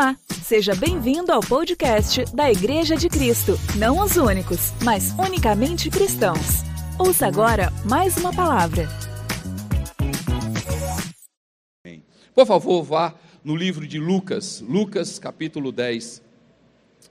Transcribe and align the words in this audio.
Olá, 0.00 0.16
seja 0.42 0.74
bem-vindo 0.74 1.30
ao 1.30 1.42
podcast 1.42 2.24
da 2.34 2.50
Igreja 2.50 2.96
de 2.96 3.06
Cristo. 3.06 3.52
Não 3.76 4.02
os 4.02 4.16
únicos, 4.16 4.72
mas 4.82 5.12
unicamente 5.18 5.90
cristãos. 5.90 6.62
Ouça 6.98 7.26
agora 7.26 7.70
mais 7.84 8.16
uma 8.16 8.32
palavra. 8.32 8.88
Por 12.34 12.46
favor, 12.46 12.82
vá 12.82 13.14
no 13.44 13.54
livro 13.54 13.86
de 13.86 13.98
Lucas, 13.98 14.62
Lucas 14.66 15.18
capítulo 15.18 15.70
10. 15.70 16.22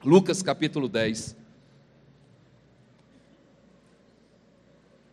Lucas 0.03 0.41
capítulo 0.41 0.89
10. 0.89 1.35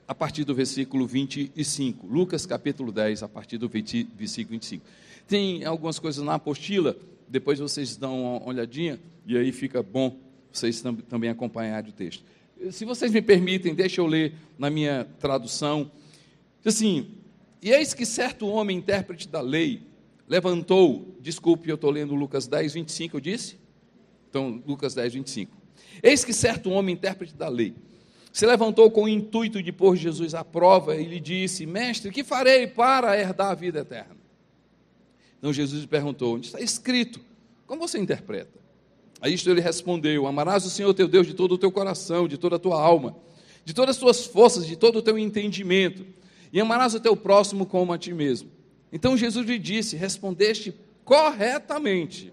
A 0.09 0.15
partir 0.15 0.45
do 0.45 0.55
versículo 0.55 1.07
25. 1.07 2.07
Lucas 2.07 2.47
capítulo 2.47 2.91
10, 2.91 3.23
a 3.23 3.29
partir 3.29 3.59
do 3.59 3.69
versículo 3.69 4.17
25. 4.17 4.83
Tem 5.29 5.63
algumas 5.67 5.99
coisas 5.99 6.25
na 6.25 6.37
apostila 6.37 6.97
depois 7.29 7.59
vocês 7.59 7.97
dão 7.97 8.23
uma 8.23 8.49
olhadinha 8.49 9.01
e 9.27 9.37
aí 9.37 9.53
fica 9.53 9.83
bom 9.83 10.27
vocês 10.57 10.81
tam 10.81 10.95
também 10.95 11.29
acompanharem 11.29 11.91
o 11.91 11.93
texto. 11.93 12.25
Se 12.71 12.85
vocês 12.85 13.13
me 13.13 13.21
permitem, 13.21 13.75
deixa 13.75 14.01
eu 14.01 14.07
ler 14.07 14.35
na 14.59 14.71
minha 14.71 15.07
tradução. 15.19 15.91
Assim, 16.65 17.11
e 17.63 17.71
eis 17.71 17.93
que 17.93 18.07
certo 18.07 18.49
homem, 18.49 18.79
intérprete 18.79 19.29
da 19.29 19.41
lei, 19.41 19.83
levantou, 20.27 21.15
desculpe, 21.21 21.69
eu 21.69 21.75
estou 21.75 21.91
lendo 21.91 22.15
Lucas 22.15 22.47
10, 22.47 22.75
25, 22.75 23.17
eu 23.17 23.21
disse? 23.21 23.59
Então, 24.31 24.63
Lucas 24.67 24.95
10, 24.95 25.15
25. 25.15 25.55
Eis 26.03 26.25
que 26.25 26.33
certo 26.33 26.71
homem, 26.71 26.95
intérprete 26.95 27.35
da 27.35 27.49
lei, 27.49 27.75
se 28.33 28.47
levantou 28.47 28.91
com 28.91 29.05
o 29.05 29.09
intuito 29.09 29.63
de 29.63 29.73
pôr 29.73 29.97
Jesus 29.97 30.35
à 30.35 30.45
prova 30.45 30.97
e 30.97 31.05
lhe 31.05 31.21
disse: 31.21 31.65
Mestre, 31.67 32.11
que 32.11 32.25
farei 32.25 32.67
para 32.67 33.19
herdar 33.19 33.51
a 33.51 33.55
vida 33.55 33.81
eterna? 33.81 34.16
Então 35.39 35.53
Jesus 35.53 35.83
lhe 35.83 35.87
perguntou: 35.87 36.35
onde 36.35 36.47
está 36.47 36.61
escrito? 36.61 37.21
Como 37.67 37.81
você 37.81 37.99
interpreta? 37.99 38.59
A 39.21 39.29
isto 39.29 39.51
ele 39.51 39.61
respondeu: 39.61 40.27
Amarás 40.27 40.65
o 40.65 40.71
Senhor 40.71 40.93
teu 40.95 41.09
Deus 41.09 41.27
de 41.27 41.35
todo 41.35 41.53
o 41.53 41.59
teu 41.59 41.71
coração, 41.71 42.29
de 42.29 42.37
toda 42.37 42.57
a 42.57 42.59
tua 42.59 42.81
alma, 42.81 43.17
de 43.65 43.75
todas 43.75 43.97
as 43.97 44.01
tuas 44.01 44.27
forças, 44.27 44.67
de 44.67 44.77
todo 44.77 44.99
o 44.99 45.03
teu 45.03 45.19
entendimento, 45.19 46.07
e 46.53 46.61
amarás 46.61 46.95
o 46.95 47.01
teu 47.01 47.17
próximo 47.17 47.67
como 47.67 47.93
a 47.93 47.99
ti 47.99 48.13
mesmo. 48.13 48.51
Então 48.93 49.17
Jesus 49.17 49.47
lhe 49.47 49.59
disse: 49.59 49.97
Respondeste 49.97 50.75
corretamente, 51.05 52.33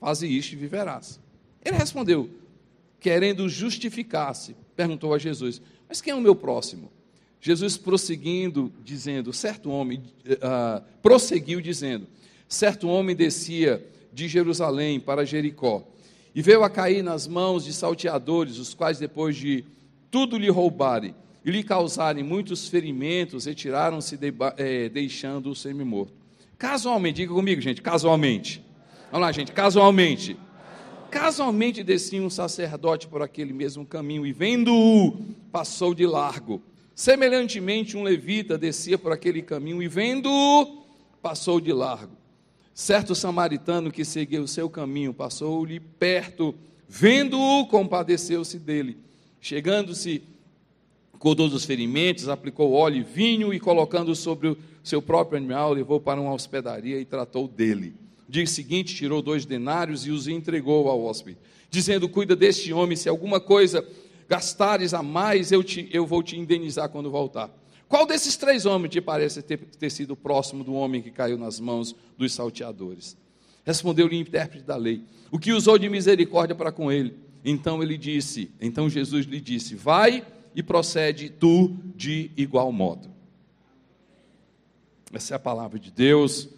faze 0.00 0.26
isto 0.26 0.52
e 0.52 0.56
viverás. 0.56 1.20
Ele 1.64 1.76
respondeu, 1.76 2.30
querendo 3.00 3.48
justificar-se, 3.48 4.56
perguntou 4.76 5.12
a 5.12 5.18
Jesus: 5.18 5.60
Mas 5.88 6.00
quem 6.00 6.12
é 6.12 6.16
o 6.16 6.20
meu 6.20 6.34
próximo? 6.34 6.90
Jesus 7.40 7.76
prosseguindo, 7.76 8.72
dizendo, 8.84 9.32
certo 9.32 9.70
homem, 9.70 10.02
uh, 10.26 10.82
prosseguiu 11.00 11.60
dizendo, 11.60 12.06
certo 12.48 12.88
homem 12.88 13.14
descia 13.14 13.84
de 14.12 14.26
Jerusalém 14.26 14.98
para 14.98 15.24
Jericó, 15.24 15.86
e 16.34 16.42
veio 16.42 16.64
a 16.64 16.70
cair 16.70 17.02
nas 17.02 17.26
mãos 17.26 17.64
de 17.64 17.72
salteadores, 17.72 18.58
os 18.58 18.74
quais 18.74 18.98
depois 18.98 19.36
de 19.36 19.64
tudo 20.10 20.36
lhe 20.36 20.50
roubarem, 20.50 21.14
e 21.44 21.50
lhe 21.50 21.62
causarem 21.62 22.24
muitos 22.24 22.68
ferimentos, 22.68 23.44
retiraram-se 23.44 24.16
de, 24.16 24.32
é, 24.56 24.88
deixando-o 24.88 25.54
semi-morto. 25.54 26.12
Casualmente, 26.58 27.16
diga 27.16 27.32
comigo, 27.32 27.60
gente, 27.60 27.80
casualmente. 27.80 28.62
Vamos 29.10 29.26
lá, 29.26 29.32
gente, 29.32 29.52
casualmente. 29.52 30.36
Casualmente 31.10 31.82
descia 31.82 32.20
um 32.20 32.28
sacerdote 32.28 33.06
por 33.06 33.22
aquele 33.22 33.52
mesmo 33.52 33.86
caminho, 33.86 34.26
e 34.26 34.32
vendo-o, 34.32 35.16
passou 35.50 35.94
de 35.94 36.04
largo. 36.04 36.60
Semelhantemente, 36.98 37.96
um 37.96 38.02
levita 38.02 38.58
descia 38.58 38.98
por 38.98 39.12
aquele 39.12 39.40
caminho 39.40 39.80
e, 39.80 39.86
vendo-o, 39.86 40.82
passou 41.22 41.60
de 41.60 41.72
largo. 41.72 42.16
Certo 42.74 43.14
samaritano 43.14 43.92
que 43.92 44.04
seguiu 44.04 44.42
o 44.42 44.48
seu 44.48 44.68
caminho 44.68 45.14
passou-lhe 45.14 45.78
perto, 45.78 46.52
vendo-o, 46.88 47.68
compadeceu-se 47.68 48.58
dele. 48.58 48.98
Chegando-se, 49.40 50.24
cuidou 51.20 51.48
dos 51.48 51.64
ferimentos, 51.64 52.28
aplicou 52.28 52.72
óleo 52.72 52.96
e 52.96 53.04
vinho 53.04 53.54
e, 53.54 53.60
colocando 53.60 54.12
sobre 54.16 54.48
o 54.48 54.58
seu 54.82 55.00
próprio 55.00 55.38
animal, 55.38 55.74
levou 55.74 56.00
para 56.00 56.20
uma 56.20 56.32
hospedaria 56.32 57.00
e 57.00 57.04
tratou 57.04 57.46
dele. 57.46 57.94
Dia 58.28 58.44
seguinte, 58.44 58.96
tirou 58.96 59.22
dois 59.22 59.46
denários 59.46 60.04
e 60.04 60.10
os 60.10 60.26
entregou 60.26 60.88
ao 60.88 61.04
hóspede, 61.04 61.38
dizendo: 61.70 62.08
Cuida 62.08 62.34
deste 62.34 62.72
homem, 62.72 62.96
se 62.96 63.08
alguma 63.08 63.38
coisa 63.38 63.86
gastares 64.28 64.92
a 64.92 65.02
mais, 65.02 65.50
eu, 65.50 65.64
te, 65.64 65.88
eu 65.90 66.06
vou 66.06 66.22
te 66.22 66.36
indenizar 66.36 66.88
quando 66.90 67.10
voltar. 67.10 67.50
Qual 67.88 68.06
desses 68.06 68.36
três 68.36 68.66
homens 68.66 68.92
te 68.92 69.00
parece 69.00 69.40
ter, 69.40 69.56
ter 69.58 69.90
sido 69.90 70.14
próximo 70.14 70.62
do 70.62 70.74
homem 70.74 71.00
que 71.00 71.10
caiu 71.10 71.38
nas 71.38 71.58
mãos 71.58 71.96
dos 72.18 72.34
salteadores? 72.34 73.16
Respondeu-lhe 73.64 74.16
o 74.16 74.20
intérprete 74.20 74.64
da 74.64 74.76
lei, 74.76 75.02
o 75.30 75.38
que 75.38 75.52
usou 75.52 75.78
de 75.78 75.88
misericórdia 75.88 76.54
para 76.54 76.70
com 76.70 76.92
ele. 76.92 77.14
Então 77.44 77.82
ele 77.82 77.96
disse, 77.96 78.50
então 78.60 78.90
Jesus 78.90 79.24
lhe 79.24 79.40
disse: 79.40 79.74
Vai 79.74 80.26
e 80.54 80.62
procede 80.62 81.30
tu 81.30 81.76
de 81.94 82.30
igual 82.36 82.70
modo. 82.70 83.08
Essa 85.12 85.34
é 85.34 85.36
a 85.36 85.40
palavra 85.40 85.78
de 85.78 85.90
Deus. 85.90 86.48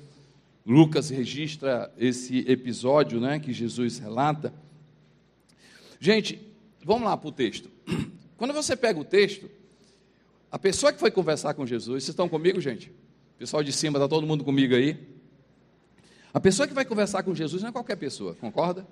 Lucas 0.67 1.11
registra 1.11 1.93
esse 1.97 2.39
episódio, 2.49 3.21
né, 3.21 3.39
que 3.39 3.53
Jesus 3.53 3.99
relata. 3.99 4.53
Gente, 6.01 6.41
Vamos 6.85 7.05
lá 7.05 7.17
para 7.17 7.29
o 7.29 7.33
texto. 7.33 7.71
Quando 8.37 8.55
você 8.55 8.75
pega 8.75 8.99
o 8.99 9.05
texto, 9.05 9.51
a 10.51 10.59
pessoa 10.59 10.93
que 10.93 10.99
foi 10.99 11.11
conversar 11.11 11.55
com 11.55 11.67
Jesus, 11.67 12.05
vocês 12.05 12.09
estão 12.09 12.29
comigo, 12.29 12.61
gente? 12.61 12.93
Pessoal 13.39 13.63
de 13.63 13.73
cima, 13.73 13.99
está 13.99 14.09
todo 14.09 14.27
mundo 14.27 14.45
comigo 14.45 14.75
aí? 14.75 14.99
A 16.33 16.41
pessoa 16.41 16.67
que 16.67 16.75
vai 16.75 16.85
conversar 16.85 17.23
com 17.23 17.35
Jesus 17.35 17.63
não 17.63 17.71
é 17.71 17.73
qualquer 17.73 17.97
pessoa, 17.97 18.35
concorda? 18.35 18.87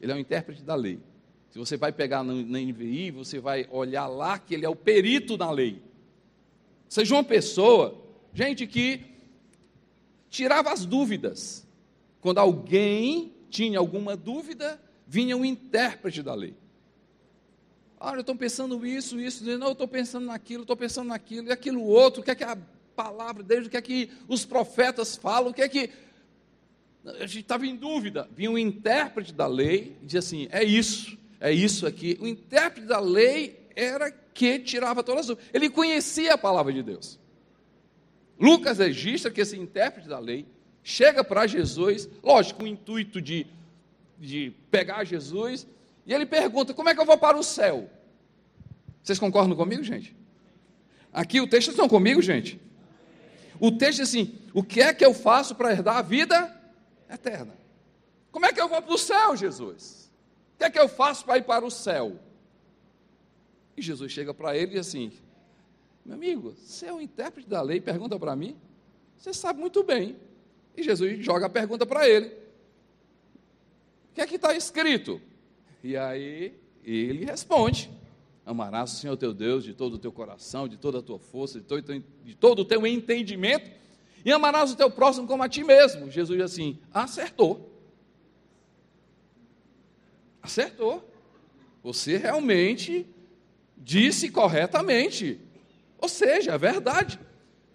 Ele 0.00 0.10
é 0.10 0.14
o 0.14 0.18
intérprete 0.18 0.62
da 0.62 0.74
lei. 0.74 1.00
Se 1.50 1.58
você 1.58 1.76
vai 1.76 1.92
pegar 1.92 2.24
na 2.24 2.32
NVI, 2.32 3.10
você 3.10 3.38
vai 3.38 3.66
olhar 3.70 4.06
lá 4.06 4.38
que 4.38 4.54
ele 4.54 4.64
é 4.64 4.68
o 4.68 4.74
perito 4.74 5.36
da 5.36 5.50
lei. 5.50 5.82
Seja 6.88 7.14
uma 7.14 7.24
pessoa, 7.24 8.02
gente, 8.32 8.66
que 8.66 9.00
tirava 10.30 10.72
as 10.72 10.86
dúvidas. 10.86 11.66
Quando 12.20 12.38
alguém 12.38 13.34
tinha 13.50 13.78
alguma 13.78 14.16
dúvida, 14.16 14.80
vinha 15.06 15.36
o 15.36 15.44
intérprete 15.44 16.22
da 16.22 16.34
lei. 16.34 16.54
Olha, 18.04 18.16
eu 18.16 18.22
estou 18.22 18.34
pensando 18.34 18.84
isso, 18.84 19.20
isso, 19.20 19.44
não, 19.56 19.68
eu 19.68 19.72
estou 19.74 19.86
pensando 19.86 20.26
naquilo, 20.26 20.62
estou 20.62 20.76
pensando 20.76 21.06
naquilo, 21.06 21.46
e 21.46 21.52
aquilo 21.52 21.84
outro, 21.84 22.20
o 22.20 22.24
que 22.24 22.32
é 22.32 22.34
que 22.34 22.42
a 22.42 22.58
palavra 22.96 23.44
deles, 23.44 23.68
o 23.68 23.70
que 23.70 23.76
é 23.76 23.80
que 23.80 24.10
os 24.26 24.44
profetas 24.44 25.14
falam, 25.14 25.52
o 25.52 25.54
que 25.54 25.62
é 25.62 25.68
que. 25.68 25.88
A 27.04 27.26
gente 27.26 27.42
estava 27.42 27.64
em 27.64 27.76
dúvida. 27.76 28.28
Vinha 28.34 28.50
um 28.50 28.58
intérprete 28.58 29.32
da 29.32 29.46
lei 29.46 29.96
e 30.02 30.06
dizia 30.06 30.18
assim: 30.18 30.48
é 30.50 30.64
isso, 30.64 31.16
é 31.38 31.52
isso 31.52 31.86
aqui. 31.86 32.18
O 32.20 32.26
intérprete 32.26 32.88
da 32.88 32.98
lei 32.98 33.68
era 33.76 34.10
que 34.10 34.58
tirava 34.58 35.04
todas 35.04 35.20
as 35.20 35.26
dúvidas. 35.28 35.50
Ele 35.54 35.70
conhecia 35.70 36.34
a 36.34 36.38
palavra 36.38 36.72
de 36.72 36.82
Deus. 36.82 37.20
Lucas 38.36 38.78
registra 38.78 39.30
que 39.30 39.40
esse 39.40 39.56
intérprete 39.56 40.08
da 40.08 40.18
lei 40.18 40.44
chega 40.82 41.22
para 41.22 41.46
Jesus, 41.46 42.08
lógico, 42.20 42.58
com 42.58 42.64
o 42.64 42.68
intuito 42.68 43.22
de, 43.22 43.46
de 44.18 44.52
pegar 44.72 45.04
Jesus 45.04 45.68
e 46.06 46.12
ele 46.12 46.26
pergunta: 46.26 46.74
como 46.74 46.88
é 46.88 46.94
que 46.94 47.00
eu 47.00 47.06
vou 47.06 47.18
para 47.18 47.36
o 47.36 47.42
céu? 47.42 47.88
Vocês 49.02 49.18
concordam 49.18 49.56
comigo, 49.56 49.82
gente? 49.82 50.16
Aqui 51.12 51.40
o 51.40 51.46
texto 51.46 51.70
estão 51.70 51.88
comigo, 51.88 52.22
gente? 52.22 52.60
O 53.60 53.70
texto 53.70 54.00
é 54.00 54.02
assim: 54.02 54.38
o 54.54 54.62
que 54.62 54.80
é 54.80 54.92
que 54.92 55.04
eu 55.04 55.14
faço 55.14 55.54
para 55.54 55.72
herdar 55.72 55.96
a 55.96 56.02
vida 56.02 56.60
eterna? 57.10 57.54
Como 58.30 58.46
é 58.46 58.52
que 58.52 58.60
eu 58.60 58.68
vou 58.68 58.80
para 58.80 58.94
o 58.94 58.98
céu, 58.98 59.36
Jesus? 59.36 60.10
O 60.54 60.58
que 60.58 60.64
é 60.64 60.70
que 60.70 60.78
eu 60.78 60.88
faço 60.88 61.24
para 61.24 61.38
ir 61.38 61.42
para 61.42 61.64
o 61.64 61.70
céu? 61.70 62.18
E 63.76 63.82
Jesus 63.82 64.10
chega 64.12 64.32
para 64.32 64.56
ele 64.56 64.72
e 64.72 64.74
diz 64.76 64.88
assim: 64.88 65.12
meu 66.04 66.16
amigo, 66.16 66.54
você 66.56 66.86
é 66.86 66.92
o 66.92 67.00
intérprete 67.00 67.48
da 67.48 67.62
lei, 67.62 67.80
pergunta 67.80 68.18
para 68.18 68.34
mim? 68.34 68.56
Você 69.16 69.32
sabe 69.32 69.60
muito 69.60 69.84
bem. 69.84 70.16
E 70.76 70.82
Jesus 70.82 71.24
joga 71.24 71.46
a 71.46 71.50
pergunta 71.50 71.86
para 71.86 72.08
ele: 72.08 72.26
o 72.26 74.14
que 74.14 74.20
é 74.20 74.26
que 74.26 74.36
está 74.36 74.54
escrito? 74.54 75.20
E 75.82 75.96
aí 75.96 76.54
ele 76.84 77.24
responde: 77.24 77.90
Amarás 78.44 78.92
o 78.92 78.96
Senhor 78.96 79.16
teu 79.16 79.32
Deus 79.32 79.62
de 79.62 79.72
todo 79.72 79.94
o 79.94 79.98
teu 79.98 80.10
coração, 80.10 80.66
de 80.66 80.76
toda 80.76 80.98
a 80.98 81.02
tua 81.02 81.18
força, 81.18 81.60
de 81.60 81.64
todo, 81.64 82.04
de 82.24 82.34
todo 82.34 82.60
o 82.60 82.64
teu 82.64 82.86
entendimento, 82.86 83.70
e 84.24 84.32
amarás 84.32 84.72
o 84.72 84.76
teu 84.76 84.90
próximo 84.90 85.26
como 85.26 85.42
a 85.42 85.48
ti 85.48 85.62
mesmo. 85.62 86.10
Jesus 86.10 86.38
diz 86.38 86.52
assim: 86.52 86.78
acertou. 86.92 87.70
Acertou. 90.42 91.08
Você 91.84 92.16
realmente 92.16 93.06
disse 93.76 94.28
corretamente. 94.28 95.40
Ou 95.98 96.08
seja, 96.08 96.52
é 96.52 96.58
verdade. 96.58 97.18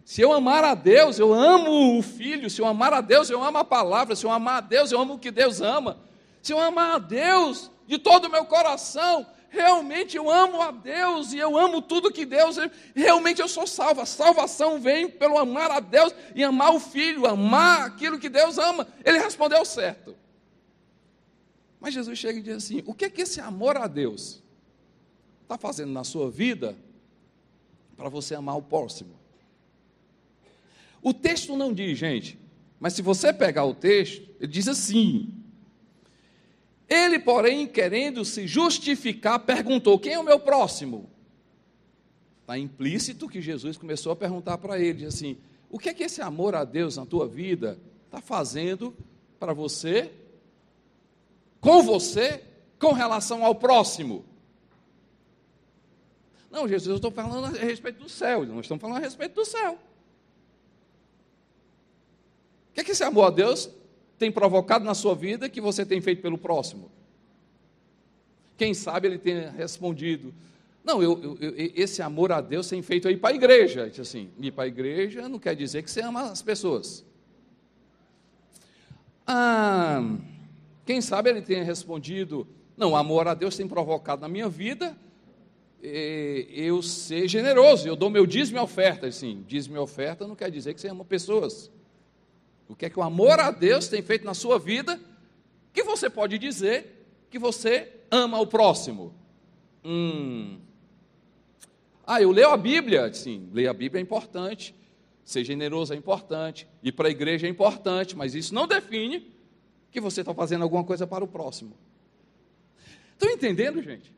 Se 0.03 0.21
eu 0.21 0.31
amar 0.31 0.63
a 0.63 0.74
Deus, 0.74 1.19
eu 1.19 1.33
amo 1.33 1.98
o 1.98 2.01
Filho. 2.01 2.50
Se 2.50 2.62
eu 2.62 2.65
amar 2.65 2.94
a 2.94 3.01
Deus, 3.01 3.30
eu 3.30 3.42
amo 3.42 3.57
a 3.57 3.63
palavra. 3.63 4.15
Se 4.15 4.25
eu 4.25 4.31
amar 4.31 4.57
a 4.57 4.62
Deus, 4.62 4.92
eu 4.92 5.00
amo 5.00 5.15
o 5.15 5.19
que 5.19 5.31
Deus 5.31 5.62
ama. 5.62 5.98
Se 6.42 6.53
eu 6.53 6.60
amar 6.60 6.95
a 6.95 7.00
Deus, 7.00 7.71
de 7.88 7.98
todo 7.98 8.25
o 8.25 8.31
meu 8.31 8.45
coração. 8.45 9.25
Realmente 9.50 10.18
eu 10.18 10.30
amo 10.30 10.62
a 10.62 10.72
Deus 10.72 11.31
e 11.31 11.38
eu 11.38 11.57
amo 11.57 11.81
tudo 11.81 12.12
que 12.12 12.25
Deus. 12.25 12.57
Realmente 12.94 13.42
eu 13.42 13.48
sou 13.48 13.66
salvo. 13.66 14.01
A 14.01 14.06
salvação 14.06 14.80
vem 14.80 15.10
pelo 15.10 15.38
amar 15.38 15.72
a 15.72 15.80
Deus 15.80 16.13
e 16.36 16.44
amar 16.44 16.75
o 16.75 16.80
filho, 16.80 17.25
amar 17.25 17.88
aquilo 17.88 18.19
que 18.19 18.30
Deus 18.30 18.57
ama. 18.57 18.88
Ele 19.06 19.18
respondeu 19.18 19.63
certo. 19.63 20.16
Mas 21.80 21.94
Jesus 21.94 22.19
chega 22.19 22.39
e 22.39 22.42
diz 22.42 22.57
assim: 22.57 22.84
o 22.86 22.94
que 22.94 23.06
é 23.06 23.10
que 23.10 23.22
esse 23.22 23.39
amor 23.39 23.78
a 23.78 23.88
Deus 23.88 24.44
está 25.44 25.57
fazendo 25.57 25.92
na 25.92 26.04
sua 26.04 26.30
vida 26.30 26.78
para 27.95 28.10
você 28.10 28.36
amar 28.36 28.57
o 28.57 28.62
próximo? 28.62 29.16
O 31.01 31.13
texto 31.13 31.56
não 31.56 31.72
diz, 31.72 31.98
gente, 31.98 32.38
mas 32.80 32.94
se 32.94 33.01
você 33.01 33.31
pegar 33.31 33.63
o 33.63 33.74
texto, 33.74 34.28
ele 34.42 34.51
diz 34.51 34.68
assim: 34.68 35.34
Ele, 36.89 37.19
porém, 37.19 37.68
querendo 37.68 38.24
se 38.24 38.48
justificar, 38.48 39.39
perguntou: 39.39 40.00
Quem 40.00 40.13
é 40.13 40.19
o 40.19 40.24
meu 40.24 40.39
próximo? 40.39 41.10
Está 42.42 42.57
implícito 42.57 43.28
que 43.28 43.42
Jesus 43.42 43.78
começou 43.78 44.12
a 44.12 44.16
perguntar 44.16 44.57
para 44.57 44.80
ele, 44.80 45.06
assim: 45.06 45.38
O 45.69 45.78
que 45.78 45.89
é 45.89 45.94
que 45.94 46.04
esse 46.04 46.22
amor 46.22 46.56
a 46.56 46.63
Deus 46.63 46.95
na 46.95 47.06
tua 47.06 47.28
vida 47.28 47.78
está 48.06 48.22
fazendo 48.22 48.95
para 49.38 49.54
você 49.54 50.12
com 51.60 51.84
você 51.84 52.44
com 52.80 52.92
relação 52.92 53.44
ao 53.44 53.56
próximo. 53.56 54.25
Não, 56.50 56.68
Jesus, 56.68 56.88
eu 56.88 56.95
estou 56.95 57.12
falando 57.12 57.57
a 57.57 57.60
respeito 57.60 58.01
do 58.01 58.10
céu, 58.10 58.45
nós 58.45 58.62
estamos 58.62 58.81
falando 58.81 58.98
a 58.98 59.01
respeito 59.01 59.36
do 59.36 59.45
céu. 59.45 59.74
O 62.69 62.74
que 62.74 62.81
é 62.81 62.84
que 62.84 62.92
esse 62.92 63.04
amor 63.04 63.25
a 63.25 63.30
Deus 63.30 63.69
tem 64.18 64.31
provocado 64.31 64.84
na 64.84 64.94
sua 64.94 65.16
vida 65.16 65.50
que 65.50 65.62
você 65.62 65.86
tem 65.86 66.02
feito 66.02 66.22
pelo 66.22 66.38
próximo? 66.38 66.92
Quem 68.58 68.74
sabe 68.74 69.08
ele 69.08 69.18
tenha 69.18 69.52
respondido: 69.52 70.34
Não, 70.84 71.02
eu, 71.02 71.38
eu, 71.40 71.54
esse 71.75 72.02
amor 72.02 72.31
a 72.31 72.42
Deus 72.42 72.68
tem 72.68 72.81
feito 72.81 73.08
aí 73.08 73.18
para 73.18 73.34
a 73.34 73.36
igreja. 73.36 73.90
Diz 73.90 74.00
assim: 74.00 74.30
ir 74.40 74.52
para 74.52 74.64
a 74.64 74.68
igreja 74.68 75.30
não 75.30 75.40
quer 75.40 75.56
dizer 75.56 75.84
que 75.84 75.92
você 75.92 76.02
ama 76.02 76.31
as 76.31 76.42
pessoas. 76.42 77.06
Ah 79.25 80.02
quem 80.88 81.02
sabe 81.02 81.30
ele 81.30 81.42
tenha 81.42 81.63
respondido: 81.66 82.48
Não, 82.78 82.96
amor 82.96 83.28
a 83.28 83.34
Deus 83.34 83.58
tem 83.58 83.68
provocado 83.68 84.22
na 84.22 84.30
minha 84.30 84.48
vida 84.48 84.98
eu 85.80 86.81
ser 86.81 87.28
generoso, 87.28 87.88
eu 87.88 87.96
dou 87.96 88.10
meu 88.10 88.25
dízimo 88.25 88.58
e 88.58 88.62
oferta. 88.62 89.12
Sim, 89.12 89.44
dízimo 89.48 89.75
e 89.75 89.80
oferta 89.80 90.25
não 90.25 90.36
quer 90.36 90.50
dizer 90.50 90.74
que 90.74 90.81
você 90.81 90.88
ama 90.88 91.06
pessoas. 91.06 91.70
O 92.68 92.75
que 92.75 92.86
é 92.86 92.90
que 92.90 93.00
o 93.00 93.04
amor 93.04 93.40
a 93.40 93.52
Deus 93.52 93.88
tem 93.88 94.02
feito 94.02 94.25
na 94.25 94.34
sua 94.34 94.60
vida 94.60 95.00
que 95.72 95.84
você 95.84 96.10
pode 96.10 96.38
dizer 96.38 97.06
que 97.30 97.40
você 97.40 97.92
ama 98.12 98.40
o 98.40 98.48
próximo? 98.48 99.14
Hum. 99.84 100.60
Ah, 102.06 102.22
eu 102.22 102.31
leio 102.31 102.50
a 102.50 102.58
Bíblia. 102.58 103.14
Sim, 103.14 103.50
ler 103.54 103.68
a 103.68 103.74
Bíblia 103.74 104.00
é 104.00 104.04
importante, 104.04 104.75
ser 105.24 105.44
generoso 105.44 105.94
é 105.94 105.96
importante, 105.96 106.68
ir 106.84 106.92
para 106.92 107.08
a 107.08 107.12
igreja 107.12 107.48
é 107.48 107.50
importante, 107.50 108.16
mas 108.16 108.36
isso 108.36 108.54
não 108.54 108.68
define 108.68 109.34
que 109.92 110.02
você 110.02 110.22
está 110.22 110.34
fazendo 110.34 110.63
alguma 110.63 110.84
coisa 110.84 111.08
para 111.08 111.24
o 111.24 111.28
próximo. 111.28 111.75
Estão 113.13 113.30
entendendo, 113.30 113.81
gente? 113.81 114.13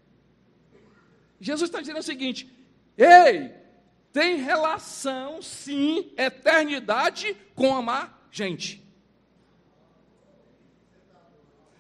Jesus 1.40 1.70
está 1.70 1.80
dizendo 1.80 2.00
o 2.00 2.04
seguinte: 2.04 2.52
ei, 2.98 3.52
tem 4.12 4.38
relação, 4.38 5.42
sim, 5.42 6.12
eternidade 6.18 7.36
com 7.56 7.76
amar 7.76 8.19
gente. 8.32 8.84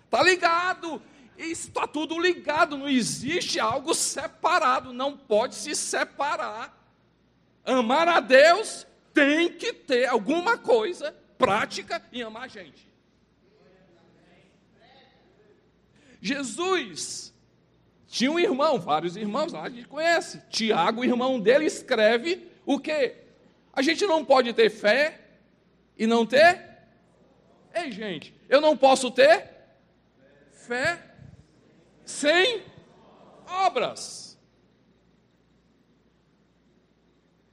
Está 0.05 0.23
ligado? 0.23 1.01
Está 1.37 1.87
tudo 1.87 2.19
ligado, 2.19 2.77
não 2.77 2.89
existe 2.89 3.59
algo 3.59 3.93
separado, 3.93 4.91
não 4.91 5.15
pode 5.15 5.55
se 5.55 5.75
separar. 5.75 6.75
Amar 7.63 8.07
a 8.07 8.19
Deus 8.19 8.85
tem 9.13 9.53
que 9.53 9.71
ter 9.71 10.07
alguma 10.07 10.57
coisa 10.57 11.15
prática 11.37 12.03
em 12.11 12.21
amar 12.21 12.43
a 12.43 12.47
gente. 12.47 12.89
Jesus 16.21 17.33
tinha 18.07 18.31
um 18.31 18.39
irmão, 18.39 18.79
vários 18.79 19.15
irmãos, 19.15 19.53
a 19.53 19.69
gente 19.69 19.87
conhece. 19.87 20.41
Tiago, 20.49 21.05
irmão 21.05 21.39
dele, 21.39 21.65
escreve 21.65 22.49
o 22.65 22.79
quê? 22.79 23.15
A 23.71 23.81
gente 23.81 24.05
não 24.05 24.25
pode 24.25 24.51
ter 24.51 24.69
fé 24.69 25.28
e 25.99 26.07
não 26.07 26.25
ter. 26.25 26.65
Ei, 27.75 27.91
gente, 27.91 28.33
eu 28.47 28.61
não 28.61 28.75
posso 28.77 29.11
ter 29.11 29.51
fé 30.51 31.03
sem 32.05 32.63
obras. 33.45 34.39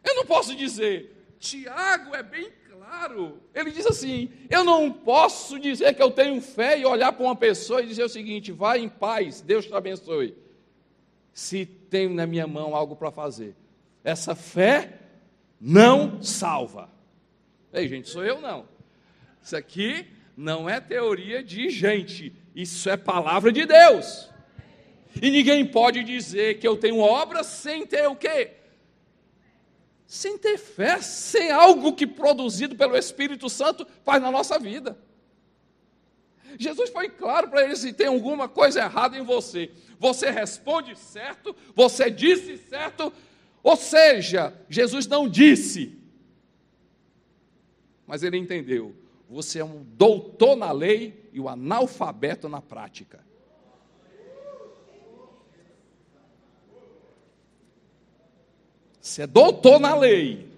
Eu 0.04 0.14
não 0.14 0.24
posso 0.24 0.54
dizer, 0.54 1.34
Tiago 1.40 2.14
é 2.14 2.22
bem 2.22 2.52
claro. 2.70 3.42
Ele 3.52 3.72
diz 3.72 3.84
assim: 3.84 4.30
Eu 4.48 4.62
não 4.62 4.92
posso 4.92 5.58
dizer 5.58 5.94
que 5.94 6.02
eu 6.02 6.12
tenho 6.12 6.40
fé 6.40 6.78
e 6.78 6.86
olhar 6.86 7.12
para 7.12 7.24
uma 7.24 7.34
pessoa 7.34 7.82
e 7.82 7.86
dizer 7.86 8.04
o 8.04 8.08
seguinte: 8.08 8.52
vai 8.52 8.78
em 8.78 8.88
paz, 8.88 9.40
Deus 9.40 9.66
te 9.66 9.74
abençoe. 9.74 10.36
Se 11.32 11.66
tenho 11.66 12.14
na 12.14 12.26
minha 12.26 12.46
mão 12.46 12.74
algo 12.74 12.94
para 12.94 13.10
fazer. 13.10 13.56
Essa 14.04 14.34
fé 14.36 15.00
não 15.60 16.22
salva. 16.22 16.95
Ei, 17.72 17.88
gente, 17.88 18.08
sou 18.08 18.24
eu 18.24 18.40
não. 18.40 18.68
Isso 19.42 19.56
aqui 19.56 20.06
não 20.36 20.68
é 20.68 20.80
teoria 20.80 21.42
de 21.42 21.70
gente, 21.70 22.34
isso 22.54 22.88
é 22.88 22.96
palavra 22.96 23.52
de 23.52 23.64
Deus. 23.64 24.30
E 25.20 25.30
ninguém 25.30 25.64
pode 25.64 26.04
dizer 26.04 26.58
que 26.58 26.66
eu 26.66 26.76
tenho 26.76 26.98
obras 26.98 27.46
sem 27.46 27.86
ter 27.86 28.06
o 28.06 28.16
quê? 28.16 28.56
sem 30.06 30.38
ter 30.38 30.56
fé, 30.56 31.00
sem 31.00 31.50
algo 31.50 31.92
que 31.92 32.06
produzido 32.06 32.76
pelo 32.76 32.96
Espírito 32.96 33.48
Santo 33.48 33.86
faz 34.04 34.22
na 34.22 34.30
nossa 34.30 34.58
vida. 34.58 34.96
Jesus 36.58 36.90
foi 36.90 37.08
claro 37.08 37.48
para 37.48 37.64
eles: 37.64 37.80
se 37.80 37.92
tem 37.92 38.06
alguma 38.06 38.48
coisa 38.48 38.80
errada 38.80 39.18
em 39.18 39.22
você, 39.22 39.70
você 39.98 40.30
responde 40.30 40.96
certo, 40.96 41.54
você 41.74 42.10
disse 42.10 42.56
certo, 42.56 43.12
ou 43.62 43.76
seja, 43.76 44.54
Jesus 44.68 45.06
não 45.06 45.28
disse, 45.28 45.98
mas 48.06 48.22
ele 48.22 48.36
entendeu: 48.36 48.94
você 49.28 49.58
é 49.58 49.64
um 49.64 49.82
doutor 49.82 50.56
na 50.56 50.70
lei 50.70 51.28
e 51.32 51.40
o 51.40 51.44
um 51.44 51.48
analfabeto 51.48 52.48
na 52.48 52.62
prática. 52.62 53.24
Você 59.00 59.22
é 59.22 59.26
doutor 59.26 59.78
na 59.78 59.94
lei, 59.94 60.50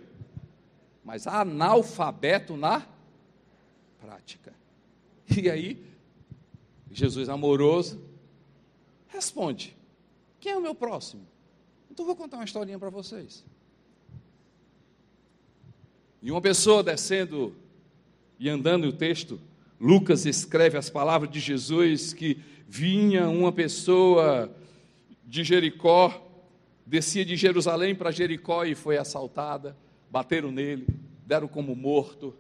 mas 1.04 1.26
analfabeto 1.26 2.56
na 2.56 2.86
prática. 4.00 4.54
E 5.37 5.50
aí, 5.50 5.87
Jesus 6.90 7.28
amoroso 7.28 8.02
responde: 9.08 9.76
Quem 10.40 10.52
é 10.52 10.56
o 10.56 10.62
meu 10.62 10.75
próximo? 10.75 11.26
Então 11.90 12.06
vou 12.06 12.16
contar 12.16 12.38
uma 12.38 12.44
historinha 12.44 12.78
para 12.78 12.90
vocês. 12.90 13.44
E 16.22 16.30
uma 16.30 16.40
pessoa 16.40 16.82
descendo 16.82 17.54
e 18.38 18.48
andando 18.48 18.88
o 18.88 18.92
texto, 18.92 19.40
Lucas 19.80 20.26
escreve 20.26 20.76
as 20.76 20.90
palavras 20.90 21.30
de 21.30 21.40
Jesus 21.40 22.12
que 22.12 22.38
vinha 22.68 23.28
uma 23.28 23.52
pessoa 23.52 24.50
de 25.25 25.44
Jericó 25.44 26.28
descia 26.88 27.22
de 27.22 27.37
Jerusalém 27.37 27.94
para 27.94 28.10
Jericó 28.10 28.64
e 28.64 28.75
foi 28.75 28.96
assaltada, 28.96 29.76
bateram 30.10 30.50
nele, 30.50 30.87
deram 31.26 31.46
como 31.46 31.76
morto. 31.76 32.34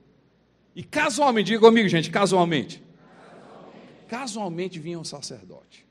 E 0.74 0.82
casualmente, 0.82 1.48
diga 1.48 1.60
comigo, 1.60 1.86
gente, 1.86 2.10
casualmente. 2.10 2.82
Casualmente, 2.82 4.06
casualmente 4.08 4.78
vinha 4.78 4.98
um 4.98 5.04
sacerdote. 5.04 5.86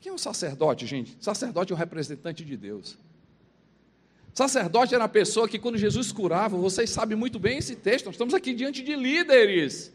Quem 0.00 0.10
é 0.10 0.14
um 0.14 0.18
sacerdote, 0.18 0.86
gente? 0.86 1.16
Sacerdote 1.20 1.72
é 1.72 1.76
um 1.76 1.78
representante 1.78 2.44
de 2.44 2.56
Deus. 2.56 2.98
Sacerdote 4.34 4.94
era 4.94 5.04
a 5.04 5.08
pessoa 5.08 5.46
que, 5.46 5.58
quando 5.58 5.76
Jesus 5.76 6.10
curava, 6.10 6.56
vocês 6.56 6.88
sabem 6.88 7.16
muito 7.16 7.38
bem 7.38 7.58
esse 7.58 7.76
texto, 7.76 8.06
nós 8.06 8.14
estamos 8.14 8.32
aqui 8.32 8.54
diante 8.54 8.82
de 8.82 8.96
líderes. 8.96 9.92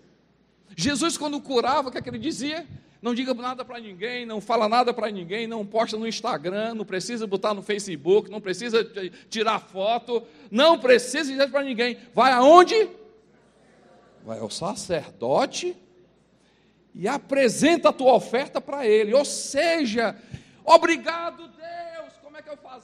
Jesus, 0.76 1.18
quando 1.18 1.42
curava, 1.42 1.90
o 1.90 1.92
que, 1.92 1.98
é 1.98 2.02
que 2.02 2.10
ele 2.10 2.20
dizia? 2.20 2.68
Não 3.02 3.16
diga 3.16 3.34
nada 3.34 3.66
para 3.66 3.80
ninguém, 3.80 4.26
não 4.26 4.40
fala 4.40 4.70
nada 4.70 4.94
para 4.94 5.10
ninguém, 5.10 5.48
não 5.48 5.66
posta 5.66 5.98
no 5.98 6.08
Instagram, 6.08 6.76
não 6.76 6.86
precisa 6.86 7.26
botar 7.26 7.54
no 7.54 7.64
Facebook, 7.64 8.30
não 8.30 8.42
precisa 8.42 8.84
tirar 9.30 9.60
foto, 9.60 10.24
não 10.52 10.78
precisa 10.78 11.32
dizer 11.32 11.50
para 11.50 11.64
ninguém. 11.64 11.98
Vai 12.14 12.32
aonde? 12.32 12.90
Vai 14.24 14.40
ao 14.40 14.50
sacerdote 14.50 15.76
e 16.94 17.08
apresenta 17.08 17.90
a 17.90 17.94
tua 17.94 18.14
oferta 18.14 18.60
para 18.60 18.86
ele. 18.86 19.14
Ou 19.14 19.26
seja, 19.26 20.16
obrigado 20.66 21.48
Deus, 21.48 22.14
como 22.22 22.38
é 22.38 22.42
que 22.42 22.50
eu 22.50 22.58
naquela 22.58 22.80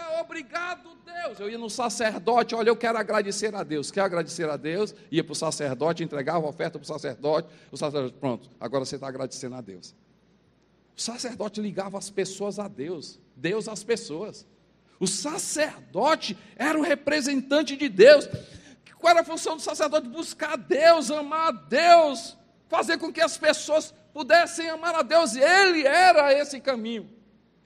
época? 0.00 0.20
Obrigado 0.20 0.96
Deus. 1.04 1.40
Eu 1.40 1.50
ia 1.50 1.58
no 1.58 1.70
sacerdote, 1.70 2.54
olha, 2.54 2.68
eu 2.68 2.76
quero 2.76 2.98
agradecer 2.98 3.54
a 3.54 3.62
Deus. 3.62 3.90
Quer 3.90 4.02
agradecer 4.02 4.48
a 4.48 4.56
Deus? 4.56 4.94
Ia 5.10 5.24
para 5.24 5.32
o 5.32 5.36
sacerdote, 5.36 6.04
entregava 6.04 6.46
a 6.46 6.48
oferta 6.48 6.78
para 6.78 6.84
o 6.84 6.86
sacerdote. 6.86 7.48
O 7.70 7.76
sacerdote, 7.76 8.16
pronto, 8.18 8.50
agora 8.60 8.84
você 8.84 8.96
está 8.96 9.08
agradecendo 9.08 9.54
a 9.54 9.60
Deus. 9.60 9.94
O 10.96 11.00
sacerdote 11.00 11.60
ligava 11.60 11.98
as 11.98 12.10
pessoas 12.10 12.58
a 12.58 12.68
Deus, 12.68 13.20
Deus 13.34 13.68
às 13.68 13.84
pessoas. 13.84 14.46
O 14.98 15.06
sacerdote 15.06 16.36
era 16.56 16.78
o 16.78 16.82
representante 16.82 17.76
de 17.76 17.88
Deus. 17.88 18.28
Qual 18.98 19.10
era 19.10 19.20
a 19.20 19.24
função 19.24 19.56
do 19.56 19.62
sacerdote? 19.62 20.08
Buscar 20.08 20.56
Deus, 20.56 21.10
amar 21.10 21.48
a 21.48 21.52
Deus, 21.52 22.36
fazer 22.66 22.96
com 22.98 23.12
que 23.12 23.20
as 23.20 23.36
pessoas 23.36 23.92
pudessem 24.12 24.70
amar 24.70 24.94
a 24.94 25.02
Deus, 25.02 25.34
e 25.34 25.40
ele 25.40 25.86
era 25.86 26.32
esse 26.32 26.58
caminho. 26.58 27.10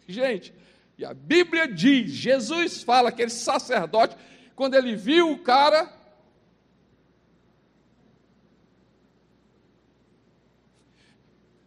Gente, 0.08 0.52
e 1.00 1.04
a 1.07 1.14
Bíblia 1.14 1.66
diz, 1.66 2.11
Jesus 2.11 2.83
fala, 2.83 3.09
aquele 3.09 3.30
sacerdote, 3.30 4.14
quando 4.54 4.75
ele 4.75 4.95
viu 4.95 5.33
o 5.33 5.38
cara, 5.38 5.99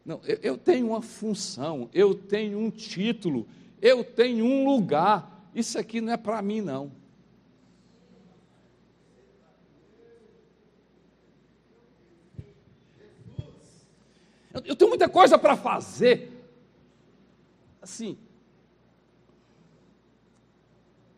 Não, 0.06 0.20
eu, 0.26 0.58
tenho 0.58 0.88
uma 0.88 1.02
função, 1.02 1.90
eu 1.94 2.14
tenho 2.14 2.60
um 2.60 2.70
título, 2.70 3.48
eu 3.82 4.04
tenho 4.04 4.44
um 4.44 4.66
lugar. 4.66 5.48
Isso 5.56 5.80
aqui 5.80 6.02
não 6.02 6.12
é 6.12 6.18
para 6.18 6.42
mim, 6.42 6.60
não. 6.60 6.92
Eu 14.54 14.76
tenho 14.76 14.90
muita 14.90 15.08
coisa 15.08 15.40
para 15.40 15.56
fazer. 15.56 16.34
Assim. 17.82 18.18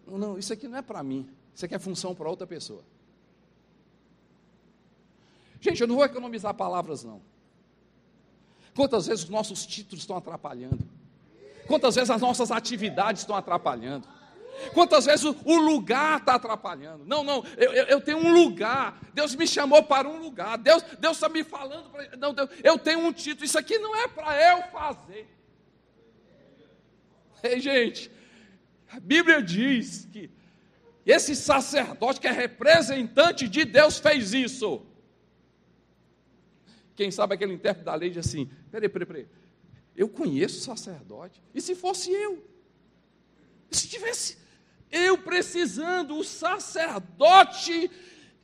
Não, 0.07 0.37
isso 0.37 0.53
aqui 0.53 0.67
não 0.67 0.77
é 0.77 0.81
para 0.81 1.01
mim. 1.03 1.29
Isso 1.53 1.65
aqui 1.65 1.75
é 1.75 1.79
função 1.79 2.13
para 2.13 2.29
outra 2.29 2.45
pessoa. 2.45 2.83
Gente, 5.59 5.81
eu 5.81 5.87
não 5.87 5.95
vou 5.95 6.05
economizar 6.05 6.53
palavras, 6.53 7.03
não. 7.03 7.21
Quantas 8.75 9.07
vezes 9.07 9.23
os 9.23 9.29
nossos 9.29 9.65
títulos 9.65 10.03
estão 10.03 10.17
atrapalhando? 10.17 10.85
Quantas 11.65 11.95
vezes 11.95 12.09
as 12.09 12.21
nossas 12.21 12.51
atividades 12.51 13.21
estão 13.21 13.35
atrapalhando? 13.35 14.07
Quantas 14.73 15.05
vezes 15.05 15.25
o, 15.25 15.57
lugar 15.57 16.19
está 16.19 16.35
atrapalhando? 16.35 17.03
Não, 17.05 17.23
não, 17.23 17.43
eu, 17.57 17.71
eu, 17.73 18.01
tenho 18.01 18.19
um 18.19 18.33
lugar. 18.33 18.99
Deus 19.13 19.35
me 19.35 19.47
chamou 19.47 19.83
para 19.83 20.07
um 20.07 20.17
lugar. 20.17 20.57
Deus 20.57 20.83
está 21.01 21.27
me 21.27 21.43
falando. 21.43 21.89
Não, 22.17 22.33
Deus, 22.33 22.49
eu 22.63 22.77
tenho 22.77 22.99
um 22.99 23.11
título. 23.11 23.45
Isso 23.45 23.57
aqui 23.57 23.77
não 23.77 23.95
é 23.95 24.07
para 24.07 24.41
eu 24.41 24.63
fazer. 24.71 25.27
Ei, 27.43 27.59
gente, 27.59 28.09
a 28.91 28.99
Bíblia 28.99 29.41
diz 29.41 30.07
que 30.11 30.29
esse 31.05 31.35
sacerdote 31.35 32.19
que 32.19 32.27
é 32.27 32.31
representante 32.31 33.47
de 33.47 33.63
Deus 33.63 33.99
fez 33.99 34.33
isso. 34.33 34.81
Quem 36.95 37.11
sabe 37.11 37.35
aquele 37.35 37.53
intérprete 37.53 37.85
da 37.85 37.95
lei 37.95 38.09
diz 38.09 38.25
assim: 38.25 38.49
peraí, 38.71 38.89
peraí, 38.89 39.05
peraí, 39.05 39.27
eu 39.95 40.09
conheço 40.09 40.59
o 40.59 40.61
sacerdote, 40.61 41.41
e 41.53 41.61
se 41.61 41.75
fosse 41.75 42.11
eu? 42.11 42.43
Se 43.69 43.87
tivesse 43.87 44.37
eu 44.91 45.17
precisando, 45.17 46.17
o 46.17 46.23
sacerdote 46.23 47.91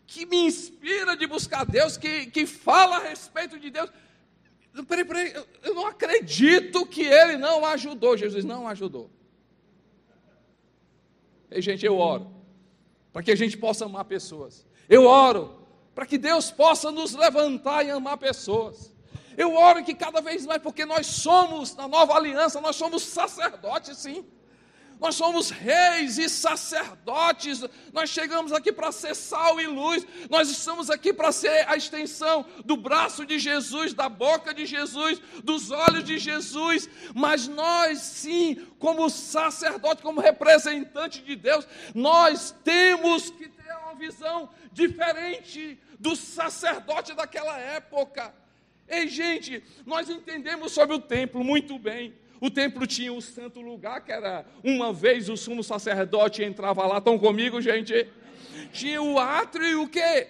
que 0.06 0.26
me 0.26 0.46
inspira 0.46 1.16
de 1.16 1.26
buscar 1.26 1.66
Deus, 1.66 1.98
que, 1.98 2.26
que 2.26 2.46
fala 2.46 2.98
a 2.98 3.08
respeito 3.08 3.58
de 3.58 3.70
Deus. 3.70 3.90
Peraí, 4.88 5.06
peraí, 5.06 5.34
eu, 5.34 5.48
eu 5.64 5.74
não 5.74 5.88
acredito 5.88 6.86
que 6.86 7.04
ele 7.04 7.38
não 7.38 7.66
ajudou. 7.66 8.18
Jesus 8.18 8.44
não 8.44 8.68
ajudou. 8.68 9.10
E, 11.52 11.62
gente, 11.62 11.86
eu 11.86 11.98
oro 11.98 12.32
para 13.12 13.22
que 13.22 13.32
a 13.32 13.36
gente 13.36 13.58
possa 13.58 13.86
amar 13.86 14.06
pessoas. 14.06 14.66
Eu 14.88 15.06
oro 15.06 15.60
para 15.94 16.06
que 16.06 16.18
Deus 16.18 16.50
possa 16.50 16.92
nos 16.92 17.14
levantar 17.14 17.86
e 17.86 17.92
amar 17.92 18.18
pessoas. 18.18 18.94
Eu 19.38 19.56
oro 19.56 19.84
que 19.84 19.94
cada 19.94 20.22
vez 20.22 20.46
mais, 20.46 20.62
porque 20.62 20.86
nós 20.86 21.08
somos, 21.08 21.76
na 21.76 21.88
nova 21.88 22.14
aliança, 22.14 22.62
nós 22.62 22.76
somos 22.76 23.04
sacerdotes, 23.04 23.98
sim. 23.98 24.26
Nós 25.02 25.16
somos 25.16 25.50
reis 25.50 26.20
e 26.20 26.30
sacerdotes, 26.30 27.66
nós 27.92 28.08
chegamos 28.08 28.54
aqui 28.54 28.72
para 28.72 28.92
ser 28.92 29.16
sal 29.16 29.60
e 29.60 29.66
luz, 29.66 30.06
nós 30.30 30.48
estamos 30.48 30.92
aqui 30.92 31.12
para 31.12 31.32
ser 31.32 31.68
a 31.68 31.76
extensão 31.76 32.46
do 32.64 32.78
braço 32.78 33.26
de 33.26 33.40
Jesus, 33.40 33.96
da 33.96 34.08
boca 34.08 34.54
de 34.54 34.64
Jesus, 34.64 35.20
dos 35.44 35.72
olhos 35.72 36.04
de 36.04 36.20
Jesus, 36.20 36.88
mas 37.16 37.48
nós 37.48 37.98
sim, 37.98 38.68
como 38.78 39.10
sacerdote, 39.10 40.04
como 40.04 40.22
representante 40.22 41.20
de 41.24 41.36
Deus, 41.36 41.68
nós 41.96 42.54
temos 42.64 43.32
que 43.32 43.50
ter 43.50 43.74
uma 43.78 43.96
visão 43.96 44.52
diferente 44.72 45.80
do 45.98 46.16
sacerdote 46.16 47.16
daquela 47.16 47.58
época. 47.58 48.32
Ei, 48.88 49.08
gente, 49.08 49.64
nós 49.84 50.12
entendemos 50.12 50.74
sobre 50.74 50.96
o 50.96 51.00
templo 51.00 51.44
muito 51.44 51.80
bem. 51.80 52.21
O 52.42 52.50
templo 52.50 52.88
tinha 52.88 53.14
o 53.14 53.22
santo 53.22 53.62
lugar, 53.62 54.04
que 54.04 54.12
era 54.12 54.44
uma 54.64 54.92
vez 54.92 55.30
o 55.30 55.38
sumo 55.38 55.64
sacerdote 55.64 56.44
entrava 56.44 56.88
lá. 56.88 56.98
Estão 56.98 57.20
comigo, 57.20 57.62
gente? 57.62 58.12
Tinha 58.74 59.00
o 59.00 59.20
átrio 59.20 59.68
e 59.68 59.76
o 59.76 59.88
quê? 59.88 60.28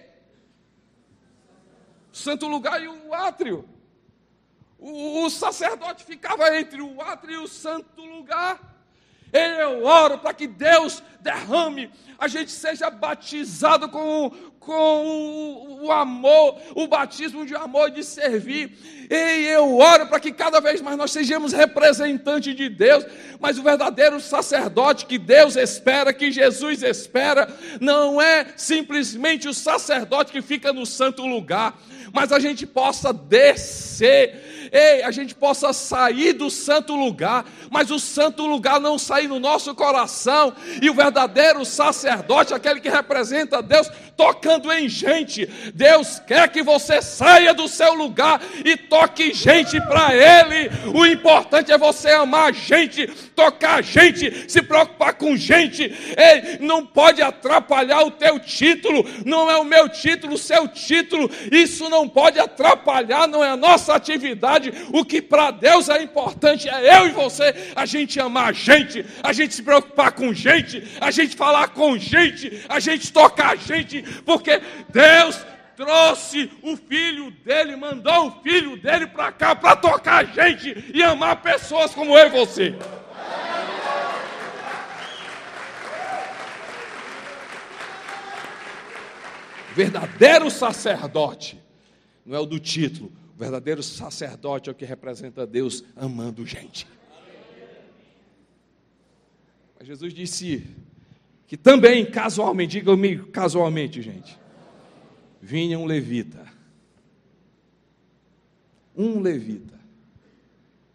O 2.12 2.16
santo 2.16 2.46
lugar 2.46 2.82
e 2.82 2.86
o 2.86 3.14
átrio. 3.14 3.66
O, 4.78 5.24
o 5.24 5.30
sacerdote 5.30 6.04
ficava 6.04 6.54
entre 6.54 6.82
o 6.82 7.00
átrio 7.00 7.34
e 7.34 7.44
o 7.44 7.48
santo 7.48 8.04
lugar. 8.04 8.71
Eu 9.32 9.84
oro 9.84 10.18
para 10.18 10.34
que 10.34 10.46
Deus 10.46 11.02
derrame, 11.22 11.90
a 12.18 12.28
gente 12.28 12.50
seja 12.50 12.90
batizado 12.90 13.88
com, 13.88 14.30
com 14.60 15.06
o, 15.06 15.86
o, 15.86 15.92
amor, 15.92 16.60
o 16.74 16.86
batismo 16.86 17.46
de 17.46 17.54
amor 17.54 17.88
e 17.88 17.92
de 17.92 18.04
servir. 18.04 18.76
E 19.10 19.46
eu 19.46 19.78
oro 19.78 20.06
para 20.06 20.20
que 20.20 20.32
cada 20.32 20.60
vez 20.60 20.80
mais 20.80 20.96
nós 20.96 21.12
sejamos 21.12 21.52
representantes 21.52 22.54
de 22.54 22.68
Deus, 22.68 23.06
mas 23.40 23.58
o 23.58 23.62
verdadeiro 23.62 24.20
sacerdote 24.20 25.06
que 25.06 25.18
Deus 25.18 25.56
espera, 25.56 26.12
que 26.12 26.30
Jesus 26.30 26.82
espera, 26.82 27.48
não 27.80 28.20
é 28.20 28.52
simplesmente 28.56 29.48
o 29.48 29.54
sacerdote 29.54 30.32
que 30.32 30.42
fica 30.42 30.72
no 30.72 30.84
santo 30.84 31.26
lugar, 31.26 31.78
mas 32.12 32.32
a 32.32 32.38
gente 32.38 32.66
possa 32.66 33.12
descer 33.12 34.52
ei, 34.72 35.02
a 35.02 35.10
gente 35.10 35.34
possa 35.34 35.70
sair 35.74 36.32
do 36.32 36.50
santo 36.50 36.96
lugar, 36.96 37.44
mas 37.70 37.90
o 37.90 37.98
santo 37.98 38.46
lugar 38.46 38.80
não 38.80 38.98
sair 38.98 39.28
no 39.28 39.38
nosso 39.38 39.74
coração, 39.74 40.54
e 40.80 40.88
o 40.88 40.94
verdadeiro 40.94 41.62
sacerdote, 41.62 42.54
aquele 42.54 42.80
que 42.80 42.88
representa 42.88 43.62
Deus, 43.62 43.90
tocando 44.16 44.72
em 44.72 44.88
gente. 44.88 45.46
Deus 45.74 46.18
quer 46.20 46.48
que 46.48 46.62
você 46.62 47.02
saia 47.02 47.52
do 47.52 47.68
seu 47.68 47.92
lugar 47.92 48.40
e 48.64 48.76
toque 48.76 49.34
gente 49.34 49.78
para 49.82 50.14
Ele. 50.14 50.70
O 50.94 51.04
importante 51.04 51.70
é 51.70 51.76
você 51.76 52.10
amar 52.10 52.54
gente, 52.54 53.06
tocar 53.34 53.82
gente, 53.82 54.50
se 54.50 54.62
preocupar 54.62 55.14
com 55.14 55.36
gente. 55.36 55.82
Ei, 55.82 56.58
não 56.60 56.86
pode 56.86 57.20
atrapalhar 57.20 58.02
o 58.02 58.10
teu 58.10 58.38
título, 58.38 59.04
não 59.26 59.50
é 59.50 59.56
o 59.58 59.64
meu 59.64 59.88
título, 59.88 60.34
o 60.34 60.38
seu 60.38 60.66
título. 60.68 61.30
Isso 61.50 61.90
não 61.92 62.08
pode 62.08 62.40
atrapalhar, 62.40 63.28
não 63.28 63.44
é 63.44 63.50
a 63.50 63.56
nossa 63.56 63.94
atividade 63.94 64.72
o 64.92 65.04
que 65.04 65.20
para 65.20 65.50
Deus 65.50 65.90
é 65.90 66.02
importante 66.02 66.66
é 66.66 66.98
eu 66.98 67.06
e 67.06 67.10
você, 67.10 67.72
a 67.76 67.84
gente 67.84 68.18
amar 68.18 68.48
a 68.48 68.52
gente, 68.52 69.04
a 69.22 69.32
gente 69.32 69.54
se 69.54 69.62
preocupar 69.62 70.12
com 70.12 70.32
gente, 70.32 70.82
a 70.98 71.10
gente 71.10 71.36
falar 71.36 71.68
com 71.68 71.98
gente, 71.98 72.64
a 72.66 72.80
gente 72.80 73.12
tocar 73.12 73.56
gente, 73.58 74.02
porque 74.24 74.60
Deus 74.88 75.38
trouxe 75.76 76.50
o 76.62 76.76
filho 76.76 77.30
dele, 77.30 77.76
mandou 77.76 78.28
o 78.28 78.42
filho 78.42 78.78
dele 78.78 79.06
para 79.06 79.30
cá 79.30 79.54
para 79.54 79.76
tocar 79.76 80.22
a 80.22 80.24
gente 80.24 80.92
e 80.94 81.02
amar 81.02 81.42
pessoas 81.42 81.92
como 81.92 82.16
eu 82.16 82.26
e 82.26 82.30
você. 82.30 82.74
Verdadeiro 89.74 90.50
sacerdote 90.50 91.62
não 92.24 92.36
é 92.36 92.40
o 92.40 92.46
do 92.46 92.58
título, 92.58 93.12
o 93.34 93.38
verdadeiro 93.38 93.82
sacerdote 93.82 94.68
é 94.68 94.72
o 94.72 94.74
que 94.74 94.84
representa 94.84 95.46
Deus 95.46 95.84
amando 95.96 96.46
gente. 96.46 96.86
Mas 99.78 99.88
Jesus 99.88 100.14
disse 100.14 100.66
que 101.46 101.56
também, 101.56 102.08
casualmente, 102.08 102.72
diga 102.72 102.92
comigo, 102.92 103.26
casualmente, 103.26 104.00
gente, 104.00 104.38
vinha 105.40 105.78
um 105.78 105.84
levita. 105.84 106.46
Um 108.96 109.20
levita. 109.20 109.80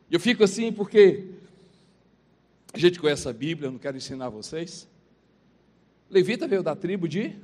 E 0.09 0.13
eu 0.13 0.19
fico 0.19 0.43
assim 0.43 0.71
porque 0.71 1.25
a 2.71 2.77
gente 2.77 2.99
conhece 2.99 3.27
a 3.27 3.33
Bíblia, 3.33 3.67
eu 3.67 3.71
não 3.71 3.79
quero 3.79 3.97
ensinar 3.97 4.29
vocês. 4.29 4.87
Levita 6.09 6.47
veio 6.47 6.63
da 6.63 6.75
tribo 6.75 7.07
de. 7.07 7.35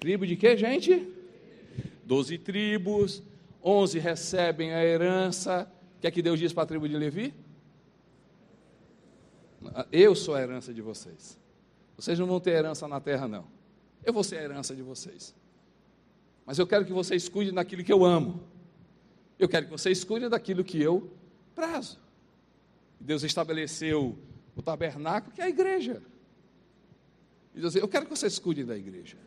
Tribo 0.00 0.26
de 0.26 0.36
quê, 0.36 0.56
gente? 0.56 1.06
Doze 2.08 2.38
tribos, 2.38 3.22
onze 3.62 3.98
recebem 3.98 4.72
a 4.72 4.82
herança. 4.82 5.70
O 5.98 6.00
que 6.00 6.06
é 6.06 6.10
que 6.10 6.22
Deus 6.22 6.38
diz 6.38 6.54
para 6.54 6.62
a 6.62 6.66
tribo 6.66 6.88
de 6.88 6.96
Levi? 6.96 7.34
Eu 9.92 10.14
sou 10.14 10.34
a 10.34 10.40
herança 10.40 10.72
de 10.72 10.80
vocês. 10.80 11.38
Vocês 11.98 12.18
não 12.18 12.26
vão 12.26 12.40
ter 12.40 12.52
herança 12.52 12.88
na 12.88 12.98
terra, 12.98 13.28
não. 13.28 13.44
Eu 14.02 14.14
vou 14.14 14.24
ser 14.24 14.38
a 14.38 14.42
herança 14.42 14.74
de 14.74 14.80
vocês. 14.80 15.34
Mas 16.46 16.58
eu 16.58 16.66
quero 16.66 16.86
que 16.86 16.94
vocês 16.94 17.28
cuidem 17.28 17.52
daquilo 17.52 17.84
que 17.84 17.92
eu 17.92 18.02
amo. 18.06 18.42
Eu 19.38 19.46
quero 19.46 19.66
que 19.66 19.72
vocês 19.72 20.02
cuidem 20.02 20.30
daquilo 20.30 20.64
que 20.64 20.80
eu 20.80 21.12
prazo. 21.54 21.98
Deus 22.98 23.22
estabeleceu 23.22 24.16
o 24.56 24.62
tabernáculo, 24.62 25.34
que 25.34 25.42
é 25.42 25.44
a 25.44 25.48
igreja. 25.50 26.02
E 27.54 27.60
Deus 27.60 27.74
diz, 27.74 27.82
eu 27.82 27.88
quero 27.88 28.06
que 28.06 28.10
vocês 28.10 28.38
cuidem 28.38 28.64
da 28.64 28.78
igreja. 28.78 29.18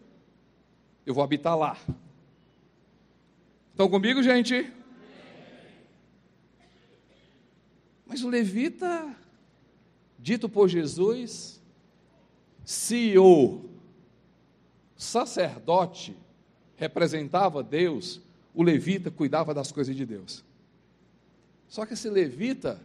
eu 1.05 1.13
vou 1.13 1.23
habitar 1.23 1.55
lá. 1.55 1.77
Estão 3.71 3.89
comigo, 3.89 4.21
gente? 4.21 4.71
Mas 8.05 8.21
o 8.21 8.29
levita, 8.29 9.15
dito 10.19 10.49
por 10.49 10.67
Jesus, 10.67 11.61
se 12.65 13.17
o 13.17 13.69
sacerdote 14.95 16.15
representava 16.75 17.63
Deus, 17.63 18.21
o 18.53 18.61
levita 18.61 19.09
cuidava 19.09 19.53
das 19.53 19.71
coisas 19.71 19.95
de 19.95 20.05
Deus. 20.05 20.43
Só 21.67 21.85
que 21.85 21.93
esse 21.93 22.09
levita 22.09 22.81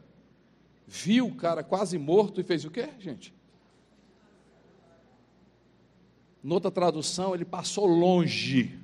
viu 0.87 1.27
o 1.27 1.35
cara 1.35 1.65
quase 1.65 1.99
morto 1.99 2.41
e 2.41 2.45
fez 2.45 2.65
o 2.65 2.71
quê, 2.71 2.89
gente? 3.01 3.35
Noutra 6.41 6.71
tradução, 6.71 7.35
ele 7.35 7.45
passou 7.45 7.87
longe. 7.87 8.79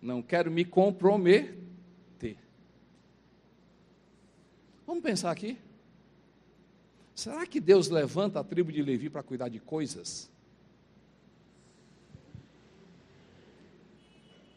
Não 0.00 0.22
quero 0.22 0.50
me 0.50 0.64
comprometer. 0.64 2.36
Vamos 4.86 5.02
pensar 5.02 5.30
aqui. 5.30 5.58
Será 7.14 7.46
que 7.46 7.60
Deus 7.60 7.88
levanta 7.88 8.40
a 8.40 8.44
tribo 8.44 8.70
de 8.70 8.80
Levi 8.80 9.10
para 9.10 9.22
cuidar 9.22 9.48
de 9.48 9.58
coisas? 9.58 10.30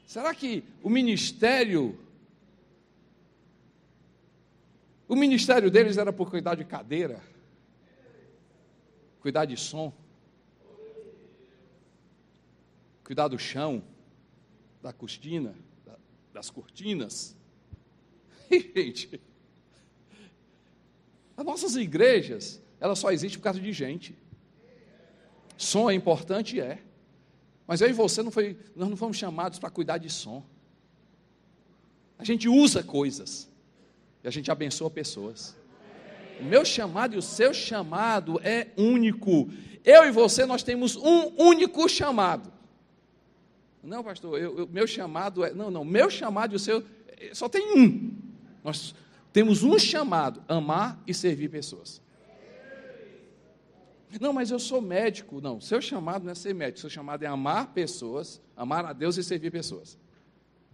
Será 0.05 0.35
que 0.35 0.63
o 0.83 0.89
ministério 0.89 1.97
o 5.11 5.15
ministério 5.15 5.69
deles 5.69 5.97
era 5.97 6.13
por 6.13 6.29
cuidar 6.29 6.55
de 6.55 6.63
cadeira, 6.63 7.21
cuidar 9.19 9.43
de 9.43 9.57
som, 9.57 9.91
cuidar 13.03 13.27
do 13.27 13.37
chão, 13.37 13.83
da 14.81 14.91
cortina, 14.91 15.55
das 16.33 16.49
cortinas. 16.49 17.35
E, 18.53 18.59
gente, 18.75 19.21
as 21.37 21.45
nossas 21.45 21.77
igrejas, 21.77 22.61
elas 22.81 22.99
só 22.99 23.09
existem 23.09 23.39
por 23.39 23.45
causa 23.45 23.61
de 23.61 23.71
gente. 23.71 24.13
Som 25.55 25.89
é 25.89 25.93
importante, 25.93 26.59
é. 26.59 26.81
Mas 27.65 27.79
eu 27.79 27.89
e 27.89 27.93
você 27.93 28.21
não 28.21 28.29
foi, 28.29 28.57
nós 28.75 28.89
não 28.89 28.97
fomos 28.97 29.15
chamados 29.15 29.57
para 29.57 29.69
cuidar 29.69 29.99
de 29.99 30.09
som. 30.09 30.43
A 32.19 32.25
gente 32.25 32.49
usa 32.49 32.83
coisas 32.83 33.49
e 34.21 34.27
a 34.27 34.31
gente 34.31 34.51
abençoa 34.51 34.89
pessoas. 34.89 35.55
O 36.41 36.43
meu 36.43 36.65
chamado 36.65 37.15
e 37.15 37.17
o 37.17 37.21
seu 37.21 37.53
chamado 37.53 38.39
é 38.43 38.67
único. 38.75 39.49
Eu 39.85 40.05
e 40.05 40.11
você, 40.11 40.45
nós 40.45 40.61
temos 40.61 40.95
um 40.97 41.41
único 41.41 41.87
chamado. 41.87 42.51
Não, 43.83 44.03
pastor, 44.03 44.39
eu, 44.39 44.59
eu, 44.59 44.67
meu 44.67 44.85
chamado 44.85 45.43
é. 45.43 45.53
Não, 45.53 45.71
não, 45.71 45.83
meu 45.83 46.09
chamado 46.09 46.53
e 46.53 46.55
o 46.55 46.59
seu. 46.59 46.83
Eh, 47.17 47.33
só 47.33 47.49
tem 47.49 47.77
um. 47.77 48.15
Nós 48.63 48.93
temos 49.33 49.63
um 49.63 49.77
chamado: 49.79 50.43
amar 50.47 51.01
e 51.07 51.13
servir 51.13 51.49
pessoas. 51.49 52.01
Não, 54.19 54.33
mas 54.33 54.51
eu 54.51 54.59
sou 54.59 54.81
médico. 54.81 55.39
Não, 55.39 55.61
seu 55.61 55.81
chamado 55.81 56.23
não 56.25 56.31
é 56.31 56.35
ser 56.35 56.53
médico, 56.53 56.79
seu 56.79 56.89
chamado 56.89 57.23
é 57.23 57.27
amar 57.27 57.73
pessoas, 57.73 58.41
amar 58.55 58.85
a 58.85 58.93
Deus 58.93 59.17
e 59.17 59.23
servir 59.23 59.51
pessoas. 59.51 59.97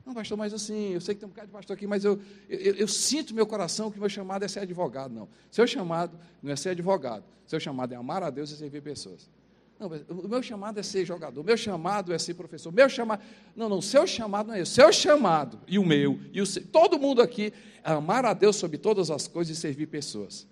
Não, 0.05 0.13
pastor, 0.13 0.37
mas 0.37 0.53
assim, 0.53 0.93
eu 0.93 1.01
sei 1.01 1.13
que 1.13 1.19
tem 1.19 1.27
um 1.27 1.31
bocado 1.31 1.47
de 1.47 1.53
pastor 1.53 1.75
aqui, 1.75 1.85
mas 1.85 2.05
eu, 2.05 2.19
eu, 2.49 2.75
eu 2.75 2.87
sinto 2.87 3.35
meu 3.35 3.45
coração 3.45 3.91
que 3.91 3.99
meu 3.99 4.09
chamado 4.09 4.43
é 4.43 4.47
ser 4.47 4.61
advogado. 4.61 5.13
Não. 5.13 5.27
Seu 5.51 5.67
chamado 5.67 6.17
não 6.41 6.51
é 6.51 6.55
ser 6.55 6.69
advogado. 6.69 7.25
Seu 7.45 7.59
chamado 7.59 7.93
é 7.93 7.97
amar 7.97 8.23
a 8.23 8.29
Deus 8.29 8.49
e 8.49 8.57
servir 8.57 8.81
pessoas. 8.81 9.29
Não, 9.79 9.87
o 10.09 10.27
meu 10.27 10.41
chamado 10.41 10.79
é 10.79 10.83
ser 10.83 11.05
jogador, 11.05 11.39
o 11.39 11.43
meu 11.43 11.55
chamado 11.55 12.11
é 12.11 12.17
ser 12.17 12.33
professor, 12.33 12.73
meu 12.73 12.89
chamado. 12.89 13.21
Não, 13.55 13.69
não, 13.69 13.79
seu 13.81 14.07
chamado 14.07 14.47
não 14.47 14.55
é 14.55 14.61
esse. 14.61 14.71
Seu 14.71 14.91
chamado 14.91 15.59
e 15.67 15.77
o 15.77 15.85
meu, 15.85 16.19
e 16.33 16.41
o 16.41 16.45
seu, 16.45 16.65
todo 16.65 16.97
mundo 16.97 17.21
aqui 17.21 17.53
é 17.83 17.91
amar 17.91 18.25
a 18.25 18.33
Deus 18.33 18.55
sobre 18.55 18.77
todas 18.77 19.11
as 19.11 19.27
coisas 19.27 19.55
e 19.55 19.59
servir 19.59 19.85
pessoas. 19.87 20.47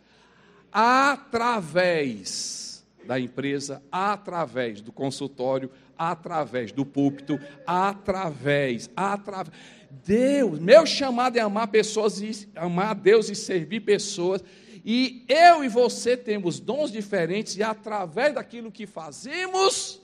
Através 0.71 2.65
da 3.05 3.19
empresa, 3.19 3.81
através 3.91 4.81
do 4.81 4.91
consultório, 4.91 5.71
através 5.97 6.71
do 6.71 6.85
púlpito, 6.85 7.39
através, 7.65 8.89
através. 8.95 9.57
Deus, 10.05 10.59
meu 10.59 10.85
chamado 10.85 11.37
é 11.37 11.39
amar 11.39 11.67
pessoas 11.69 12.21
e 12.21 12.47
amar 12.55 12.91
a 12.91 12.93
Deus 12.93 13.29
e 13.29 13.35
servir 13.35 13.79
pessoas. 13.81 14.43
E 14.87 15.25
eu 15.27 15.63
e 15.63 15.67
você 15.67 16.15
temos 16.15 16.59
dons 16.59 16.91
diferentes 16.91 17.57
e 17.57 17.63
através 17.63 18.35
daquilo 18.35 18.71
que 18.71 18.85
fazemos, 18.85 19.99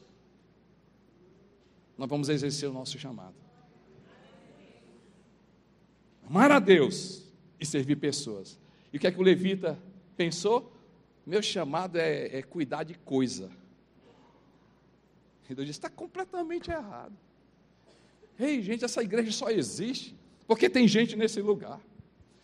nós 1.96 2.10
vamos 2.10 2.30
exercer 2.30 2.68
o 2.68 2.74
nosso 2.74 2.98
chamado. 2.98 3.36
Amar 6.26 6.52
a 6.52 6.58
Deus 6.58 7.32
e 7.60 7.66
servir 7.66 7.98
pessoas. 7.98 8.58
E 8.92 8.98
o 8.98 9.00
que 9.00 9.06
é 9.06 9.12
que 9.12 9.20
o 9.20 9.24
levita 9.24 9.78
pensou? 10.18 10.74
Meu 11.28 11.44
chamado 11.44 11.98
é, 11.98 12.38
é 12.38 12.42
cuidar 12.42 12.84
de 12.84 12.96
coisa. 12.96 13.52
E 15.48 15.54
Deus 15.54 15.68
disse: 15.68 15.78
está 15.78 15.90
completamente 15.90 16.72
errado. 16.72 17.14
Ei, 18.40 18.64
gente, 18.64 18.84
essa 18.84 19.04
igreja 19.04 19.32
só 19.32 19.52
existe 19.52 20.16
porque 20.48 20.68
tem 20.68 20.88
gente 20.88 21.16
nesse 21.16 21.40
lugar. 21.40 21.80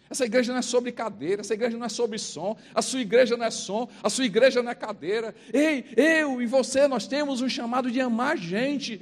Essa 0.09 0.25
igreja 0.25 0.51
não 0.51 0.59
é 0.59 0.61
sobre 0.61 0.91
cadeira, 0.91 1.41
essa 1.41 1.53
igreja 1.53 1.77
não 1.77 1.85
é 1.85 1.89
sobre 1.89 2.17
som, 2.17 2.57
a 2.73 2.81
sua 2.81 3.01
igreja 3.01 3.35
não 3.35 3.45
é 3.45 3.51
som, 3.51 3.89
a 4.01 4.09
sua 4.09 4.25
igreja 4.25 4.63
não 4.63 4.71
é 4.71 4.75
cadeira. 4.75 5.35
Ei, 5.53 5.85
eu 5.95 6.41
e 6.41 6.45
você, 6.45 6.87
nós 6.87 7.07
temos 7.07 7.41
um 7.41 7.49
chamado 7.49 7.91
de 7.91 7.99
amar 7.99 8.37
gente. 8.37 9.01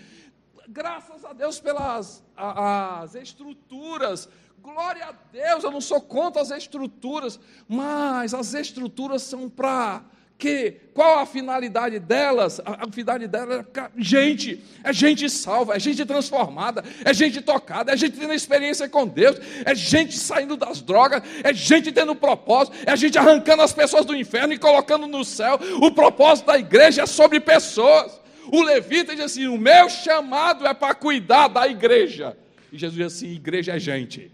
Graças 0.68 1.24
a 1.24 1.34
Deus 1.34 1.60
pelas 1.60 2.24
as 2.36 3.15
estruturas. 3.15 4.28
Glória 4.62 5.06
a 5.06 5.12
Deus, 5.12 5.63
eu 5.63 5.70
não 5.70 5.80
sou 5.80 6.02
contra 6.02 6.41
as 6.41 6.50
estruturas, 6.50 7.39
mas 7.68 8.34
as 8.34 8.56
estruturas 8.56 9.22
são 9.22 9.48
para 9.48 10.04
que 10.38 10.71
qual 10.93 11.19
a 11.19 11.26
finalidade 11.26 12.00
delas? 12.00 12.60
A, 12.60 12.86
a 12.86 12.91
finalidade 12.91 13.28
delas 13.28 13.65
é 13.76 13.89
gente, 13.98 14.63
é 14.84 14.91
gente 14.91 15.30
salva, 15.30 15.76
é 15.76 15.80
gente 15.80 16.06
transformada, 16.06 16.84
é 17.04 17.13
gente 17.13 17.41
tocada, 17.41 17.93
é 17.93 17.98
gente 17.98 18.17
tendo 18.17 18.34
experiência 18.34 18.88
com 18.89 19.08
Deus, 19.08 19.38
é 19.65 19.74
gente 19.74 20.17
saindo 20.17 20.58
das 20.58 20.82
drogas, 20.82 21.21
é 21.43 21.54
gente 21.54 21.91
tendo 21.91 22.15
propósito, 22.15 22.76
é 22.86 22.95
gente 22.95 23.17
arrancando 23.17 23.62
as 23.62 23.74
pessoas 23.74 24.06
do 24.06 24.15
inferno 24.15 24.54
e 24.54 24.58
colocando 24.58 25.08
no 25.08 25.24
céu. 25.24 25.60
O 25.82 25.91
propósito 25.91 26.48
da 26.48 26.58
igreja 26.58 27.04
é 27.04 27.06
sobre 27.06 27.39
pessoas. 27.39 28.19
O 28.52 28.62
levita 28.62 29.15
diz 29.15 29.26
assim: 29.26 29.48
o 29.48 29.58
meu 29.58 29.89
chamado 29.89 30.67
é 30.67 30.74
para 30.74 30.93
cuidar 30.93 31.48
da 31.48 31.67
igreja. 31.67 32.38
E 32.71 32.78
Jesus 32.78 32.98
diz 32.98 33.08
assim: 33.08 33.34
igreja 33.34 33.74
é 33.76 33.80
gente. 33.80 34.32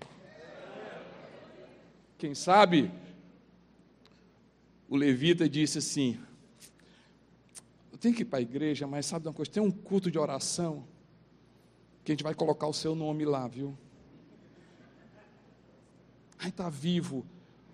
Quem 2.18 2.36
sabe 2.36 2.92
o 4.92 4.98
levita 4.98 5.48
disse 5.48 5.78
assim: 5.78 6.20
Eu 7.90 7.98
tenho 7.98 8.14
que 8.14 8.24
ir 8.24 8.26
para 8.26 8.40
a 8.40 8.42
igreja, 8.42 8.86
mas 8.86 9.06
sabe 9.06 9.26
uma 9.26 9.34
coisa? 9.34 9.50
Tem 9.50 9.64
um 9.64 9.72
culto 9.72 10.12
de 10.12 10.20
oração 10.20 10.86
que 12.04 12.12
a 12.12 12.14
gente 12.14 12.26
vai 12.26 12.36
colocar 12.36 12.68
o 12.68 12.74
seu 12.74 12.94
nome 12.94 13.24
lá, 13.24 13.48
viu? 13.48 13.78
Ai, 16.38 16.50
está 16.50 16.70
vivo. 16.70 17.26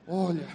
Olha, 0.05 0.47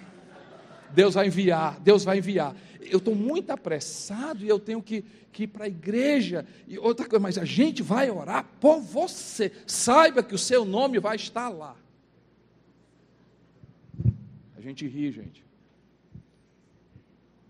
Deus 0.95 1.15
vai 1.15 1.27
enviar, 1.27 1.81
Deus 1.81 2.05
vai 2.05 2.19
enviar. 2.19 2.55
Eu 2.81 2.99
estou 2.99 3.17
muito 3.17 3.51
apressado 3.51 4.45
e 4.45 4.49
eu 4.49 4.61
tenho 4.61 4.81
que, 4.81 5.03
que 5.33 5.45
ir 5.45 5.47
para 5.49 5.65
a 5.65 5.69
igreja. 5.69 6.47
E 6.69 6.79
outra 6.79 7.09
coisa, 7.09 7.21
mas 7.21 7.39
a 7.39 7.45
gente 7.45 7.83
vai 7.83 8.09
orar 8.09 8.47
por 8.61 8.79
você. 8.81 9.51
Saiba 9.67 10.23
que 10.23 10.35
o 10.35 10.39
seu 10.39 10.65
nome 10.65 11.01
vai 11.01 11.17
estar 11.17 11.49
lá. 11.49 11.75
A 14.57 14.61
gente 14.61 14.87
ri, 14.87 15.11
gente. 15.11 15.43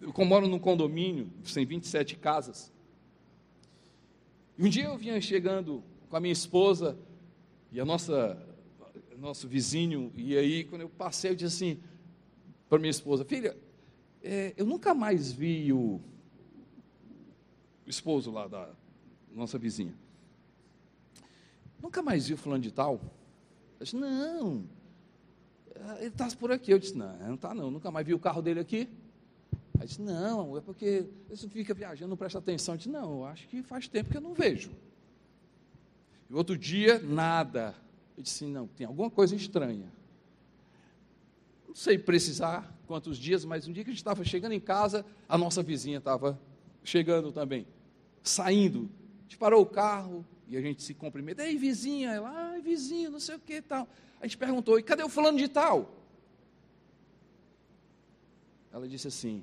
Eu 0.03 0.25
moro 0.25 0.49
num 0.49 0.59
condomínio, 0.59 1.31
tem 1.55 1.65
27 1.65 2.17
casas. 2.17 2.73
E 4.59 4.65
um 4.65 4.69
dia 4.69 4.85
eu 4.85 4.99
vinha 4.99 5.21
chegando 5.21 5.83
com 6.11 6.17
a 6.17 6.21
minha 6.21 6.33
esposa 6.33 6.99
e 7.71 7.81
a 7.81 7.85
nossa 7.85 8.37
nosso 9.17 9.47
vizinho, 9.47 10.13
e 10.17 10.37
aí 10.37 10.65
quando 10.65 10.81
eu 10.81 10.89
passei, 10.89 11.31
eu 11.31 11.37
disse 11.37 11.55
assim 11.55 11.81
para 12.69 12.77
minha 12.77 12.91
esposa, 12.91 13.25
filha, 13.25 13.57
é, 14.21 14.53
eu 14.57 14.67
nunca 14.67 14.93
mais 14.93 15.31
vi 15.31 15.73
o, 15.73 16.01
o 17.87 17.89
esposo 17.89 18.33
lá 18.33 18.49
da 18.49 18.69
nossa 19.33 19.59
vizinha. 19.59 19.95
Nunca 21.81 22.03
mais 22.03 22.27
vi 22.27 22.35
o 22.35 22.37
fulano 22.37 22.63
de 22.63 22.73
tal. 22.73 23.01
Eu 23.79 23.85
disse, 23.85 23.97
não, 23.97 24.65
ele 25.99 26.07
está 26.07 26.29
por 26.31 26.51
aqui. 26.51 26.73
Eu 26.73 26.79
disse, 26.79 26.97
não, 26.97 27.17
não 27.19 27.35
está 27.35 27.55
não, 27.55 27.71
nunca 27.71 27.91
mais 27.91 28.07
vi 28.07 28.15
o 28.15 28.19
carro 28.19 28.41
dele 28.41 28.61
aqui. 28.61 28.89
Aí 29.79 29.87
disse, 29.87 30.01
não, 30.01 30.57
é 30.57 30.61
porque 30.61 31.07
você 31.29 31.49
fica 31.49 31.75
viajando, 31.75 32.11
não 32.11 32.17
presta 32.17 32.39
atenção. 32.39 32.75
Eu 32.75 32.79
disse, 32.79 32.89
não, 32.89 33.19
eu 33.19 33.25
acho 33.25 33.49
que 33.49 33.63
faz 33.63 33.89
tempo 33.89 34.11
que 34.11 34.17
eu 34.17 34.21
não 34.21 34.35
vejo. 34.35 34.71
E 36.29 36.35
outro 36.35 36.57
dia, 36.57 36.99
nada. 36.99 37.75
Eu 38.17 38.23
disse, 38.23 38.45
não, 38.45 38.67
tem 38.67 38.87
alguma 38.87 39.11
coisa 39.11 39.35
estranha. 39.35 39.93
Não 41.67 41.75
sei 41.75 41.99
precisar 41.99 42.77
quantos 42.87 43.17
dias, 43.17 43.45
mas 43.45 43.67
um 43.67 43.73
dia 43.73 43.83
que 43.83 43.91
a 43.91 43.93
gente 43.93 44.01
estava 44.01 44.25
chegando 44.25 44.53
em 44.53 44.61
casa, 44.61 45.05
a 45.29 45.39
nossa 45.39 45.63
vizinha 45.63 45.99
estava 45.99 46.39
chegando 46.85 47.33
também, 47.33 47.67
saindo 48.23 48.91
gente 49.33 49.39
parou 49.39 49.63
o 49.63 49.67
carro 49.67 50.27
e 50.47 50.57
a 50.57 50.61
gente 50.61 50.83
se 50.83 50.93
cumprimenta. 50.93 51.45
Ei, 51.45 51.57
vizinha, 51.57 52.11
ela, 52.11 52.31
ai, 52.31 52.61
vizinha, 52.61 53.09
não 53.09 53.19
sei 53.19 53.37
o 53.37 53.39
que 53.39 53.63
tal. 53.63 53.89
A 54.21 54.27
gente 54.27 54.37
perguntou, 54.37 54.79
e 54.79 54.83
cadê 54.83 55.03
o 55.03 55.09
fulano 55.09 55.39
de 55.39 55.49
tal? 55.49 55.91
Ela 58.71 58.87
disse 58.87 59.09
assim: 59.09 59.43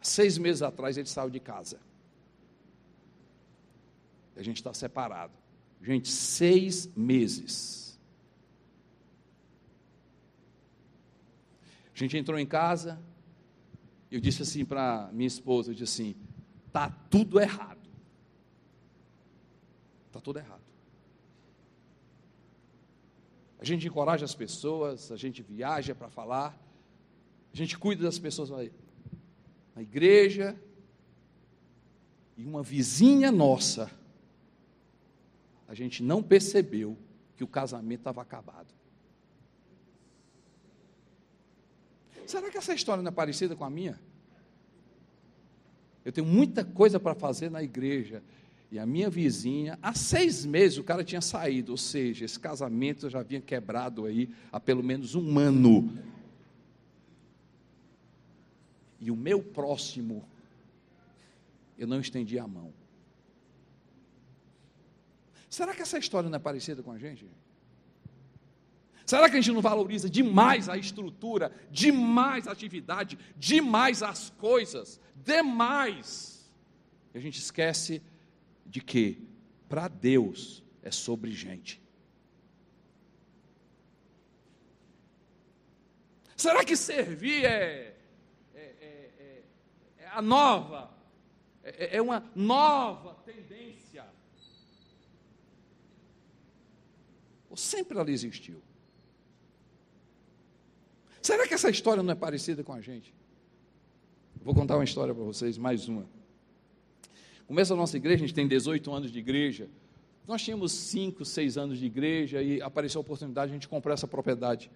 seis 0.00 0.38
meses 0.38 0.62
atrás 0.62 0.96
ele 0.96 1.08
saiu 1.08 1.30
de 1.30 1.40
casa. 1.40 1.78
A 4.36 4.42
gente 4.42 4.56
está 4.56 4.72
separado. 4.72 5.32
Gente, 5.82 6.08
seis 6.08 6.86
meses. 6.96 7.98
A 11.94 11.98
gente 11.98 12.16
entrou 12.16 12.38
em 12.38 12.46
casa. 12.46 12.98
Eu 14.10 14.20
disse 14.20 14.42
assim 14.42 14.64
para 14.64 15.10
minha 15.12 15.26
esposa: 15.26 15.70
eu 15.70 15.74
disse 15.74 16.02
assim, 16.02 16.16
tá 16.72 16.90
tudo 17.10 17.38
errado. 17.38 17.88
Tá 20.10 20.20
tudo 20.20 20.38
errado. 20.38 20.62
A 23.58 23.64
gente 23.64 23.86
encoraja 23.86 24.24
as 24.24 24.34
pessoas, 24.34 25.12
a 25.12 25.16
gente 25.16 25.42
viaja 25.42 25.94
para 25.94 26.08
falar, 26.08 26.58
a 27.52 27.56
gente 27.56 27.78
cuida 27.78 28.02
das 28.02 28.18
pessoas 28.18 28.50
na 29.74 29.82
igreja, 29.82 30.56
e 32.36 32.44
uma 32.44 32.62
vizinha 32.62 33.30
nossa, 33.30 33.90
a 35.68 35.74
gente 35.74 36.02
não 36.02 36.22
percebeu 36.22 36.96
que 37.36 37.44
o 37.44 37.48
casamento 37.48 38.00
estava 38.00 38.22
acabado. 38.22 38.74
Será 42.26 42.50
que 42.50 42.56
essa 42.56 42.72
história 42.72 43.02
não 43.02 43.08
é 43.08 43.12
parecida 43.12 43.56
com 43.56 43.64
a 43.64 43.70
minha? 43.70 43.98
Eu 46.04 46.12
tenho 46.12 46.26
muita 46.26 46.64
coisa 46.64 46.98
para 46.98 47.14
fazer 47.14 47.50
na 47.50 47.62
igreja. 47.62 48.22
E 48.70 48.78
a 48.78 48.86
minha 48.86 49.10
vizinha, 49.10 49.78
há 49.82 49.92
seis 49.94 50.46
meses 50.46 50.78
o 50.78 50.84
cara 50.84 51.02
tinha 51.02 51.20
saído, 51.20 51.72
ou 51.72 51.76
seja, 51.76 52.24
esse 52.24 52.38
casamento 52.38 53.10
já 53.10 53.18
havia 53.18 53.40
quebrado 53.40 54.06
aí 54.06 54.30
há 54.52 54.60
pelo 54.60 54.82
menos 54.82 55.16
um 55.16 55.38
ano. 55.38 55.92
E 59.00 59.10
o 59.10 59.16
meu 59.16 59.42
próximo, 59.42 60.28
eu 61.78 61.86
não 61.86 62.00
estendi 62.00 62.38
a 62.38 62.46
mão. 62.46 62.72
Será 65.48 65.74
que 65.74 65.82
essa 65.82 65.98
história 65.98 66.28
não 66.28 66.36
é 66.36 66.38
parecida 66.38 66.82
com 66.82 66.92
a 66.92 66.98
gente? 66.98 67.26
Será 69.06 69.28
que 69.28 69.36
a 69.36 69.40
gente 69.40 69.52
não 69.52 69.60
valoriza 69.60 70.08
demais 70.08 70.68
a 70.68 70.76
estrutura, 70.76 71.50
demais 71.68 72.46
a 72.46 72.52
atividade, 72.52 73.18
demais 73.36 74.04
as 74.04 74.30
coisas, 74.30 75.00
demais? 75.16 76.48
E 77.12 77.18
a 77.18 77.20
gente 77.20 77.38
esquece 77.40 78.00
de 78.64 78.80
que 78.80 79.26
para 79.68 79.88
Deus 79.88 80.62
é 80.82 80.92
sobre 80.92 81.32
gente. 81.32 81.82
Será 86.36 86.64
que 86.64 86.76
servir 86.76 87.44
é, 87.44 87.96
a 90.12 90.22
nova, 90.22 90.90
é, 91.62 91.96
é 91.96 92.02
uma 92.02 92.24
nova 92.34 93.14
tendência? 93.24 94.04
Ou 97.48 97.56
sempre 97.56 97.98
ela 97.98 98.10
existiu? 98.10 98.62
Será 101.20 101.46
que 101.46 101.54
essa 101.54 101.68
história 101.68 102.02
não 102.02 102.12
é 102.12 102.14
parecida 102.16 102.64
com 102.64 102.72
a 102.72 102.80
gente? 102.80 103.14
Vou 104.42 104.54
contar 104.54 104.76
uma 104.76 104.84
história 104.84 105.14
para 105.14 105.22
vocês, 105.22 105.58
mais 105.58 105.86
uma. 105.86 106.06
Começa 107.46 107.74
a 107.74 107.76
nossa 107.76 107.96
igreja, 107.96 108.24
a 108.24 108.26
gente 108.26 108.34
tem 108.34 108.48
18 108.48 108.92
anos 108.92 109.12
de 109.12 109.18
igreja. 109.18 109.68
Nós 110.26 110.42
tínhamos 110.42 110.72
5, 110.72 111.24
6 111.24 111.58
anos 111.58 111.78
de 111.78 111.86
igreja 111.86 112.40
e 112.40 112.62
apareceu 112.62 113.00
a 113.00 113.02
oportunidade 113.02 113.48
de 113.48 113.52
a 113.52 113.56
gente 113.56 113.68
comprar 113.68 113.94
essa 113.94 114.06
propriedade. 114.06 114.70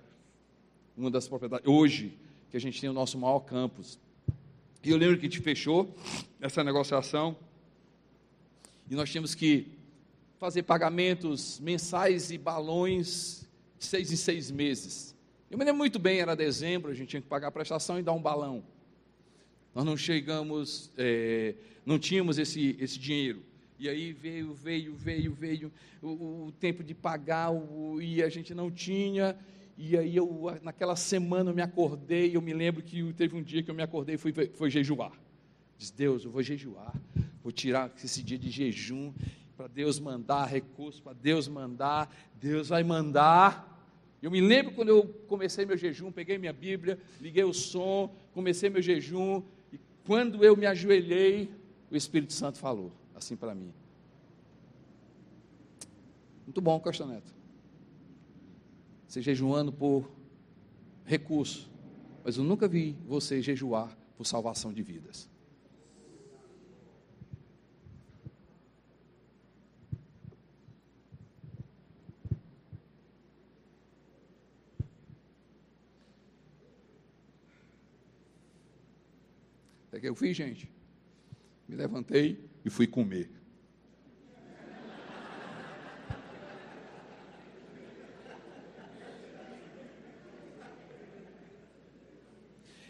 Uma 0.97 1.11
das 1.11 1.29
propriedades, 1.29 1.67
hoje, 1.67 2.19
que 2.51 2.57
a 2.57 2.61
gente 2.61 2.81
tem 2.81 2.91
o 2.91 2.93
nosso 2.93 3.17
maior 3.17 3.41
campus. 3.41 3.99
E 4.85 4.91
eu 4.91 4.99
lembro 4.99 5.17
que 5.17 5.25
a 5.25 5.31
gente 5.31 5.41
fechou 5.41 5.97
essa 6.39 6.63
negociação 6.63 7.35
e 8.91 8.95
nós 8.95 9.11
tínhamos 9.11 9.35
que 9.35 9.69
fazer 10.39 10.63
pagamentos 10.65 11.59
mensais 11.59 12.31
e 12.31 12.37
balões 12.37 13.49
de 13.79 13.87
seis 13.87 14.13
em 14.13 14.17
seis 14.17 14.51
meses. 14.51 15.17
Eu 15.51 15.57
me 15.57 15.65
lembro 15.65 15.79
muito 15.79 15.99
bem, 15.99 16.21
era 16.21 16.37
dezembro, 16.37 16.91
a 16.91 16.95
gente 16.95 17.09
tinha 17.09 17.23
que 17.23 17.27
pagar 17.27 17.49
a 17.49 17.51
prestação 17.51 17.99
e 17.99 18.03
dar 18.03 18.13
um 18.13 18.21
balão. 18.21 18.63
Nós 19.75 19.87
não 19.87 19.97
chegamos, 19.97 20.91
é, 20.99 21.55
não 21.87 21.99
tínhamos 21.99 22.37
esse, 22.37 22.77
esse 22.79 22.99
dinheiro. 22.99 23.43
E 23.79 23.89
aí 23.89 24.13
veio, 24.13 24.53
veio, 24.53 24.95
veio, 24.95 25.33
veio 25.33 25.73
o, 26.03 26.49
o 26.49 26.53
tempo 26.61 26.85
de 26.85 26.93
pagar, 26.95 27.51
o, 27.51 28.03
e 28.03 28.23
a 28.23 28.29
gente 28.29 28.55
não 28.55 28.71
tinha. 28.71 29.35
E 29.77 29.97
aí 29.97 30.17
eu, 30.17 30.59
naquela 30.63 30.95
semana 30.95 31.51
eu 31.51 31.55
me 31.55 31.63
acordei, 31.63 32.37
eu 32.37 32.41
me 32.41 32.53
lembro 32.53 32.83
que 32.83 33.13
teve 33.15 33.37
um 33.37 33.43
dia 33.43 33.63
que 33.63 33.71
eu 33.71 33.75
me 33.75 33.83
acordei 33.83 34.15
e 34.15 34.19
fui, 34.19 34.33
fui 34.55 34.71
jejuar. 34.71 35.13
Diz, 35.77 35.91
Deus, 35.91 36.25
eu 36.25 36.31
vou 36.31 36.43
jejuar, 36.43 36.95
vou 37.43 37.51
tirar 37.51 37.93
esse 38.03 38.23
dia 38.23 38.39
de 38.39 38.51
jejum, 38.51 39.13
para 39.57 39.67
Deus 39.67 39.99
mandar 39.99 40.47
recurso, 40.47 41.03
para 41.03 41.13
Deus 41.13 41.49
mandar, 41.49 42.15
Deus 42.41 42.69
vai 42.69 42.85
mandar. 42.85 43.73
Eu 44.23 44.31
me 44.31 44.41
lembro 44.41 44.73
quando 44.73 44.89
eu 44.89 45.07
comecei 45.27 45.67
meu 45.67 45.77
jejum, 45.77 46.13
peguei 46.13 46.39
minha 46.39 46.53
Bíblia, 46.53 46.99
liguei 47.21 47.45
o 47.45 47.53
som, 47.53 48.15
comecei 48.33 48.71
meu 48.71 48.81
jejum, 48.81 49.43
quando 50.07 50.45
eu 50.45 50.57
me 50.57 50.67
ajoelhei, 50.67 51.51
o 51.91 51.97
Espírito 51.97 52.33
Santo 52.33 52.59
falou 52.59 52.93
assim 53.15 53.37
para 53.37 53.55
mim. 53.55 53.73
Muito 56.47 56.61
bom, 56.61 56.79
Costa 56.79 57.07
Neto. 57.07 57.34
Você 59.15 59.23
jejuando 59.23 59.73
por 59.73 60.11
recurso, 61.05 61.71
mas 62.25 62.37
eu 62.37 62.43
nunca 62.43 62.67
vi 62.67 62.97
você 63.07 63.41
jejuar 63.41 63.97
por 64.17 64.27
salvação 64.27 64.73
de 64.73 64.83
vidas. 64.83 65.31
Até 79.87 80.01
que 80.01 80.09
eu 80.09 80.17
fiz, 80.17 80.37
gente. 80.37 80.69
Me 81.69 81.77
levantei 81.77 82.45
e 82.65 82.69
fui 82.69 82.89
comer. 82.89 83.31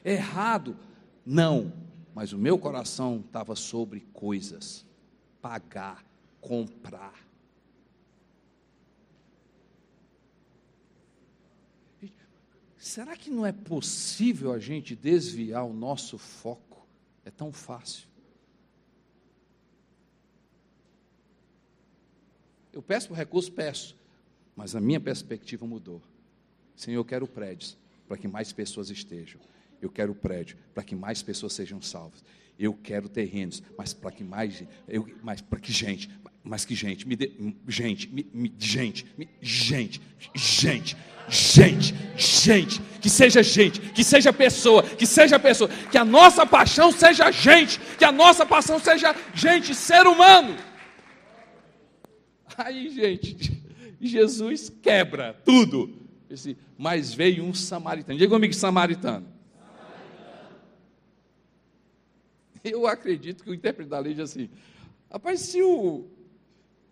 Errado? 0.05 0.77
Não. 1.25 1.73
Mas 2.15 2.33
o 2.33 2.39
meu 2.39 2.59
coração 2.59 3.23
estava 3.27 3.57
sobre 3.57 4.01
coisas. 4.13 4.85
Pagar, 5.41 6.05
comprar. 6.41 7.25
Será 12.77 13.17
que 13.17 13.31
não 13.31 13.47
é 13.47 13.51
possível 13.51 14.53
a 14.53 14.59
gente 14.59 14.95
desviar 14.95 15.65
o 15.65 15.73
nosso 15.73 16.19
foco? 16.19 16.87
É 17.25 17.31
tão 17.31 17.51
fácil. 17.51 18.07
Eu 22.71 22.83
peço 22.83 23.09
por 23.09 23.17
recurso, 23.17 23.51
peço, 23.51 23.97
mas 24.55 24.77
a 24.77 24.81
minha 24.81 25.01
perspectiva 25.01 25.67
mudou. 25.67 26.03
Senhor, 26.77 26.99
eu 26.99 27.05
quero 27.05 27.27
prédios 27.27 27.79
para 28.07 28.19
que 28.19 28.29
mais 28.29 28.53
pessoas 28.53 28.91
estejam. 28.91 29.41
Eu 29.85 29.91
quero 29.91 30.15
prédio 30.15 30.57
para 30.75 30.83
que 30.83 30.95
mais 30.95 31.23
pessoas 31.23 31.53
sejam 31.53 31.81
salvas. 31.81 32.25
Eu 32.59 32.73
quero 32.73 33.09
terrenos, 33.09 33.63
mas 33.77 33.93
para 33.93 34.11
que 34.11 34.25
mais, 34.25 34.63
eu, 34.89 35.09
mas 35.23 35.41
para 35.41 35.59
que 35.59 35.73
gente, 35.73 36.09
mas 36.43 36.65
que 36.65 36.75
gente, 36.75 37.07
me 37.07 37.17
dê, 37.17 37.33
gente, 37.67 38.09
me, 38.09 38.27
me, 38.33 38.53
gente, 38.59 39.07
me, 39.19 39.29
gente, 39.41 40.01
gente, 40.35 40.97
gente, 41.29 41.95
gente, 42.17 42.81
que 43.01 43.11
seja 43.11 43.43
gente, 43.43 43.81
que 43.81 44.05
seja 44.05 44.33
pessoa, 44.33 44.83
que 44.83 45.05
seja 45.05 45.39
pessoa, 45.39 45.69
que 45.91 45.99
a 45.99 46.05
nossa 46.05 46.47
paixão 46.47 46.93
seja 46.93 47.31
gente, 47.33 47.81
que 47.99 48.05
a 48.05 48.13
nossa 48.13 48.47
paixão 48.47 48.79
seja 48.79 49.15
gente, 49.35 49.75
ser 49.75 50.07
humano. 50.07 50.57
Aí, 52.57 52.89
gente, 52.89 53.53
Jesus 54.01 54.71
quebra 54.83 55.35
tudo. 55.45 56.05
Mas 56.77 57.15
veio 57.15 57.45
um 57.45 57.55
samaritano. 57.55 58.19
Diga 58.19 58.31
comigo, 58.31 58.55
samaritano. 58.55 59.34
Eu 62.73 62.87
acredito 62.87 63.45
que 63.45 63.51
o 63.51 63.55
intérprete 63.55 63.91
da 63.91 63.99
lei 63.99 64.15
diz 64.15 64.31
assim: 64.31 64.51
rapaz, 65.11 65.41
se 65.41 65.63
o, 65.63 66.07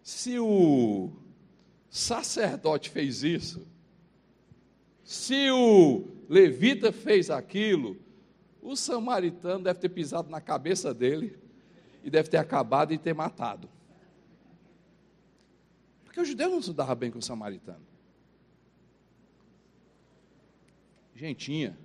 se 0.03 0.39
o 0.39 1.11
sacerdote 1.89 2.91
fez 2.91 3.23
isso, 3.23 3.67
se 5.03 5.51
o 5.51 6.07
levita 6.29 6.93
fez 6.93 7.31
aquilo, 7.31 7.97
o 8.61 8.77
samaritano 8.77 9.65
deve 9.65 9.81
ter 9.81 9.89
pisado 9.89 10.31
na 10.31 10.41
cabeça 10.41 10.93
dele 10.93 11.37
e 12.05 12.11
deve 12.11 12.29
ter 12.29 12.37
acabado 12.37 12.93
e 12.93 12.99
ter 12.99 13.15
matado. 13.15 13.69
Porque 16.05 16.21
o 16.21 16.25
judeu 16.25 16.51
não 16.51 16.61
se 16.61 16.73
dava 16.73 16.95
bem 16.95 17.11
com 17.11 17.19
o 17.19 17.23
samaritano. 17.23 17.85
Gentinha, 21.15 21.79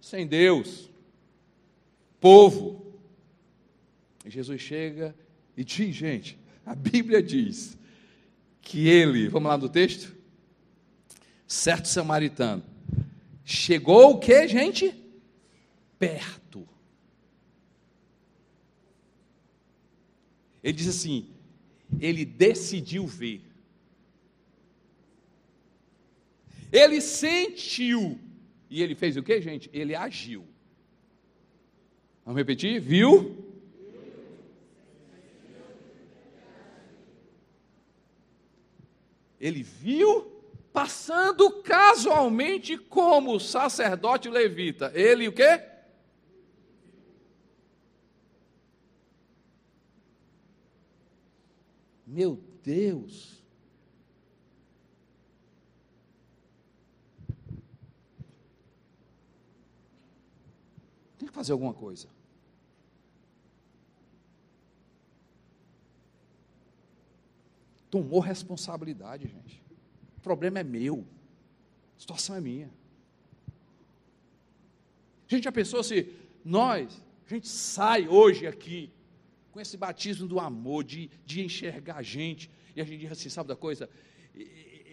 sem 0.00 0.26
Deus, 0.26 0.90
povo. 2.20 2.91
Jesus 4.30 4.60
chega 4.60 5.14
e 5.56 5.64
diz, 5.64 5.94
gente, 5.94 6.38
a 6.64 6.74
Bíblia 6.74 7.22
diz 7.22 7.76
que 8.60 8.88
ele, 8.88 9.28
vamos 9.28 9.48
lá 9.48 9.58
no 9.58 9.68
texto? 9.68 10.14
Certo 11.46 11.86
samaritano, 11.88 12.62
chegou 13.44 14.12
o 14.12 14.18
que, 14.18 14.46
gente? 14.48 14.94
Perto. 15.98 16.66
Ele 20.62 20.72
diz 20.72 20.88
assim: 20.88 21.28
ele 22.00 22.24
decidiu 22.24 23.06
ver. 23.06 23.42
Ele 26.70 27.00
sentiu. 27.00 28.18
E 28.70 28.82
ele 28.82 28.94
fez 28.94 29.16
o 29.16 29.22
que, 29.22 29.40
gente? 29.40 29.68
Ele 29.72 29.94
agiu. 29.94 30.46
Vamos 32.24 32.38
repetir? 32.38 32.80
Viu? 32.80 33.41
Ele 39.42 39.60
viu 39.60 40.30
passando 40.72 41.62
casualmente 41.62 42.78
como 42.78 43.40
sacerdote 43.40 44.28
levita. 44.28 44.92
Ele 44.94 45.26
o 45.26 45.32
quê? 45.32 45.60
Meu 52.06 52.40
Deus. 52.62 53.42
Tem 61.18 61.26
que 61.26 61.34
fazer 61.34 61.50
alguma 61.50 61.74
coisa. 61.74 62.11
Tomou 67.92 68.20
responsabilidade, 68.20 69.28
gente. 69.28 69.62
O 70.16 70.20
problema 70.22 70.60
é 70.60 70.64
meu. 70.64 71.04
A 71.94 72.00
situação 72.00 72.34
é 72.34 72.40
minha. 72.40 72.70
Gente, 75.28 75.44
já 75.44 75.52
pensou 75.52 75.84
se 75.84 76.10
nós, 76.42 77.04
a 77.26 77.34
gente 77.34 77.46
sai 77.46 78.08
hoje 78.08 78.46
aqui 78.46 78.90
com 79.50 79.60
esse 79.60 79.76
batismo 79.76 80.26
do 80.26 80.40
amor, 80.40 80.84
de, 80.84 81.10
de 81.26 81.42
enxergar 81.42 81.96
a 81.96 82.02
gente, 82.02 82.50
e 82.74 82.80
a 82.80 82.84
gente 82.84 83.00
diz 83.00 83.12
assim: 83.12 83.28
sabe 83.28 83.48
da 83.48 83.56
coisa? 83.56 83.90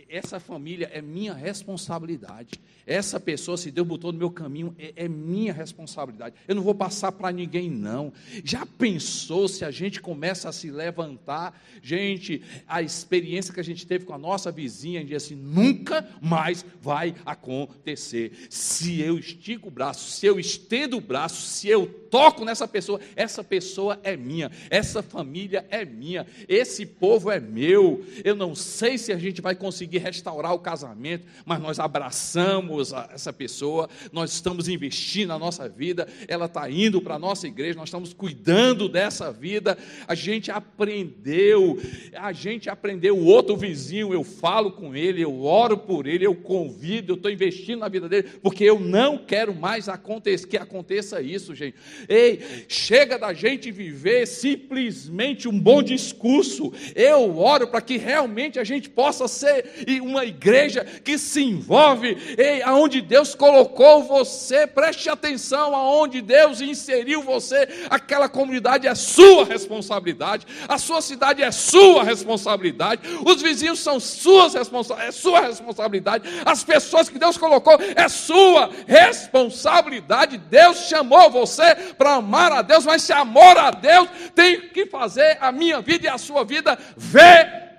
Essa 0.10 0.40
família 0.40 0.90
é 0.92 1.02
minha 1.02 1.34
responsabilidade. 1.34 2.60
Essa 2.86 3.20
pessoa, 3.20 3.56
se 3.56 3.70
Deus 3.70 3.88
botou 3.88 4.12
no 4.12 4.18
meu 4.18 4.32
caminho, 4.32 4.76
é, 4.80 4.94
é 4.96 5.08
minha 5.08 5.54
responsabilidade. 5.54 6.36
Eu 6.48 6.56
não 6.56 6.64
vou 6.64 6.74
passar 6.74 7.12
para 7.12 7.32
ninguém, 7.32 7.70
não. 7.70 8.12
Já 8.44 8.66
pensou 8.66 9.48
se 9.48 9.64
a 9.64 9.70
gente 9.70 10.02
começa 10.02 10.50
a 10.50 10.52
se 10.52 10.72
levantar? 10.72 11.62
Gente, 11.84 12.42
a 12.68 12.82
experiência 12.82 13.54
que 13.54 13.60
a 13.60 13.64
gente 13.64 13.86
teve 13.86 14.06
com 14.06 14.14
a 14.14 14.18
nossa 14.18 14.52
vizinha, 14.52 15.06
diz 15.06 15.18
assim: 15.24 15.36
nunca 15.36 16.10
mais 16.20 16.66
vai 16.82 17.14
acontecer. 17.24 18.48
Se 18.50 19.00
eu 19.00 19.20
estico 19.20 19.68
o 19.68 19.72
braço, 19.72 20.10
se 20.10 20.26
eu 20.26 20.40
estendo 20.40 20.98
o 20.98 21.02
braço, 21.02 21.44
se 21.44 21.68
eu 21.68 21.86
toco 22.10 22.44
nessa 22.44 22.68
pessoa, 22.68 23.00
essa 23.16 23.44
pessoa 23.44 24.00
é 24.02 24.18
minha, 24.18 24.50
essa 24.72 25.04
família 25.04 25.64
é 25.70 25.86
minha, 25.86 26.26
esse 26.48 26.88
povo 26.88 27.30
é 27.30 27.40
meu. 27.40 28.04
Eu 28.24 28.36
não 28.36 28.56
sei 28.56 28.98
se 28.98 29.12
a 29.12 29.18
gente 29.18 29.42
vai 29.42 29.54
conseguir 29.54 29.99
restaurar 30.00 30.54
o 30.54 30.60
casamento, 30.60 31.26
mas 31.46 31.62
nós 31.62 31.80
abraçamos 31.80 32.94
essa 33.14 33.32
pessoa, 33.32 33.90
nós 34.12 34.32
estamos 34.32 34.68
investindo 34.68 35.30
na 35.30 35.40
nossa 35.40 35.68
vida, 35.70 36.08
ela 36.28 36.46
está 36.46 36.70
indo 36.70 37.02
para 37.02 37.16
a 37.16 37.20
nossa 37.20 37.48
igreja, 37.48 37.78
nós 37.78 37.90
estamos 37.90 38.14
cuidando 38.14 38.90
dessa 38.90 39.32
vida, 39.32 39.78
a 40.08 40.16
gente 40.16 40.50
aprendeu, 40.52 41.80
a 42.14 42.32
gente 42.32 42.70
aprendeu 42.70 43.18
o 43.18 43.26
outro 43.26 43.56
vizinho, 43.56 44.14
eu 44.14 44.24
falo 44.24 44.72
com 44.72 44.96
ele, 44.96 45.22
eu 45.22 45.44
oro 45.44 45.78
por 45.78 46.08
ele, 46.08 46.26
eu 46.26 46.36
convido, 46.36 47.14
eu 47.14 47.16
estou 47.16 47.32
investindo 47.32 47.80
na 47.80 47.90
vida 47.90 48.10
dele, 48.10 48.30
porque 48.42 48.64
eu 48.64 48.80
não 48.80 49.18
quero 49.18 49.54
mais 49.54 49.88
acontecer, 49.90 50.48
que 50.48 50.58
aconteça 50.58 51.22
isso, 51.22 51.54
gente. 51.54 51.76
Ei, 52.08 52.66
chega 52.68 53.18
da 53.18 53.34
gente 53.34 53.72
viver 53.72 54.26
simplesmente 54.26 55.48
um 55.48 55.60
bom 55.60 55.84
discurso. 55.84 56.74
Eu 56.96 57.38
oro 57.38 57.68
para 57.68 57.82
que 57.82 57.98
realmente 57.98 58.60
a 58.60 58.64
gente 58.64 58.90
possa 58.90 59.28
ser 59.28 59.84
uma 60.00 60.24
igreja 60.26 60.84
que 60.84 61.18
se 61.18 61.44
envolve, 61.44 62.36
ei, 62.38 62.62
aonde 62.62 63.02
Deus 63.02 63.34
colocou 63.34 64.04
você, 64.04 64.68
preste 64.68 65.10
atenção 65.10 65.76
aonde 65.76 66.22
Deus 66.22 66.62
inseriu 66.62 67.24
você, 67.24 67.68
aquela 67.90 68.30
comunidade 68.30 68.88
é 68.88 68.94
sua 68.94 69.46
responsabilidade, 69.46 70.46
a 70.68 70.78
sua 70.78 71.02
cidade 71.02 71.42
é 71.42 71.52
sua 71.52 72.04
responsabilidade, 72.04 73.02
os 73.26 73.42
vizinhos 73.42 73.80
são 73.80 74.00
suas 74.00 74.54
responsa 74.54 74.96
é 74.96 75.12
sua 75.12 75.42
responsabilidade, 75.42 76.30
as 76.46 76.64
pessoas 76.64 77.10
que 77.10 77.18
Deus 77.18 77.38
colocou 77.38 77.78
é 77.96 78.08
sua 78.08 78.70
responsabilidade. 78.86 80.38
Deus 80.38 80.88
chamou 80.88 81.30
você 81.30 81.76
para 81.98 82.16
amar 82.16 82.52
a 82.52 82.62
Deus, 82.62 82.86
mas 82.86 83.02
se 83.02 83.14
amor 83.14 83.58
a 83.58 83.72
Deus 83.72 84.10
tem 84.36 84.70
que 84.70 84.86
fazer 84.86 85.38
a 85.42 85.52
minha 85.52 85.82
vida 85.82 86.06
e 86.06 86.10
a 86.10 86.18
sua 86.18 86.44
vida 86.44 86.78
ver, 86.96 87.70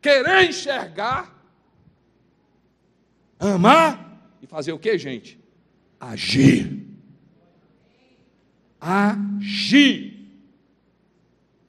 querer 0.00 0.48
enxergar, 0.48 1.39
amar 3.40 4.10
fazer 4.50 4.72
o 4.72 4.78
que, 4.80 4.98
gente? 4.98 5.38
Agir. 5.98 6.88
Agir. 8.80 10.28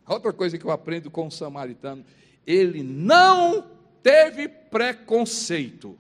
outra 0.08 0.34
coisa 0.34 0.58
que 0.58 0.66
eu 0.66 0.72
aprendo 0.72 1.12
com 1.12 1.28
o 1.28 1.32
samaritano, 1.32 2.04
ele 2.46 2.82
não 2.82 3.70
teve 4.02 4.48
preconceito. 4.48 5.98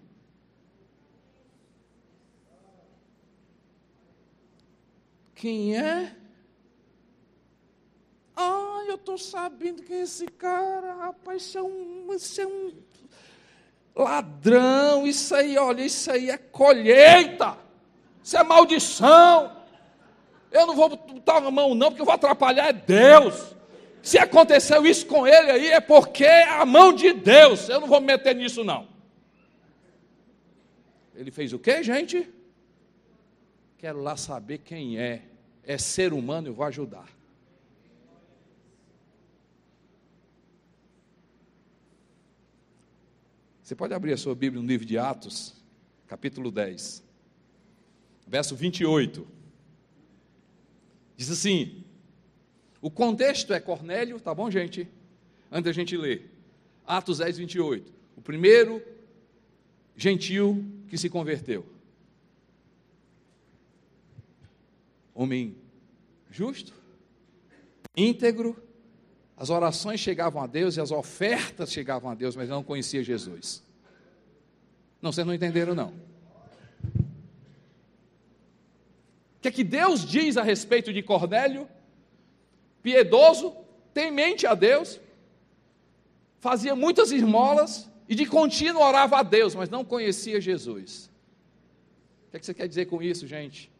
Quem 5.35 5.77
é? 5.77 6.15
Ah, 8.35 8.85
eu 8.87 8.95
estou 8.95 9.19
sabendo 9.19 9.83
que 9.83 9.93
esse 9.93 10.25
cara, 10.25 10.95
rapaz, 10.95 11.43
isso 11.43 11.57
é 11.59 11.61
um, 11.61 12.13
isso 12.13 12.41
é 12.41 12.47
um 12.47 12.73
ladrão, 13.95 15.05
isso 15.05 15.35
aí, 15.35 15.57
olha, 15.57 15.83
isso 15.83 16.11
aí 16.11 16.29
é 16.29 16.37
colheita, 16.37 17.57
isso 18.23 18.37
é 18.37 18.43
maldição. 18.43 19.57
Eu 20.51 20.67
não 20.67 20.75
vou 20.75 20.89
botar 20.89 21.37
a 21.37 21.51
mão, 21.51 21.73
não, 21.73 21.89
porque 21.89 22.01
eu 22.01 22.05
vou 22.05 22.13
atrapalhar 22.13 22.69
é 22.69 22.73
Deus. 22.73 23.55
Se 24.01 24.17
aconteceu 24.17 24.85
isso 24.85 25.05
com 25.05 25.27
ele 25.27 25.51
aí, 25.51 25.71
é 25.71 25.79
porque 25.79 26.25
é 26.25 26.49
a 26.49 26.65
mão 26.65 26.91
de 26.91 27.13
Deus. 27.13 27.69
Eu 27.69 27.79
não 27.79 27.87
vou 27.87 28.01
me 28.01 28.07
meter 28.07 28.35
nisso, 28.35 28.63
não. 28.63 28.87
Ele 31.15 31.29
fez 31.29 31.53
o 31.53 31.59
que, 31.59 31.83
gente? 31.83 32.27
Quero 33.77 34.01
lá 34.01 34.17
saber 34.17 34.59
quem 34.59 34.99
é. 34.99 35.21
É 35.63 35.77
ser 35.77 36.11
humano, 36.11 36.47
eu 36.47 36.53
vou 36.53 36.65
ajudar. 36.65 37.05
Você 43.71 43.75
pode 43.77 43.93
abrir 43.93 44.11
a 44.11 44.17
sua 44.17 44.35
Bíblia 44.35 44.61
no 44.61 44.67
livro 44.67 44.85
de 44.85 44.97
Atos, 44.97 45.55
capítulo 46.05 46.51
10, 46.51 47.01
verso 48.27 48.53
28. 48.53 49.25
Diz 51.15 51.31
assim: 51.31 51.81
o 52.81 52.91
contexto 52.91 53.53
é 53.53 53.61
Cornélio, 53.61 54.19
tá 54.19 54.35
bom, 54.35 54.51
gente? 54.51 54.89
Antes 55.49 55.63
da 55.63 55.71
gente 55.71 55.95
ler. 55.95 56.29
Atos 56.85 57.19
10, 57.19 57.37
28. 57.37 57.93
O 58.17 58.21
primeiro 58.21 58.83
gentil 59.95 60.65
que 60.89 60.97
se 60.97 61.09
converteu. 61.09 61.65
Homem 65.15 65.55
justo, 66.29 66.73
íntegro, 67.95 68.61
as 69.41 69.49
orações 69.49 69.99
chegavam 69.99 70.43
a 70.43 70.45
Deus 70.45 70.77
e 70.77 70.81
as 70.81 70.91
ofertas 70.91 71.71
chegavam 71.71 72.11
a 72.11 72.13
Deus, 72.13 72.35
mas 72.35 72.47
não 72.47 72.61
conhecia 72.61 73.03
Jesus. 73.03 73.63
Não, 75.01 75.11
vocês 75.11 75.25
não 75.25 75.33
entenderam, 75.33 75.73
não. 75.73 75.91
O 79.35 79.41
que 79.41 79.47
é 79.47 79.51
que 79.51 79.63
Deus 79.63 80.05
diz 80.05 80.37
a 80.37 80.43
respeito 80.43 80.93
de 80.93 81.01
Cornélio? 81.01 81.67
Piedoso, 82.83 83.55
temente 83.95 84.45
a 84.45 84.53
Deus, 84.53 84.99
fazia 86.39 86.75
muitas 86.75 87.11
esmolas 87.11 87.89
e 88.07 88.13
de 88.13 88.27
contínuo 88.27 88.83
orava 88.83 89.17
a 89.17 89.23
Deus, 89.23 89.55
mas 89.55 89.69
não 89.69 89.83
conhecia 89.83 90.39
Jesus. 90.39 91.09
O 92.27 92.29
que, 92.29 92.37
é 92.37 92.39
que 92.39 92.45
você 92.45 92.53
quer 92.53 92.67
dizer 92.67 92.85
com 92.85 93.01
isso, 93.01 93.25
gente? 93.25 93.71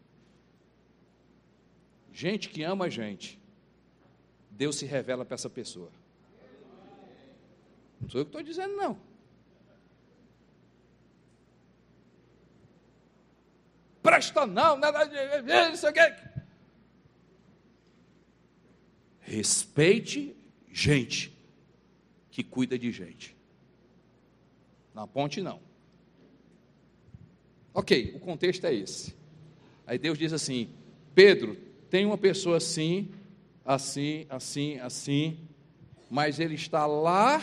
Gente 2.12 2.50
que 2.50 2.64
ama 2.64 2.86
a 2.86 2.90
gente 2.90 3.40
Deus 4.62 4.76
se 4.76 4.86
revela 4.86 5.26
para 5.26 5.34
essa 5.34 5.50
pessoa. 5.50 5.92
Não 8.00 8.08
sou 8.08 8.22
eu 8.22 8.26
que 8.26 8.30
estou 8.30 8.44
dizendo, 8.44 8.76
não. 8.76 8.96
Presta 14.04 14.46
não, 14.46 14.78
nada 14.78 15.06
de. 15.06 15.74
Isso 15.74 15.88
aqui. 15.88 16.00
Respeite 19.22 20.36
gente 20.72 21.36
que 22.30 22.44
cuida 22.44 22.78
de 22.78 22.92
gente. 22.92 23.36
Na 24.94 25.08
ponte, 25.08 25.42
não. 25.42 25.60
Ok, 27.74 28.14
o 28.14 28.20
contexto 28.20 28.64
é 28.66 28.76
esse. 28.76 29.16
Aí 29.88 29.98
Deus 29.98 30.20
diz 30.20 30.32
assim: 30.32 30.70
Pedro, 31.16 31.56
tem 31.90 32.06
uma 32.06 32.16
pessoa 32.18 32.58
assim, 32.58 33.12
assim, 33.66 34.26
assim, 34.30 34.80
assim, 34.80 35.40
mas 36.10 36.40
ele 36.40 36.56
está 36.56 36.86
lá 36.86 37.42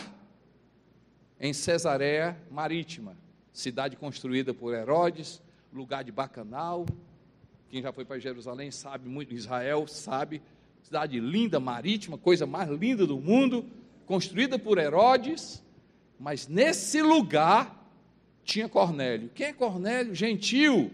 em 1.39 1.53
Cesareia 1.53 2.37
Marítima, 2.51 3.17
cidade 3.53 3.95
construída 3.95 4.53
por 4.53 4.73
Herodes, 4.73 5.41
lugar 5.71 6.03
de 6.03 6.11
bacanal. 6.11 6.85
Quem 7.69 7.81
já 7.81 7.91
foi 7.93 8.03
para 8.03 8.19
Jerusalém 8.19 8.71
sabe 8.71 9.07
muito, 9.07 9.33
Israel 9.33 9.87
sabe, 9.87 10.41
cidade 10.81 11.19
linda, 11.19 11.59
marítima, 11.59 12.17
coisa 12.17 12.45
mais 12.45 12.69
linda 12.69 13.05
do 13.05 13.19
mundo, 13.19 13.65
construída 14.05 14.57
por 14.57 14.77
Herodes, 14.77 15.63
mas 16.19 16.47
nesse 16.47 17.01
lugar 17.01 17.79
tinha 18.43 18.67
Cornélio. 18.67 19.29
Quem 19.33 19.47
é 19.47 19.53
Cornélio? 19.53 20.15
Gentil. 20.15 20.91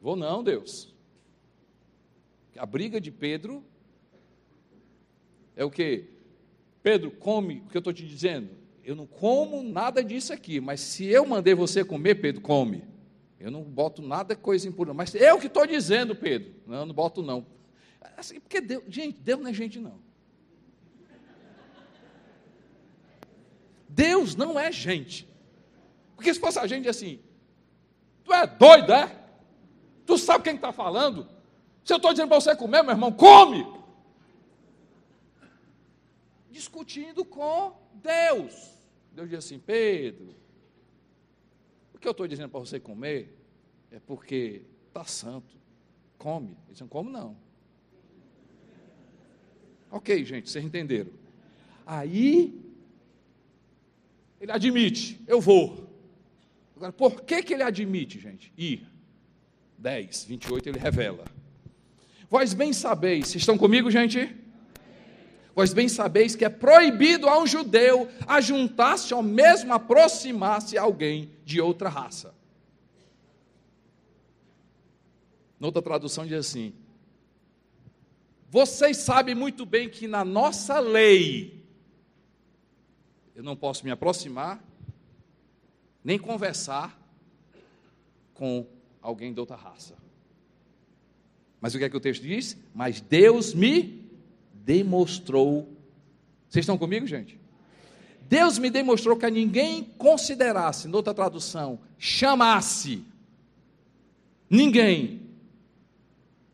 Vou 0.00 0.16
não, 0.16 0.42
Deus. 0.42 0.92
A 2.56 2.64
briga 2.64 3.00
de 3.00 3.10
Pedro 3.10 3.62
é 5.56 5.64
o 5.64 5.70
que? 5.70 6.04
Pedro, 6.82 7.10
come 7.10 7.64
o 7.66 7.70
que 7.70 7.76
eu 7.76 7.80
estou 7.80 7.92
te 7.92 8.06
dizendo. 8.06 8.50
Eu 8.84 8.94
não 8.94 9.06
como 9.06 9.62
nada 9.62 10.04
disso 10.04 10.32
aqui, 10.32 10.60
mas 10.60 10.78
se 10.80 11.06
eu 11.06 11.26
mandei 11.26 11.54
você 11.54 11.84
comer, 11.84 12.16
Pedro, 12.16 12.40
come. 12.40 12.84
Eu 13.40 13.50
não 13.50 13.62
boto 13.62 14.00
nada 14.00 14.36
coisa 14.36 14.68
impura. 14.68 14.94
Mas 14.94 15.14
eu 15.14 15.38
que 15.40 15.48
estou 15.48 15.66
dizendo, 15.66 16.14
Pedro. 16.14 16.54
Não, 16.66 16.86
não 16.86 16.94
boto 16.94 17.22
não. 17.22 17.44
Assim, 18.16 18.38
porque 18.38 18.60
Deus, 18.60 18.84
gente, 18.88 19.18
Deus 19.18 19.40
não 19.40 19.48
é 19.48 19.52
gente 19.52 19.80
não. 19.80 19.98
Deus 23.88 24.36
não 24.36 24.58
é 24.58 24.70
gente. 24.70 25.28
Porque 26.14 26.32
se 26.32 26.38
fosse 26.38 26.58
a 26.58 26.66
gente 26.66 26.88
assim, 26.88 27.18
tu 28.24 28.32
é 28.32 28.46
doido, 28.46 28.92
é? 28.92 29.10
Tu 30.04 30.16
sabe 30.18 30.44
quem 30.44 30.54
está 30.54 30.72
falando? 30.72 31.26
Se 31.84 31.92
eu 31.92 31.96
estou 31.96 32.12
dizendo 32.12 32.28
para 32.28 32.40
você 32.40 32.54
comer, 32.54 32.82
meu 32.82 32.92
irmão, 32.92 33.10
come! 33.10 33.75
Discutindo 36.56 37.22
com 37.22 37.76
Deus. 38.02 38.74
Deus 39.12 39.28
diz 39.28 39.38
assim, 39.40 39.58
Pedro, 39.58 40.34
o 41.92 41.98
que 41.98 42.08
eu 42.08 42.12
estou 42.12 42.26
dizendo 42.26 42.48
para 42.48 42.60
você 42.60 42.80
comer 42.80 43.36
é 43.90 44.00
porque 44.00 44.62
está 44.88 45.04
santo. 45.04 45.54
Come. 46.16 46.56
Eles 46.64 46.78
dizem, 46.78 46.88
como 46.88 47.10
não? 47.10 47.36
Ok, 49.90 50.24
gente, 50.24 50.48
vocês 50.48 50.64
entenderam. 50.64 51.12
Aí, 51.84 52.58
ele 54.40 54.50
admite, 54.50 55.22
eu 55.26 55.42
vou. 55.42 55.90
Agora, 56.74 56.90
por 56.90 57.20
que, 57.20 57.42
que 57.42 57.52
ele 57.52 57.64
admite, 57.64 58.18
gente? 58.18 58.50
Ir. 58.56 58.88
10, 59.76 60.24
28, 60.24 60.70
ele 60.70 60.78
revela. 60.78 61.26
Vós 62.30 62.54
bem 62.54 62.72
sabeis, 62.72 63.28
vocês 63.28 63.42
estão 63.42 63.58
comigo, 63.58 63.90
gente? 63.90 64.45
Vós 65.56 65.72
bem 65.72 65.88
sabeis 65.88 66.36
que 66.36 66.44
é 66.44 66.50
proibido 66.50 67.26
a 67.30 67.38
um 67.38 67.46
judeu 67.46 68.10
ajuntar-se 68.26 69.14
ou 69.14 69.22
mesmo 69.22 69.72
aproximar-se 69.72 70.76
a 70.76 70.82
alguém 70.82 71.30
de 71.46 71.62
outra 71.62 71.88
raça. 71.88 72.34
Noutra 75.58 75.80
tradução 75.80 76.26
diz 76.26 76.36
assim: 76.36 76.74
Vocês 78.50 78.98
sabem 78.98 79.34
muito 79.34 79.64
bem 79.64 79.88
que 79.88 80.06
na 80.06 80.26
nossa 80.26 80.78
lei 80.78 81.64
eu 83.34 83.42
não 83.42 83.56
posso 83.56 83.82
me 83.82 83.90
aproximar 83.90 84.62
nem 86.04 86.18
conversar 86.18 87.00
com 88.34 88.66
alguém 89.00 89.32
de 89.32 89.40
outra 89.40 89.56
raça. 89.56 89.96
Mas 91.62 91.74
o 91.74 91.78
que 91.78 91.84
é 91.84 91.88
que 91.88 91.96
o 91.96 92.00
texto 92.00 92.22
diz? 92.24 92.58
Mas 92.74 93.00
Deus 93.00 93.54
me 93.54 94.05
demonstrou. 94.66 95.68
Vocês 96.48 96.64
estão 96.64 96.76
comigo, 96.76 97.06
gente? 97.06 97.38
Deus 98.28 98.58
me 98.58 98.68
demonstrou 98.68 99.16
que 99.16 99.24
a 99.24 99.30
ninguém 99.30 99.84
considerasse, 99.96 100.88
noutra 100.88 101.14
tradução, 101.14 101.78
chamasse, 101.96 103.04
ninguém 104.50 105.22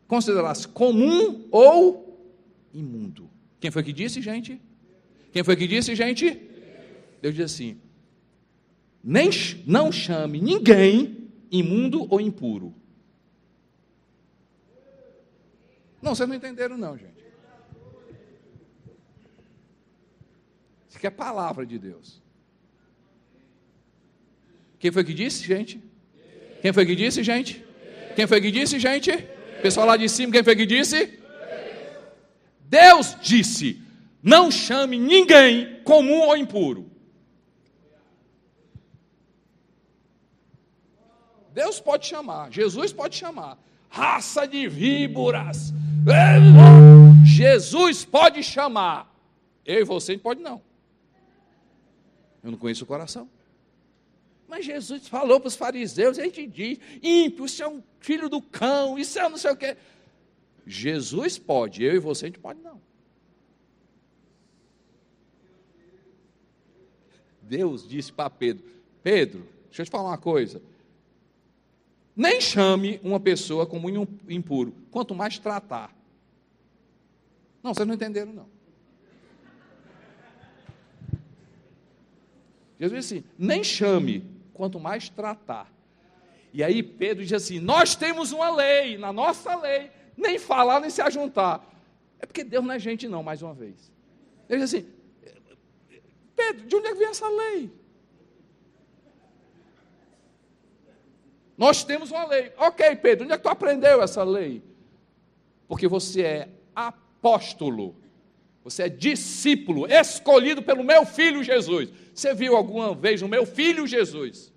considerasse 0.07 0.67
comum 0.67 1.47
ou 1.49 2.31
imundo. 2.71 3.27
Quem 3.59 3.71
foi 3.71 3.81
que 3.81 3.91
disse, 3.91 4.21
gente? 4.21 4.61
Quem 5.31 5.43
foi 5.43 5.55
que 5.55 5.67
disse, 5.67 5.95
gente? 5.95 6.39
Deus 7.19 7.33
diz 7.33 7.45
assim: 7.45 7.81
nem, 9.03 9.31
não 9.65 9.91
chame 9.91 10.39
ninguém 10.39 11.29
imundo 11.49 12.05
ou 12.13 12.21
impuro. 12.21 12.75
Não, 15.99 16.13
vocês 16.13 16.29
não 16.29 16.35
entenderam, 16.35 16.77
não, 16.77 16.95
gente. 16.95 17.12
Isso 20.93 20.99
aqui 20.99 21.07
é 21.07 21.09
palavra 21.09 21.65
de 21.65 21.79
Deus. 21.79 22.21
Quem 24.77 24.91
foi 24.91 25.03
que 25.03 25.11
disse, 25.11 25.43
gente? 25.43 25.83
Quem 26.61 26.71
foi 26.71 26.85
que 26.85 26.95
disse, 26.95 27.23
gente? 27.23 27.65
Quem 28.15 28.27
foi 28.27 28.39
que 28.39 28.51
disse, 28.51 28.77
gente? 28.77 29.11
Pessoal 29.59 29.87
lá 29.87 29.97
de 29.97 30.07
cima, 30.07 30.31
quem 30.31 30.43
foi 30.43 30.55
que 30.55 30.67
disse? 30.67 31.19
Deus 32.69 33.17
disse: 33.19 33.81
não 34.21 34.51
chame 34.51 34.99
ninguém 34.99 35.81
comum 35.83 36.19
ou 36.19 36.37
impuro. 36.37 36.91
Deus 41.51 41.79
pode 41.79 42.05
chamar, 42.05 42.51
Jesus 42.51 42.93
pode 42.93 43.15
chamar. 43.15 43.57
Raça 43.89 44.47
de 44.47 44.67
víboras. 44.67 45.73
Jesus 47.25 48.05
pode 48.05 48.43
chamar. 48.43 49.11
Eu 49.65 49.79
e 49.79 49.83
você 49.83 50.15
pode 50.19 50.39
não. 50.39 50.61
Eu 52.43 52.51
não 52.51 52.57
conheço 52.57 52.83
o 52.83 52.87
coração. 52.87 53.29
Mas 54.47 54.65
Jesus 54.65 55.07
falou 55.07 55.39
para 55.39 55.47
os 55.47 55.55
fariseus, 55.55 56.19
a 56.19 56.23
gente 56.23 56.45
diz, 56.45 56.77
ímpio, 57.01 57.45
isso 57.45 57.63
é 57.63 57.67
um 57.67 57.81
filho 57.99 58.29
do 58.29 58.41
cão, 58.41 58.99
isso 58.99 59.17
é 59.17 59.27
não 59.27 59.37
sei 59.37 59.51
o 59.51 59.55
quê. 59.55 59.77
Jesus 60.65 61.37
pode, 61.39 61.83
eu 61.83 61.95
e 61.95 61.99
você 61.99 62.25
a 62.25 62.27
gente 62.27 62.39
pode 62.39 62.59
não. 62.61 62.81
Deus 67.41 67.87
disse 67.87 68.11
para 68.11 68.29
Pedro, 68.29 68.65
Pedro, 69.01 69.47
deixa 69.65 69.81
eu 69.81 69.85
te 69.85 69.91
falar 69.91 70.09
uma 70.09 70.17
coisa, 70.17 70.61
nem 72.15 72.39
chame 72.39 72.99
uma 73.03 73.19
pessoa 73.19 73.65
como 73.65 73.89
impuro, 74.29 74.73
quanto 74.91 75.15
mais 75.15 75.39
tratar. 75.39 75.93
Não, 77.61 77.73
vocês 77.73 77.87
não 77.87 77.95
entenderam, 77.95 78.33
não. 78.33 78.52
Jesus 82.83 83.05
disse 83.05 83.15
assim: 83.19 83.27
nem 83.39 83.63
chame, 83.63 84.29
quanto 84.53 84.77
mais 84.77 85.07
tratar. 85.07 85.71
E 86.51 86.61
aí 86.61 86.83
Pedro 86.83 87.23
diz 87.23 87.31
assim: 87.31 87.59
nós 87.59 87.95
temos 87.95 88.33
uma 88.33 88.53
lei, 88.53 88.97
na 88.97 89.13
nossa 89.13 89.55
lei, 89.55 89.89
nem 90.17 90.37
falar 90.37 90.81
nem 90.81 90.89
se 90.89 91.01
ajuntar. 91.01 91.65
É 92.19 92.25
porque 92.25 92.43
Deus 92.43 92.63
não 92.63 92.73
é 92.73 92.79
gente, 92.79 93.07
não, 93.07 93.23
mais 93.23 93.41
uma 93.41 93.53
vez. 93.53 93.89
Ele 94.49 94.59
diz 94.59 94.73
assim: 94.73 94.85
Pedro, 96.35 96.65
de 96.67 96.75
onde 96.75 96.87
é 96.87 96.91
que 96.91 96.99
vem 96.99 97.07
essa 97.07 97.29
lei? 97.29 97.71
Nós 101.57 101.85
temos 101.85 102.11
uma 102.11 102.25
lei. 102.25 102.51
Ok, 102.57 102.97
Pedro, 102.97 103.23
onde 103.23 103.33
é 103.33 103.37
que 103.37 103.43
tu 103.43 103.49
aprendeu 103.49 104.01
essa 104.01 104.23
lei? 104.23 104.61
Porque 105.69 105.87
você 105.87 106.21
é 106.21 106.49
apóstolo, 106.75 107.95
você 108.63 108.83
é 108.83 108.89
discípulo, 108.89 109.85
escolhido 109.87 110.61
pelo 110.61 110.83
meu 110.83 111.05
filho 111.05 111.43
Jesus. 111.43 111.89
Você 112.13 112.33
viu 112.33 112.55
alguma 112.55 112.95
vez 112.95 113.21
o 113.21 113.27
meu 113.27 113.45
filho 113.45 113.85
Jesus 113.85 114.53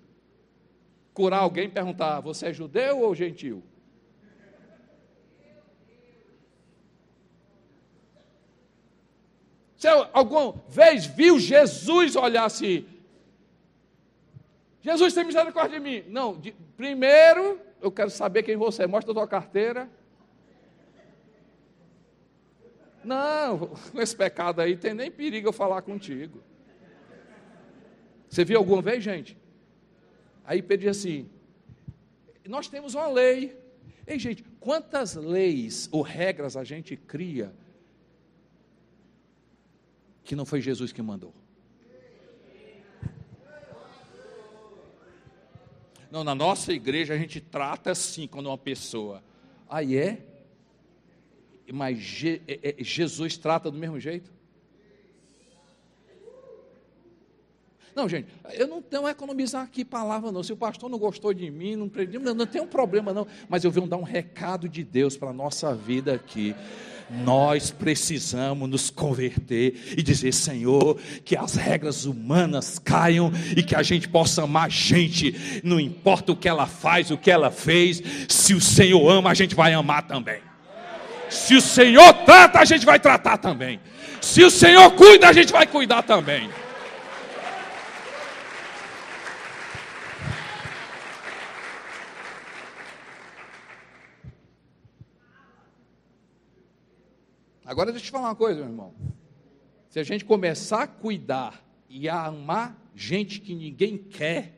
curar 1.13 1.39
alguém 1.39 1.65
e 1.65 1.69
perguntar: 1.69 2.21
você 2.21 2.47
é 2.47 2.53
judeu 2.53 3.01
ou 3.01 3.15
gentil? 3.15 3.63
Você 9.75 9.87
alguma 10.13 10.53
vez 10.69 11.05
viu 11.05 11.39
Jesus 11.39 12.15
olhar 12.15 12.45
assim? 12.45 12.85
Jesus 14.81 15.13
tem 15.13 15.23
misericórdia 15.23 15.79
de 15.79 15.83
mim. 15.83 16.03
Não, 16.07 16.39
de, 16.39 16.51
primeiro 16.75 17.59
eu 17.81 17.91
quero 17.91 18.09
saber 18.09 18.43
quem 18.43 18.55
você 18.55 18.83
é. 18.83 18.87
Mostra 18.87 19.11
a 19.11 19.15
tua 19.15 19.27
carteira. 19.27 19.89
Não, 23.07 23.67
com 23.67 24.01
esse 24.03 24.13
pecado 24.13 24.59
aí 24.59 24.75
tem 24.75 24.93
nem 24.93 25.09
perigo 25.09 25.47
eu 25.47 25.53
falar 25.53 25.81
contigo. 25.81 26.43
Você 28.27 28.43
viu 28.43 28.57
alguma 28.57 28.81
vez, 28.81 29.01
gente? 29.01 29.37
Aí 30.43 30.61
Pedro 30.61 30.87
diz 30.87 30.97
assim: 30.97 31.29
nós 32.45 32.67
temos 32.67 32.95
uma 32.95 33.07
lei. 33.07 33.57
Ei, 34.05 34.19
gente, 34.19 34.43
quantas 34.59 35.15
leis 35.15 35.87
ou 35.89 36.01
regras 36.01 36.57
a 36.57 36.65
gente 36.65 36.97
cria 36.97 37.55
que 40.25 40.35
não 40.35 40.45
foi 40.45 40.59
Jesus 40.59 40.91
que 40.91 41.01
mandou? 41.01 41.33
Não, 46.11 46.25
na 46.25 46.35
nossa 46.35 46.73
igreja 46.73 47.13
a 47.13 47.17
gente 47.17 47.39
trata 47.39 47.91
assim 47.91 48.27
quando 48.27 48.47
uma 48.47 48.57
pessoa. 48.57 49.23
Aí 49.69 49.95
é? 49.95 50.26
Mas 51.71 51.97
Je, 51.99 52.41
é, 52.47 52.75
é, 52.79 52.83
Jesus 52.83 53.37
trata 53.37 53.69
do 53.69 53.77
mesmo 53.77 53.99
jeito? 53.99 54.31
Não, 57.97 58.07
gente, 58.07 58.27
eu 58.53 58.67
não 58.67 58.79
tenho 58.79 59.07
economizar 59.07 59.63
aqui 59.63 59.83
palavra, 59.83 60.31
não. 60.31 60.43
Se 60.43 60.53
o 60.53 60.57
pastor 60.57 60.87
não 60.87 60.99
gostou 60.99 61.33
de 61.33 61.49
mim, 61.49 61.75
não 61.75 61.89
não, 62.21 62.35
não 62.35 62.45
tem 62.45 62.61
um 62.61 62.67
problema, 62.67 63.11
não. 63.11 63.25
Mas 63.49 63.63
eu 63.63 63.71
venho 63.71 63.87
dar 63.87 63.97
um 63.97 64.03
recado 64.03 64.69
de 64.69 64.83
Deus 64.83 65.17
para 65.17 65.31
a 65.31 65.33
nossa 65.33 65.73
vida 65.73 66.13
aqui. 66.13 66.55
Nós 67.09 67.71
precisamos 67.71 68.69
nos 68.69 68.91
converter 68.91 69.95
e 69.97 70.03
dizer, 70.03 70.31
Senhor, 70.31 70.99
que 71.25 71.35
as 71.35 71.55
regras 71.55 72.05
humanas 72.05 72.77
caiam 72.77 73.31
e 73.55 73.63
que 73.63 73.75
a 73.75 73.81
gente 73.81 74.07
possa 74.07 74.43
amar 74.43 74.65
a 74.65 74.69
gente, 74.69 75.61
não 75.63 75.79
importa 75.79 76.33
o 76.33 76.35
que 76.35 76.47
ela 76.47 76.67
faz, 76.67 77.09
o 77.09 77.17
que 77.17 77.31
ela 77.31 77.49
fez, 77.49 78.03
se 78.29 78.53
o 78.53 78.61
Senhor 78.61 79.09
ama, 79.09 79.31
a 79.31 79.33
gente 79.33 79.55
vai 79.55 79.73
amar 79.73 80.05
também. 80.05 80.41
Se 81.29 81.55
o 81.55 81.61
Senhor 81.61 82.13
trata, 82.25 82.59
a 82.59 82.65
gente 82.65 82.85
vai 82.85 82.99
tratar 82.99 83.37
também. 83.37 83.79
Se 84.21 84.43
o 84.43 84.49
Senhor 84.49 84.91
cuida, 84.91 85.27
a 85.27 85.33
gente 85.33 85.51
vai 85.51 85.65
cuidar 85.67 86.03
também. 86.03 86.49
Agora 97.65 97.91
deixa 97.91 98.05
eu 98.05 98.07
te 98.07 98.11
falar 98.11 98.29
uma 98.29 98.35
coisa, 98.35 98.61
meu 98.61 98.69
irmão. 98.69 98.95
Se 99.89 99.99
a 99.99 100.03
gente 100.03 100.23
começar 100.23 100.83
a 100.83 100.87
cuidar 100.87 101.61
e 101.89 102.07
a 102.07 102.25
amar 102.25 102.77
gente 102.95 103.41
que 103.41 103.53
ninguém 103.53 103.97
quer, 103.97 104.53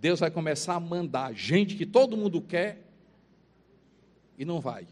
Deus 0.00 0.18
vai 0.18 0.32
começar 0.32 0.74
a 0.74 0.80
mandar 0.80 1.32
gente 1.32 1.76
que 1.76 1.86
todo 1.86 2.16
mundo 2.16 2.40
quer 2.40 2.91
e 4.42 4.44
não 4.44 4.60
vai. 4.60 4.88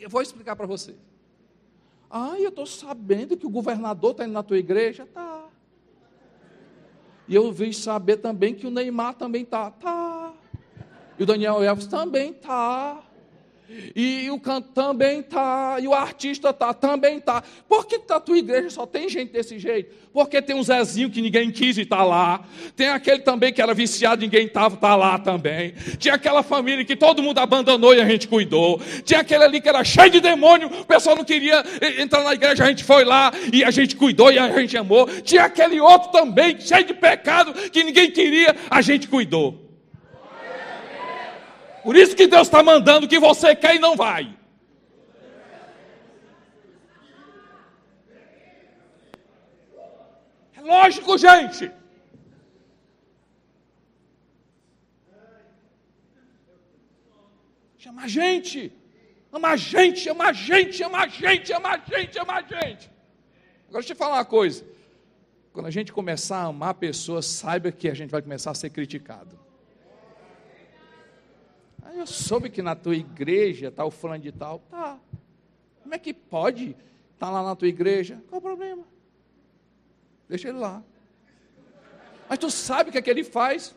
Eu 0.00 0.10
vou 0.10 0.20
explicar 0.20 0.56
para 0.56 0.66
você. 0.66 0.96
Ah, 2.10 2.34
eu 2.38 2.48
estou 2.48 2.66
sabendo 2.66 3.36
que 3.36 3.46
o 3.46 3.50
governador 3.50 4.10
está 4.10 4.24
indo 4.24 4.32
na 4.32 4.42
tua 4.42 4.58
igreja? 4.58 5.06
Tá. 5.06 5.46
E 7.28 7.34
eu 7.36 7.52
vi 7.52 7.72
saber 7.72 8.16
também 8.16 8.52
que 8.52 8.66
o 8.66 8.70
Neymar 8.70 9.14
também 9.14 9.44
tá. 9.44 9.70
Tá. 9.70 10.34
E 11.16 11.22
o 11.22 11.26
Daniel 11.26 11.62
Elvis 11.62 11.86
também 11.86 12.32
tá. 12.32 13.00
E 13.94 14.30
o 14.30 14.38
canto 14.38 14.68
também 14.68 15.22
tá, 15.22 15.76
e 15.80 15.88
o 15.88 15.94
artista 15.94 16.52
tá, 16.52 16.72
também 16.72 17.20
tá. 17.20 17.42
Por 17.68 17.86
que 17.86 18.00
a 18.08 18.20
tua 18.20 18.38
igreja 18.38 18.70
só 18.70 18.86
tem 18.86 19.08
gente 19.08 19.32
desse 19.32 19.58
jeito? 19.58 19.94
Porque 20.12 20.40
tem 20.40 20.56
um 20.56 20.62
Zezinho 20.62 21.10
que 21.10 21.20
ninguém 21.20 21.50
quis 21.50 21.76
e 21.76 21.84
tá 21.84 22.02
lá. 22.02 22.44
Tem 22.74 22.88
aquele 22.88 23.20
também 23.20 23.52
que 23.52 23.60
era 23.60 23.74
viciado, 23.74 24.22
ninguém 24.22 24.48
tava, 24.48 24.76
tá 24.76 24.94
lá 24.94 25.18
também. 25.18 25.74
Tinha 25.98 26.14
aquela 26.14 26.42
família 26.42 26.84
que 26.84 26.96
todo 26.96 27.22
mundo 27.22 27.38
abandonou 27.38 27.94
e 27.94 28.00
a 28.00 28.08
gente 28.08 28.28
cuidou. 28.28 28.80
Tinha 29.04 29.20
aquele 29.20 29.44
ali 29.44 29.60
que 29.60 29.68
era 29.68 29.82
cheio 29.84 30.10
de 30.10 30.20
demônio, 30.20 30.68
o 30.68 30.84
pessoal 30.84 31.16
não 31.16 31.24
queria 31.24 31.62
entrar 31.98 32.22
na 32.22 32.34
igreja, 32.34 32.64
a 32.64 32.68
gente 32.68 32.84
foi 32.84 33.04
lá 33.04 33.32
e 33.52 33.64
a 33.64 33.70
gente 33.70 33.96
cuidou 33.96 34.32
e 34.32 34.38
a 34.38 34.48
gente 34.58 34.76
amou. 34.76 35.06
Tinha 35.22 35.44
aquele 35.44 35.80
outro 35.80 36.10
também, 36.10 36.58
cheio 36.60 36.84
de 36.84 36.94
pecado, 36.94 37.52
que 37.70 37.82
ninguém 37.82 38.10
queria, 38.10 38.54
a 38.70 38.80
gente 38.80 39.08
cuidou. 39.08 39.65
Por 41.86 41.94
isso 41.94 42.16
que 42.16 42.26
Deus 42.26 42.48
está 42.48 42.64
mandando 42.64 43.06
que 43.06 43.16
você 43.16 43.54
quer 43.54 43.76
e 43.76 43.78
não 43.78 43.94
vai. 43.94 44.36
É 50.56 50.60
lógico, 50.62 51.16
gente. 51.16 51.70
Chama 57.78 58.02
a 58.02 58.08
gente. 58.08 58.72
Ama 59.32 59.50
a 59.50 59.56
gente, 59.56 60.08
ama 60.08 60.24
a 60.24 60.32
gente, 60.32 60.82
ama 60.82 60.98
a 60.98 61.06
gente, 61.06 61.52
ama 61.52 61.68
a 61.68 61.78
gente, 61.78 62.18
ama 62.18 62.32
a 62.32 62.42
gente. 62.42 62.90
Agora 63.68 63.80
deixa 63.80 63.92
eu 63.92 63.94
te 63.94 63.94
falar 63.94 64.16
uma 64.16 64.24
coisa. 64.24 64.66
Quando 65.52 65.66
a 65.66 65.70
gente 65.70 65.92
começar 65.92 66.38
a 66.38 66.46
amar 66.46 66.74
pessoas, 66.74 67.26
saiba 67.26 67.70
que 67.70 67.88
a 67.88 67.94
gente 67.94 68.10
vai 68.10 68.20
começar 68.20 68.50
a 68.50 68.54
ser 68.56 68.70
criticado. 68.70 69.45
Eu 71.96 72.06
soube 72.06 72.50
que 72.50 72.60
na 72.60 72.76
tua 72.76 72.94
igreja 72.94 73.68
está 73.68 73.82
o 73.82 73.90
fulano 73.90 74.22
de 74.22 74.30
tal. 74.30 74.58
Tá. 74.70 74.98
Como 75.82 75.94
é 75.94 75.98
que 75.98 76.12
pode 76.12 76.76
estar 77.14 77.26
tá 77.26 77.30
lá 77.30 77.42
na 77.42 77.56
tua 77.56 77.68
igreja? 77.68 78.22
Qual 78.28 78.38
o 78.38 78.42
problema? 78.42 78.84
Deixa 80.28 80.50
ele 80.50 80.58
lá. 80.58 80.82
Mas 82.28 82.38
tu 82.38 82.50
sabe 82.50 82.90
o 82.90 82.92
que 82.92 82.98
é 82.98 83.02
que 83.02 83.08
ele 83.08 83.24
faz? 83.24 83.74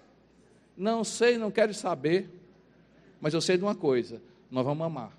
Não 0.76 1.06
sei, 1.06 1.38
não 1.38 1.50
quero 1.50 1.74
saber. 1.74 2.30
Mas 3.22 3.34
eu 3.34 3.40
sei 3.40 3.58
de 3.58 3.64
uma 3.64 3.76
coisa: 3.76 4.22
nós 4.52 4.66
vamos 4.66 4.86
amar. 4.86 5.18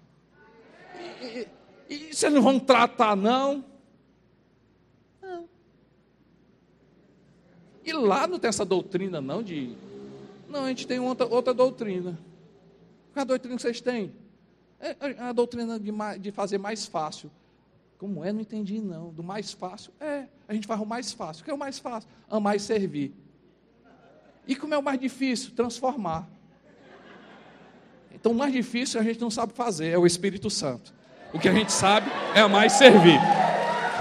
E, 1.23 1.49
e, 1.89 2.11
e 2.11 2.15
vocês 2.15 2.31
não 2.31 2.43
vão 2.43 2.61
tratar, 2.61 3.17
não? 3.17 3.65
Não. 5.23 5.49
E 7.83 7.93
lá 7.95 8.27
não 8.27 8.39
tem 8.39 8.49
essa 8.49 8.65
doutrina, 8.65 9.23
não, 9.23 9.43
de. 9.43 9.75
Não, 10.51 10.65
a 10.65 10.69
gente 10.69 10.87
tem 10.87 11.01
outra, 11.01 11.27
outra 11.27 11.55
doutrina. 11.55 12.19
Qual 13.13 13.23
a 13.23 13.25
doutrina 13.25 13.57
que 13.57 13.63
vocês 13.63 13.81
têm? 13.81 14.13
É, 14.81 14.97
é 15.01 15.21
a 15.21 15.33
doutrina 15.33 15.79
de, 15.79 15.93
de 16.19 16.31
fazer 16.31 16.59
mais 16.59 16.87
fácil. 16.87 17.31
Como 17.99 18.25
é? 18.25 18.33
Não 18.33 18.41
entendi, 18.41 18.81
não. 18.81 19.11
Do 19.11 19.23
mais 19.23 19.53
fácil? 19.53 19.93
É, 20.01 20.25
a 20.49 20.55
gente 20.55 20.67
faz 20.67 20.81
o 20.81 20.87
mais 20.87 21.13
fácil. 21.13 21.43
O 21.43 21.45
que 21.45 21.51
é 21.51 21.55
o 21.55 21.59
mais 21.59 21.79
fácil? 21.79 22.09
Amar 22.31 22.57
e 22.57 22.61
servir. 22.61 23.15
E 24.47 24.57
como 24.57 24.75
é 24.75 24.79
o 24.79 24.83
mais 24.83 24.99
difícil? 24.99 25.53
Transformar. 25.55 26.27
Então, 28.13 28.33
o 28.33 28.35
mais 28.35 28.53
difícil 28.53 28.99
a 29.01 29.03
gente 29.03 29.21
não 29.21 29.31
sabe 29.31 29.53
fazer, 29.53 29.89
é 29.89 29.99
o 29.99 30.07
Espírito 30.07 30.51
Santo. 30.51 30.93
O 31.33 31.39
que 31.39 31.49
a 31.49 31.53
gente 31.53 31.73
sabe 31.73 32.11
é 32.35 32.41
amar 32.41 32.67
e 32.67 32.71
servir. 32.71 33.21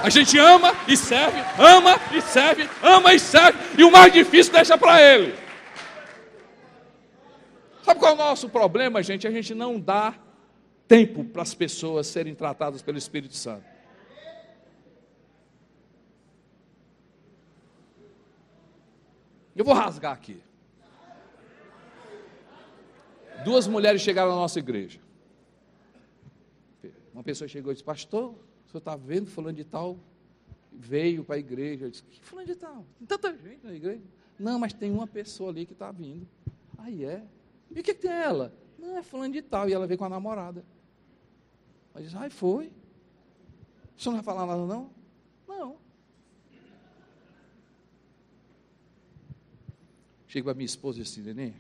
A 0.02 0.10
gente 0.10 0.38
ama 0.38 0.74
e 0.88 0.96
serve, 0.96 1.38
ama 1.58 2.00
e 2.16 2.22
serve, 2.22 2.70
ama 2.82 3.14
e 3.14 3.20
serve, 3.20 3.60
e 3.78 3.84
o 3.84 3.92
mais 3.92 4.12
difícil 4.12 4.54
deixa 4.54 4.78
para 4.78 5.02
Ele. 5.02 5.36
Sabe 7.90 8.02
qual 8.02 8.12
é 8.12 8.14
o 8.14 8.18
nosso 8.18 8.48
problema, 8.48 9.02
gente? 9.02 9.28
A 9.28 9.32
gente 9.32 9.56
não 9.56 9.80
dá 9.80 10.14
tempo 10.88 11.24
para 11.24 11.42
as 11.42 11.56
pessoas 11.56 12.06
serem 12.06 12.36
tratadas 12.36 12.84
pelo 12.84 13.00
Espírito 13.00 13.34
Santo. 13.34 13.66
Eu 19.56 19.66
vou 19.66 19.74
rasgar 19.74 20.14
aqui. 20.14 20.40
Duas 23.44 23.66
mulheres 23.66 24.04
chegaram 24.04 24.30
na 24.30 24.36
nossa 24.36 24.60
igreja. 24.60 25.00
Uma 27.12 27.24
pessoa 27.24 27.48
chegou 27.48 27.72
e 27.72 27.74
disse: 27.74 27.84
Pastor, 27.84 28.36
o 28.68 28.70
senhor 28.70 28.78
está 28.78 28.96
vendo 28.96 29.32
fulano 29.32 29.58
de 29.58 29.64
tal? 29.64 29.98
Veio 30.72 31.24
para 31.24 31.38
a 31.38 31.40
igreja. 31.40 31.86
Eu 31.86 31.90
disse: 31.90 32.04
Que 32.04 32.24
fulano 32.24 32.46
de 32.46 32.56
tal? 32.56 32.86
Tem 33.00 33.08
tanta 33.08 33.36
gente 33.36 33.66
na 33.66 33.74
igreja. 33.74 34.04
Não, 34.38 34.60
mas 34.60 34.74
tem 34.74 34.92
uma 34.92 35.08
pessoa 35.08 35.50
ali 35.50 35.66
que 35.66 35.74
está 35.74 35.92
vindo. 35.92 36.28
Aí 36.78 37.04
é. 37.04 37.24
E 37.70 37.80
o 37.80 37.84
que, 37.84 37.94
que 37.94 38.02
tem 38.02 38.12
ela? 38.12 38.54
Não, 38.78 38.98
é 38.98 39.04
fulano 39.04 39.34
de 39.34 39.42
tal. 39.42 39.70
E 39.70 39.74
ela 39.74 39.86
veio 39.86 39.98
com 39.98 40.06
a 40.06 40.10
namorada. 40.10 40.66
Ela 41.94 42.04
diz, 42.04 42.16
ai, 42.16 42.30
foi. 42.30 42.72
Você 43.98 44.08
não 44.10 44.16
vai 44.16 44.24
falar 44.24 44.46
nada, 44.46 44.66
não? 44.66 44.90
Não. 45.48 45.78
Chega 50.28 50.46
para 50.46 50.54
minha 50.54 50.66
esposa 50.66 51.00
e 51.00 51.04
disse, 51.04 51.22
Nenê, 51.22 51.54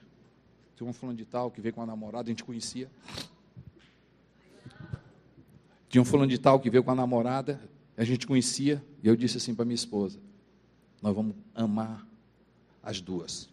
tem 0.78 0.88
um 0.88 0.94
fulano 0.94 1.18
de 1.18 1.26
tal 1.26 1.52
que 1.52 1.60
veio 1.60 1.74
com 1.74 1.82
a 1.82 1.86
namorada, 1.86 2.30
a 2.30 2.32
gente 2.32 2.44
conhecia. 2.44 2.90
Tinha 5.90 6.02
um 6.02 6.06
fulano 6.06 6.30
de 6.30 6.38
tal 6.38 6.60
que 6.60 6.70
veio 6.70 6.84
com 6.84 6.92
a 6.92 6.96
namorada, 6.96 7.60
a 7.98 8.04
gente 8.04 8.26
conhecia, 8.26 8.82
e 9.04 9.08
eu 9.08 9.16
disse 9.16 9.38
assim 9.38 9.54
para 9.54 9.66
minha 9.66 9.76
esposa: 9.76 10.20
Nós 11.02 11.14
vamos 11.14 11.36
amar 11.54 12.08
as 12.82 13.02
duas. 13.02 13.50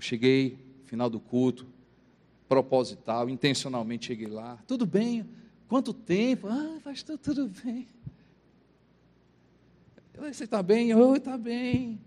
Cheguei, 0.00 0.58
final 0.84 1.08
do 1.08 1.18
culto, 1.18 1.66
proposital, 2.48 3.28
intencionalmente 3.28 4.06
cheguei 4.06 4.26
lá. 4.26 4.58
Tudo 4.66 4.86
bem? 4.86 5.26
Quanto 5.68 5.92
tempo? 5.92 6.46
Ah, 6.48 6.78
pastor, 6.82 7.18
tudo 7.18 7.50
bem. 7.64 7.86
Você 10.16 10.44
está 10.44 10.62
bem? 10.62 10.94
Oi, 10.94 11.18
está 11.18 11.36
bem. 11.36 12.00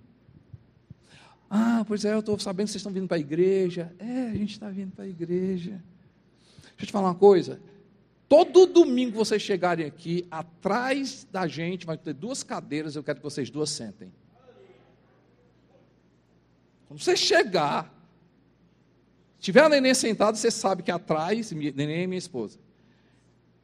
Ah, 1.50 1.84
pois 1.88 2.04
é, 2.06 2.14
eu 2.14 2.20
estou 2.20 2.38
sabendo 2.40 2.68
que 2.68 2.72
vocês 2.72 2.82
estão 2.82 2.92
vindo 2.92 3.08
para 3.08 3.18
a 3.18 3.20
igreja. 3.20 3.94
É, 4.00 4.28
a 4.28 4.36
gente 4.36 4.52
está 4.52 4.70
vindo 4.70 4.92
para 4.92 5.06
a 5.06 5.08
igreja. 5.08 5.82
Deixa 6.62 6.84
eu 6.84 6.86
te 6.88 6.92
falar 6.92 7.10
uma 7.10 7.16
coisa. 7.16 7.60
Todo 8.28 8.66
domingo 8.66 9.18
vocês 9.18 9.42
chegarem 9.42 9.86
aqui, 9.86 10.28
atrás 10.30 11.26
da 11.32 11.48
gente 11.48 11.86
vai 11.86 11.98
ter 11.98 12.14
duas 12.14 12.44
cadeiras, 12.44 12.96
eu 12.96 13.04
quero 13.04 13.20
que 13.20 13.24
vocês 13.24 13.50
duas 13.50 13.70
sentem. 13.70 14.12
Quando 16.88 17.02
você 17.02 17.16
chegar, 17.16 17.94
tiver 19.40 19.64
a 19.64 19.70
neném 19.70 19.94
sentada, 19.94 20.38
você 20.38 20.50
sabe 20.50 20.84
que 20.84 20.92
atrás, 20.92 21.52
neném 21.52 22.04
é 22.04 22.08
minha 22.08 22.18
esposa. 22.18 22.60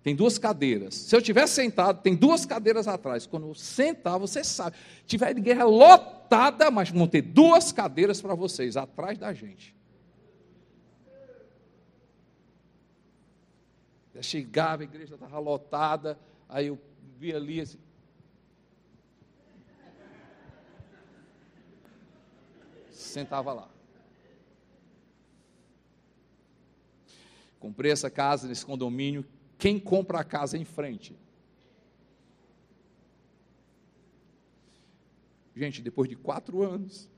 Tem 0.03 0.13
duas 0.13 0.37
cadeiras. 0.37 0.93
Se 0.95 1.15
eu 1.15 1.19
estiver 1.19 1.47
sentado, 1.47 2.01
tem 2.01 2.13
duas 2.13 2.45
cadeiras 2.45 2.89
atrás. 2.89 3.25
Quando 3.25 3.47
eu 3.47 3.55
sentar, 3.55 4.19
você 4.19 4.43
sabe. 4.43 4.75
Tiver 5.05 5.33
de 5.33 5.39
guerra 5.39 5.63
lotada, 5.63 6.69
mas 6.69 6.89
vão 6.89 7.07
ter 7.07 7.21
duas 7.21 7.71
cadeiras 7.71 8.21
para 8.21 8.35
vocês, 8.35 8.75
atrás 8.75 9.17
da 9.17 9.33
gente. 9.33 9.73
Eu 14.13 14.21
chegava, 14.21 14.83
a 14.83 14.85
igreja 14.85 15.15
estava 15.15 15.39
lotada, 15.39 16.19
aí 16.49 16.67
eu 16.67 16.77
via 17.17 17.37
ali 17.37 17.61
assim. 17.61 17.79
Sentava 23.03 23.53
lá. 23.53 23.69
Comprei 27.59 27.91
essa 27.91 28.09
casa 28.09 28.47
nesse 28.47 28.65
condomínio. 28.65 29.25
Quem 29.57 29.79
compra 29.79 30.19
a 30.19 30.23
casa 30.23 30.57
em 30.57 30.65
frente? 30.65 31.15
Gente, 35.55 35.81
depois 35.81 36.09
de 36.09 36.15
quatro 36.15 36.63
anos. 36.63 37.09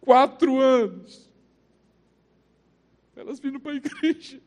Quatro 0.00 0.60
anos 0.60 1.26
elas 3.16 3.40
vindo 3.40 3.58
para 3.58 3.72
a 3.72 3.76
igreja. 3.76 4.40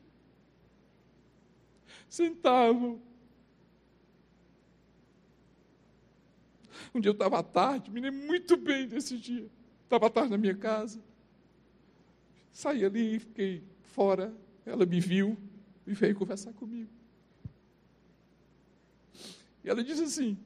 Sentavam. 2.07 3.01
Um 6.93 6.99
dia 6.99 7.09
eu 7.09 7.13
estava 7.13 7.39
à 7.39 7.43
tarde, 7.43 7.91
me 7.91 7.99
lembro 7.99 8.25
muito 8.25 8.57
bem 8.57 8.87
desse 8.87 9.17
dia. 9.17 9.49
Estava 9.83 10.07
à 10.07 10.09
tarde 10.09 10.31
na 10.31 10.37
minha 10.37 10.55
casa. 10.55 10.99
Saí 12.51 12.83
ali, 12.83 13.19
fiquei 13.19 13.63
fora. 13.81 14.33
Ela 14.65 14.85
me 14.85 14.99
viu 14.99 15.37
e 15.85 15.93
veio 15.93 16.15
conversar 16.15 16.53
comigo. 16.53 16.89
E 19.63 19.69
ela 19.69 19.83
disse 19.83 20.03
assim: 20.03 20.37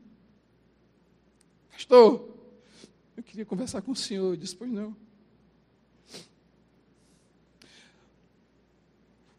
Pastor, 1.72 2.30
eu 3.16 3.24
queria 3.24 3.46
conversar 3.46 3.82
com 3.82 3.92
o 3.92 3.96
senhor. 3.96 4.34
Eu 4.34 4.38
disse: 4.38 4.56
Pois 4.56 4.72
não. 4.72 4.96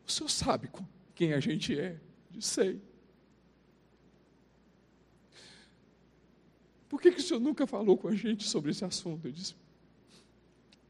O 0.07 0.11
senhor 0.11 0.29
sabe 0.29 0.71
quem 1.15 1.33
a 1.33 1.41
gente 1.41 1.79
é? 1.79 1.99
Eu 2.35 2.41
sei. 2.41 2.81
Por 6.95 7.01
que, 7.01 7.11
que 7.11 7.19
o 7.19 7.23
senhor 7.25 7.41
nunca 7.41 7.67
falou 7.67 7.99
com 7.99 8.07
a 8.07 8.15
gente 8.15 8.49
sobre 8.49 8.71
esse 8.71 8.85
assunto? 8.85 9.27
Eu 9.27 9.33
disse 9.33 9.57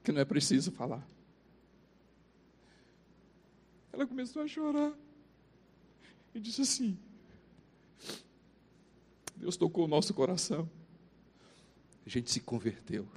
que 0.03 0.13
não 0.13 0.21
é 0.21 0.25
preciso 0.27 0.71
falar. 0.71 1.03
Ela 3.91 4.07
começou 4.07 4.43
a 4.43 4.47
chorar 4.47 4.93
e 6.35 6.41
disse 6.41 6.61
assim: 6.61 6.99
Deus 9.35 9.57
tocou 9.57 9.87
o 9.87 9.89
nosso 9.89 10.13
coração. 10.13 10.69
A 12.05 12.09
gente 12.11 12.31
se 12.31 12.41
converteu. 12.41 13.09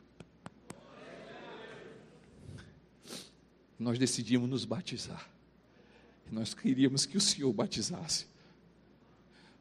Nós 3.78 4.00
decidimos 4.00 4.50
nos 4.50 4.64
batizar. 4.64 5.30
Nós 6.32 6.54
queríamos 6.54 7.06
que 7.06 7.18
o 7.18 7.22
Senhor 7.22 7.52
batizasse. 7.52 8.28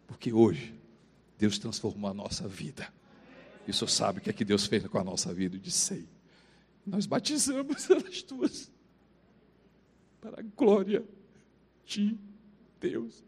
Porque 0.06 0.32
hoje, 0.32 0.72
Deus 1.36 1.58
transformou 1.58 2.08
a 2.08 2.14
nossa 2.14 2.46
vida. 2.46 2.94
E 3.66 3.70
o 3.70 3.74
Senhor 3.74 3.88
sabe 3.88 4.18
o 4.18 4.22
que 4.22 4.30
é 4.30 4.32
que 4.32 4.44
Deus 4.44 4.66
fez 4.66 4.86
com 4.86 4.98
a 4.98 5.04
nossa 5.04 5.34
vida. 5.34 5.56
Eu 5.56 5.60
disse, 5.60 5.78
sei. 5.78 6.08
Nós 6.86 7.04
batizamos 7.04 7.88
elas 7.90 8.22
duas. 8.22 8.70
Para 10.20 10.40
a 10.40 10.42
glória 10.42 11.04
de 11.84 12.16
Deus. 12.80 13.24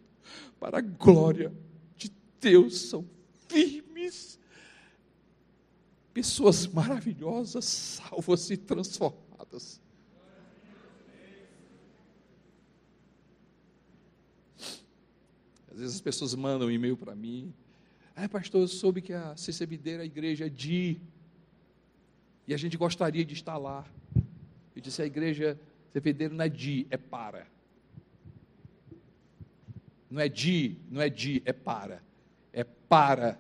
Para 0.61 0.79
a 0.79 0.81
glória 0.81 1.53
de 1.97 2.13
Deus. 2.41 2.79
São 2.83 3.05
firmes. 3.49 4.39
Pessoas 6.15 6.67
maravilhosas, 6.69 7.65
salvas 7.65 8.49
e 8.51 8.57
transformadas. 8.57 9.81
Às 15.71 15.79
vezes 15.79 15.97
as 15.97 16.01
pessoas 16.01 16.35
mandam 16.35 16.69
um 16.69 16.71
e-mail 16.71 16.97
para 16.97 17.15
mim. 17.15 17.55
Ah, 18.21 18.29
pastor, 18.29 18.63
eu 18.63 18.67
soube 18.67 19.01
que 19.01 19.13
a 19.13 19.37
CCBD 19.37 20.01
a 20.01 20.05
igreja 20.05 20.47
é 20.47 20.49
de. 20.49 20.99
E 22.49 22.53
a 22.53 22.57
gente 22.57 22.77
gostaria 22.77 23.25
de 23.25 23.33
estar 23.33 23.57
lá. 23.57 23.87
Eu 24.75 24.83
disse, 24.83 25.01
a 25.01 25.07
igreja 25.07 25.57
CCBD 25.93 26.29
não 26.29 26.45
é 26.45 26.49
de, 26.49 26.85
é 26.91 26.97
para. 26.97 27.47
Não 30.11 30.21
é 30.21 30.29
de, 30.29 30.75
não 30.91 31.01
é 31.01 31.09
de, 31.09 31.41
é 31.45 31.53
para. 31.53 32.03
É 32.53 32.65
para 32.65 33.39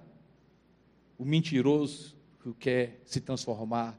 o 1.18 1.24
mentiroso 1.24 2.16
que 2.40 2.54
quer 2.54 3.00
se 3.04 3.20
transformar 3.20 3.98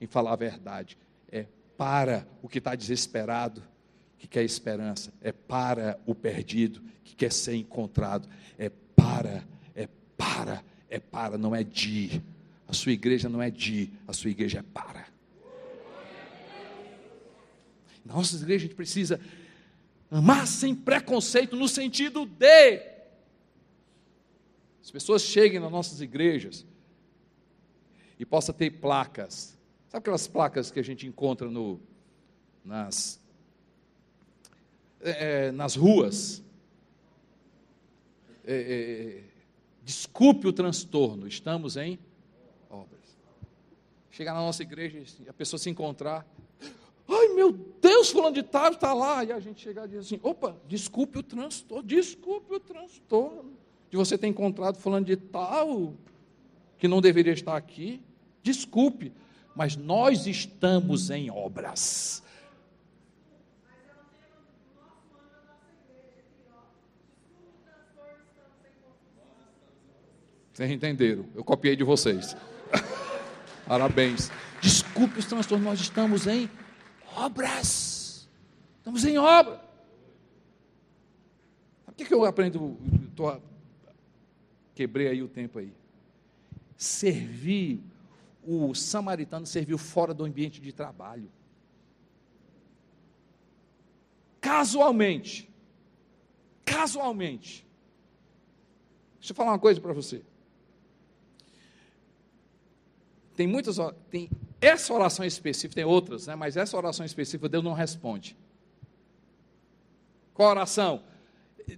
em 0.00 0.06
falar 0.06 0.34
a 0.34 0.36
verdade. 0.36 0.96
É 1.28 1.44
para 1.76 2.24
o 2.40 2.48
que 2.48 2.58
está 2.58 2.76
desesperado 2.76 3.64
que 4.16 4.28
quer 4.28 4.44
esperança, 4.44 5.12
é 5.20 5.32
para 5.32 5.98
o 6.06 6.14
perdido 6.14 6.80
que 7.02 7.16
quer 7.16 7.32
ser 7.32 7.56
encontrado, 7.56 8.28
é 8.56 8.68
para, 8.68 9.44
é 9.59 9.59
para, 10.20 10.62
é 10.90 11.00
para, 11.00 11.38
não 11.38 11.56
é 11.56 11.64
de. 11.64 12.22
A 12.68 12.74
sua 12.74 12.92
igreja 12.92 13.26
não 13.26 13.40
é 13.40 13.50
de, 13.50 13.90
a 14.06 14.12
sua 14.12 14.30
igreja 14.30 14.58
é 14.58 14.62
para. 14.62 15.08
Na 18.04 18.14
nossa 18.14 18.36
igreja 18.36 18.66
a 18.66 18.68
gente 18.68 18.74
precisa 18.74 19.18
amar 20.10 20.46
sem 20.46 20.74
preconceito, 20.74 21.56
no 21.56 21.66
sentido 21.66 22.26
de. 22.26 22.90
As 24.82 24.90
pessoas 24.90 25.22
cheguem 25.22 25.58
nas 25.58 25.72
nossas 25.72 26.02
igrejas 26.02 26.66
e 28.18 28.26
possa 28.26 28.52
ter 28.52 28.72
placas. 28.72 29.58
Sabe 29.88 30.00
aquelas 30.00 30.28
placas 30.28 30.70
que 30.70 30.78
a 30.78 30.84
gente 30.84 31.06
encontra 31.06 31.50
no, 31.50 31.80
nas 32.62 33.18
é, 35.00 35.46
é, 35.46 35.52
nas 35.52 35.76
ruas. 35.76 36.42
É, 38.44 38.54
é, 38.54 39.29
desculpe 39.90 40.46
o 40.46 40.52
transtorno, 40.52 41.26
estamos 41.26 41.76
em 41.76 41.98
obras. 42.70 43.00
Chegar 44.12 44.34
na 44.34 44.40
nossa 44.40 44.62
igreja 44.62 45.02
e 45.26 45.28
a 45.28 45.32
pessoa 45.32 45.58
se 45.58 45.68
encontrar. 45.68 46.24
Ai 47.08 47.28
meu 47.34 47.50
Deus, 47.50 48.10
fulano 48.10 48.32
de 48.32 48.44
tal 48.44 48.70
está 48.70 48.94
lá. 48.94 49.24
E 49.24 49.32
a 49.32 49.40
gente 49.40 49.60
chegar 49.60 49.86
e 49.86 49.88
dizer 49.88 49.98
assim: 49.98 50.20
opa, 50.22 50.56
desculpe 50.68 51.18
o 51.18 51.22
transtorno, 51.24 51.82
desculpe 51.82 52.54
o 52.54 52.60
transtorno 52.60 53.52
de 53.90 53.96
você 53.96 54.16
ter 54.16 54.28
encontrado 54.28 54.76
fulano 54.76 55.04
de 55.04 55.16
tal, 55.16 55.92
que 56.78 56.86
não 56.86 57.00
deveria 57.00 57.32
estar 57.32 57.56
aqui. 57.56 58.00
Desculpe, 58.44 59.12
mas 59.56 59.74
nós 59.74 60.28
estamos 60.28 61.10
em 61.10 61.32
obras. 61.32 62.22
Vocês 70.60 70.72
entenderam? 70.72 71.24
Eu 71.34 71.42
copiei 71.42 71.74
de 71.74 71.82
vocês. 71.82 72.36
Parabéns. 73.66 74.30
Desculpe 74.60 75.18
os 75.18 75.24
transtornos, 75.24 75.64
nós 75.66 75.80
estamos 75.80 76.26
em 76.26 76.50
obras. 77.16 78.28
Estamos 78.76 79.06
em 79.06 79.16
obra. 79.16 79.54
Sabe 81.86 81.88
o 81.88 81.92
que, 81.94 82.04
que 82.04 82.12
eu 82.12 82.26
aprendo? 82.26 82.76
Tô, 83.16 83.40
quebrei 84.74 85.08
aí 85.08 85.22
o 85.22 85.28
tempo 85.28 85.60
aí. 85.60 85.72
Servir, 86.76 87.80
o 88.44 88.74
samaritano 88.74 89.46
serviu 89.46 89.78
fora 89.78 90.12
do 90.12 90.26
ambiente 90.26 90.60
de 90.60 90.74
trabalho. 90.74 91.30
Casualmente. 94.42 95.48
Casualmente. 96.66 97.66
Deixa 99.18 99.32
eu 99.32 99.36
falar 99.36 99.52
uma 99.52 99.58
coisa 99.58 99.80
para 99.80 99.94
você. 99.94 100.22
Tem 103.40 103.46
muitas, 103.46 103.78
tem 104.10 104.28
essa 104.60 104.92
oração 104.92 105.24
específica, 105.24 105.76
tem 105.76 105.84
outras, 105.84 106.26
né, 106.26 106.34
mas 106.36 106.58
essa 106.58 106.76
oração 106.76 107.06
específica 107.06 107.48
Deus 107.48 107.64
não 107.64 107.72
responde. 107.72 108.36
Qual 110.34 110.50
oração? 110.50 111.02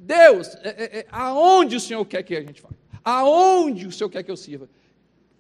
Deus, 0.01 0.57
é, 0.57 0.71
é, 0.71 0.99
é, 0.99 1.07
aonde 1.09 1.77
o 1.77 1.81
Senhor 1.81 2.05
quer 2.05 2.25
que 2.25 2.35
a 2.35 2.41
gente 2.41 2.61
vá? 2.61 2.71
Aonde 3.05 3.87
o 3.87 3.93
Senhor 3.93 4.11
quer 4.11 4.25
que 4.25 4.31
eu 4.33 4.37
sirva? 4.37 4.69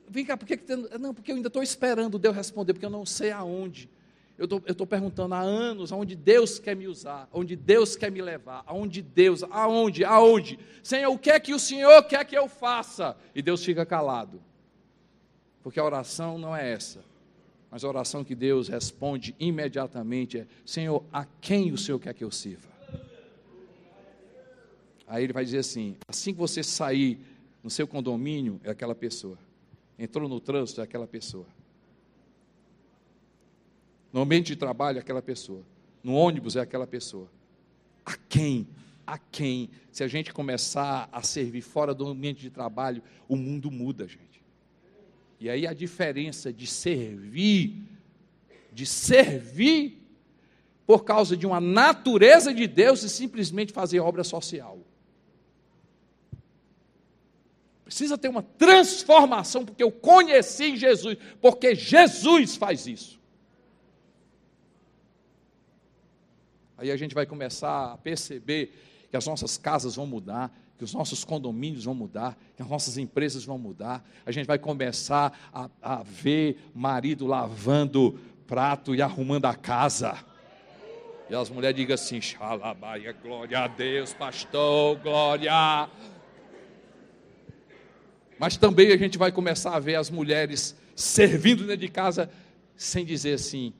Vem 0.09 0.25
cá, 0.25 0.37
por 0.37 0.47
que, 0.47 0.61
não, 0.97 1.12
porque 1.12 1.33
eu 1.33 1.35
ainda 1.35 1.49
estou 1.49 1.61
esperando 1.61 2.20
Deus 2.20 2.37
responder, 2.37 2.73
porque 2.73 2.87
eu 2.87 2.91
não 2.91 3.05
sei 3.05 3.33
aonde. 3.33 3.91
Eu 4.39 4.47
estou 4.68 4.87
perguntando 4.87 5.35
há 5.35 5.41
anos 5.41 5.91
aonde 5.91 6.14
Deus 6.14 6.61
quer 6.61 6.77
me 6.77 6.87
usar, 6.87 7.29
aonde 7.33 7.57
Deus 7.57 7.97
quer 7.97 8.12
me 8.12 8.23
levar, 8.23 8.62
aonde 8.64 9.03
Deus, 9.03 9.43
aonde, 9.51 10.05
aonde. 10.05 10.57
Senhor, 10.85 11.11
o 11.11 11.18
que 11.18 11.33
é 11.33 11.41
que 11.41 11.53
o 11.53 11.59
Senhor 11.59 12.01
quer 12.05 12.25
que 12.25 12.39
eu 12.39 12.49
faça? 12.49 13.16
E 13.35 13.43
Deus 13.43 13.64
fica 13.64 13.85
calado. 13.85 14.41
Porque 15.63 15.79
a 15.79 15.85
oração 15.85 16.39
não 16.39 16.55
é 16.55 16.73
essa. 16.73 17.05
Mas 17.71 17.85
a 17.85 17.89
oração 17.89 18.23
que 18.23 18.35
Deus 18.35 18.69
responde 18.69 19.35
imediatamente 19.39 20.39
é: 20.39 20.47
Senhor, 20.65 21.05
a 21.13 21.25
quem 21.25 21.73
o 21.73 21.79
Senhor 21.79 21.99
quer 21.99 22.13
que 22.13 22.25
eu 22.25 22.31
sirva? 22.31 22.69
Aí 25.07 25.25
ele 25.25 25.33
vai 25.33 25.45
dizer 25.45 25.59
assim: 25.59 25.97
assim 26.09 26.33
que 26.33 26.39
você 26.39 26.63
sair 26.63 27.19
no 27.63 27.71
seu 27.71 27.87
condomínio, 27.87 28.61
é 28.65 28.71
aquela 28.71 28.95
pessoa. 28.95 29.39
Entrou 29.99 30.29
no 30.29 30.41
trânsito, 30.41 30.81
é 30.81 30.85
aquela 30.85 31.07
pessoa. 31.07 31.47
No 34.13 34.21
ambiente 34.21 34.49
de 34.49 34.57
trabalho, 34.57 34.99
é 34.99 35.01
aquela 35.01 35.23
pessoa. 35.23 35.63
No 36.03 36.15
ônibus, 36.15 36.57
é 36.57 36.61
aquela 36.61 36.87
pessoa. 36.87 37.31
A 38.05 38.17
quem? 38.29 38.67
A 39.07 39.17
quem? 39.17 39.71
Se 39.91 40.03
a 40.03 40.09
gente 40.09 40.33
começar 40.33 41.09
a 41.13 41.23
servir 41.23 41.63
fora 41.63 41.95
do 41.95 42.07
ambiente 42.07 42.41
de 42.41 42.51
trabalho, 42.51 43.03
o 43.29 43.37
mundo 43.37 43.71
muda, 43.71 44.09
gente. 44.09 44.32
E 45.43 45.51
aí 45.51 45.66
a 45.66 45.72
diferença 45.72 46.53
de 46.53 46.68
servir, 46.68 47.82
de 48.72 48.86
servir 48.86 50.01
por 50.86 51.03
causa 51.03 51.36
de 51.36 51.45
uma 51.45 51.61
natureza 51.61 52.55
de 52.55 52.68
Deus 52.68 53.03
e 53.03 53.11
simplesmente 53.11 53.72
fazer 53.72 53.99
obra 53.99 54.22
social. 54.22 54.78
Precisa 57.84 58.16
ter 58.16 58.28
uma 58.28 58.45
transformação, 58.45 59.66
porque 59.66 59.82
eu 59.82 59.90
conheci 59.90 60.76
Jesus, 60.76 61.18
porque 61.40 61.74
Jesus 61.74 62.55
faz 62.55 62.86
isso. 62.86 63.20
Aí 66.78 66.93
a 66.93 66.97
gente 66.97 67.16
vai 67.16 67.26
começar 67.26 67.95
a 67.95 67.99
perceber 67.99 68.72
que 69.11 69.16
as 69.16 69.26
nossas 69.26 69.59
casas 69.59 69.97
vão 69.97 70.07
mudar, 70.07 70.57
que 70.83 70.85
os 70.85 70.95
nossos 70.95 71.24
condomínios 71.24 71.85
vão 71.85 71.95
mudar, 71.95 72.37
que 72.57 72.62
as 72.62 72.68
nossas 72.68 72.99
empresas 72.99 73.45
vão 73.45 73.57
mudar. 73.57 74.05
A 74.26 74.33
gente 74.33 74.47
vai 74.47 74.59
começar 74.59 75.33
a, 75.55 75.70
a 75.80 76.03
ver 76.03 76.59
marido 76.74 77.24
lavando 77.24 78.18
prato 78.49 78.93
e 78.93 79.01
arrumando 79.01 79.45
a 79.45 79.55
casa. 79.55 80.18
E 81.30 81.35
as 81.37 81.49
mulheres 81.49 81.76
digam 81.76 81.95
assim: 81.95 82.20
Xalabaia, 82.20 83.12
glória 83.12 83.61
a 83.61 83.68
Deus, 83.68 84.12
pastor, 84.12 84.99
glória. 84.99 85.89
Mas 88.37 88.57
também 88.57 88.91
a 88.91 88.97
gente 88.97 89.16
vai 89.16 89.30
começar 89.30 89.76
a 89.76 89.78
ver 89.78 89.95
as 89.95 90.11
mulheres 90.11 90.76
servindo 90.97 91.61
dentro 91.61 91.76
de 91.76 91.89
casa 91.89 92.28
sem 92.74 93.05
dizer 93.05 93.35
assim: 93.35 93.72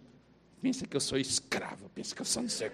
pensa 0.63 0.87
que 0.87 0.97
eu 0.97 1.01
sou 1.01 1.19
escravo, 1.19 1.91
pensa 1.93 2.15
que 2.15 2.23
eu 2.23 2.27
sou 2.27 2.43
não 2.43 2.49
sei 2.49 2.71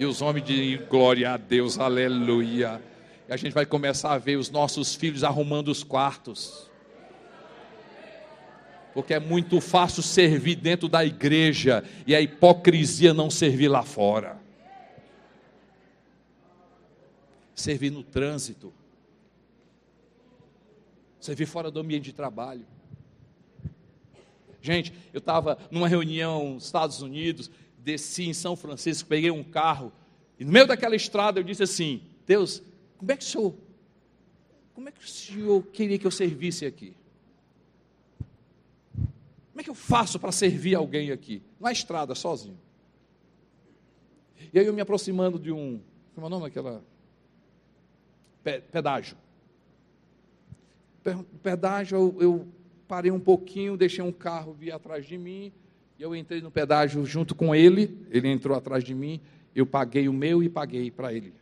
e 0.00 0.06
os 0.06 0.22
homens 0.22 0.46
de 0.46 0.78
glória 0.88 1.34
a 1.34 1.36
Deus, 1.36 1.78
aleluia. 1.78 2.80
E 3.30 3.32
a 3.32 3.36
gente 3.36 3.52
vai 3.52 3.64
começar 3.64 4.12
a 4.12 4.18
ver 4.18 4.34
os 4.34 4.50
nossos 4.50 4.92
filhos 4.92 5.22
arrumando 5.22 5.68
os 5.68 5.84
quartos. 5.84 6.68
Porque 8.92 9.14
é 9.14 9.20
muito 9.20 9.60
fácil 9.60 10.02
servir 10.02 10.56
dentro 10.56 10.88
da 10.88 11.04
igreja 11.04 11.84
e 12.04 12.12
a 12.12 12.20
hipocrisia 12.20 13.14
não 13.14 13.30
servir 13.30 13.68
lá 13.68 13.84
fora. 13.84 14.36
Servir 17.54 17.90
no 17.90 18.02
trânsito. 18.02 18.74
Servir 21.20 21.46
fora 21.46 21.70
do 21.70 21.78
ambiente 21.78 22.06
de 22.06 22.12
trabalho. 22.12 22.66
Gente, 24.60 24.92
eu 25.12 25.18
estava 25.18 25.56
numa 25.70 25.86
reunião 25.86 26.54
nos 26.54 26.64
Estados 26.64 27.00
Unidos 27.00 27.48
desci 27.78 28.28
em 28.28 28.34
São 28.34 28.56
Francisco, 28.56 29.08
peguei 29.08 29.30
um 29.30 29.44
carro, 29.44 29.92
e 30.38 30.44
no 30.44 30.52
meio 30.52 30.66
daquela 30.66 30.96
estrada 30.96 31.38
eu 31.38 31.44
disse 31.44 31.62
assim: 31.62 32.02
Deus, 32.26 32.62
como 33.00 33.12
é 33.12 33.16
que 33.16 33.24
o 33.24 33.26
senhor, 33.26 33.54
como 34.74 34.90
é 34.90 34.92
que 34.92 35.02
o 35.02 35.08
senhor 35.08 35.62
queria 35.72 35.98
que 35.98 36.06
eu 36.06 36.10
servisse 36.10 36.66
aqui? 36.66 36.94
Como 38.98 39.58
é 39.58 39.62
que 39.62 39.70
eu 39.70 39.74
faço 39.74 40.20
para 40.20 40.30
servir 40.30 40.74
alguém 40.74 41.10
aqui? 41.10 41.42
Na 41.58 41.72
estrada, 41.72 42.14
sozinho. 42.14 42.58
E 44.52 44.58
aí 44.58 44.66
eu 44.66 44.74
me 44.74 44.82
aproximando 44.82 45.38
de 45.38 45.50
um, 45.50 45.80
como 46.14 46.26
é 46.26 46.28
o 46.28 46.30
nome 46.30 46.42
daquela? 46.42 46.84
Pedágio. 48.70 49.16
Pedágio, 51.42 51.96
eu, 51.96 52.16
eu 52.20 52.48
parei 52.86 53.10
um 53.10 53.20
pouquinho, 53.20 53.78
deixei 53.78 54.04
um 54.04 54.12
carro 54.12 54.52
vir 54.52 54.72
atrás 54.72 55.06
de 55.06 55.16
mim, 55.16 55.50
e 55.98 56.02
eu 56.02 56.14
entrei 56.14 56.42
no 56.42 56.50
pedágio 56.50 57.02
junto 57.06 57.34
com 57.34 57.54
ele, 57.54 58.06
ele 58.10 58.28
entrou 58.28 58.54
atrás 58.54 58.84
de 58.84 58.94
mim, 58.94 59.22
eu 59.54 59.64
paguei 59.64 60.06
o 60.06 60.12
meu 60.12 60.42
e 60.42 60.50
paguei 60.50 60.90
para 60.90 61.14
ele. 61.14 61.32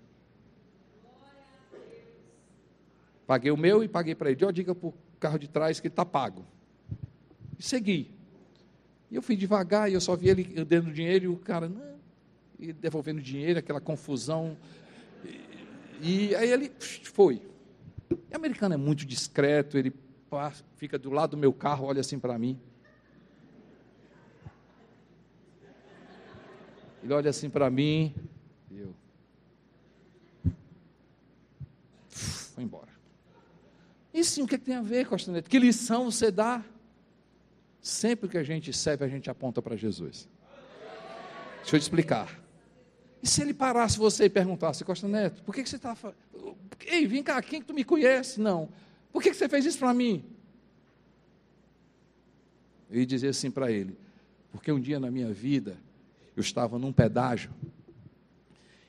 Paguei 3.29 3.51
o 3.51 3.59
meu 3.59 3.85
e 3.85 3.89
paguei 3.89 4.15
para 4.15 4.31
ele. 4.31 4.43
Eu 4.43 4.51
diga 4.51 4.75
para 4.75 4.89
o 4.89 4.95
carro 5.21 5.39
de 5.39 5.47
trás 5.49 5.79
que 5.79 5.89
está 5.89 6.03
pago. 6.03 6.47
E 7.59 7.63
segui. 7.63 8.11
E 9.11 9.17
eu 9.17 9.21
fui 9.21 9.37
devagar 9.37 9.91
e 9.91 9.93
eu 9.93 10.01
só 10.01 10.17
vi 10.17 10.31
ele 10.31 10.65
dando 10.65 10.91
dinheiro 10.91 11.27
e 11.27 11.29
o 11.29 11.37
cara, 11.37 11.69
não, 11.69 11.99
e 12.59 12.73
devolvendo 12.73 13.21
dinheiro, 13.21 13.59
aquela 13.59 13.83
confusão. 13.83 14.57
E, 16.01 16.31
e 16.31 16.35
aí 16.37 16.51
ele 16.51 16.73
foi. 16.81 17.43
O 18.11 18.35
americano 18.35 18.73
é 18.73 18.79
muito 18.79 19.05
discreto, 19.05 19.77
ele 19.77 19.93
fica 20.77 20.99
do 20.99 21.11
lado 21.11 21.33
do 21.33 21.37
meu 21.37 21.53
carro, 21.53 21.85
olha 21.85 22.01
assim 22.01 22.19
para 22.19 22.39
mim. 22.39 22.59
Ele 27.03 27.13
olha 27.13 27.29
assim 27.29 27.51
para 27.51 27.69
mim 27.69 28.15
e 28.71 28.79
eu. 28.79 28.95
Foi 32.09 32.65
embora. 32.65 32.89
E 34.19 34.25
sim, 34.25 34.43
o 34.43 34.49
que, 34.49 34.57
é 34.57 34.59
tem 34.59 34.75
a 34.75 34.83
ver, 34.83 35.07
Costanete? 35.07 35.49
Que 35.49 35.61
lição 35.61 36.11
você 36.11 36.29
dá? 36.29 36.65
Sempre 37.81 38.29
que 38.29 38.37
a 38.37 38.43
gente 38.43 38.73
serve, 38.73 39.05
a 39.05 39.09
gente 39.09 39.31
aponta 39.31 39.63
para 39.63 39.77
Jesus. 39.77 40.29
Deixa 41.59 41.77
eu 41.77 41.79
te 41.79 41.83
explicar. 41.83 42.43
E 43.23 43.29
se 43.29 43.41
ele 43.43 43.55
parasse 43.55 43.97
você 43.97 44.25
e 44.25 44.29
perguntasse, 44.29 44.85
Costa 44.85 45.07
Neto, 45.07 45.41
por 45.45 45.55
que, 45.55 45.63
que 45.63 45.69
você 45.69 45.77
está? 45.77 45.97
Ei, 46.85 47.07
vem 47.07 47.23
cá, 47.23 47.41
quem 47.41 47.61
que 47.61 47.67
tu 47.69 47.73
me 47.73 47.85
conhece? 47.85 48.41
Não. 48.41 48.69
Por 49.13 49.23
que, 49.23 49.31
que 49.31 49.37
você 49.37 49.49
fez 49.49 49.65
isso 49.65 49.79
para 49.79 49.95
mim? 49.95 50.25
Eu 52.91 52.99
ia 52.99 53.07
dizer 53.07 53.29
assim 53.29 53.53
para 53.53 53.71
ele, 53.71 53.97
porque 54.51 54.73
um 54.73 54.81
dia 54.81 54.99
na 54.99 55.13
minha 55.13 55.33
vida 55.33 55.77
eu 56.35 56.41
estava 56.41 56.77
num 56.77 56.93
pedágio 56.93 57.53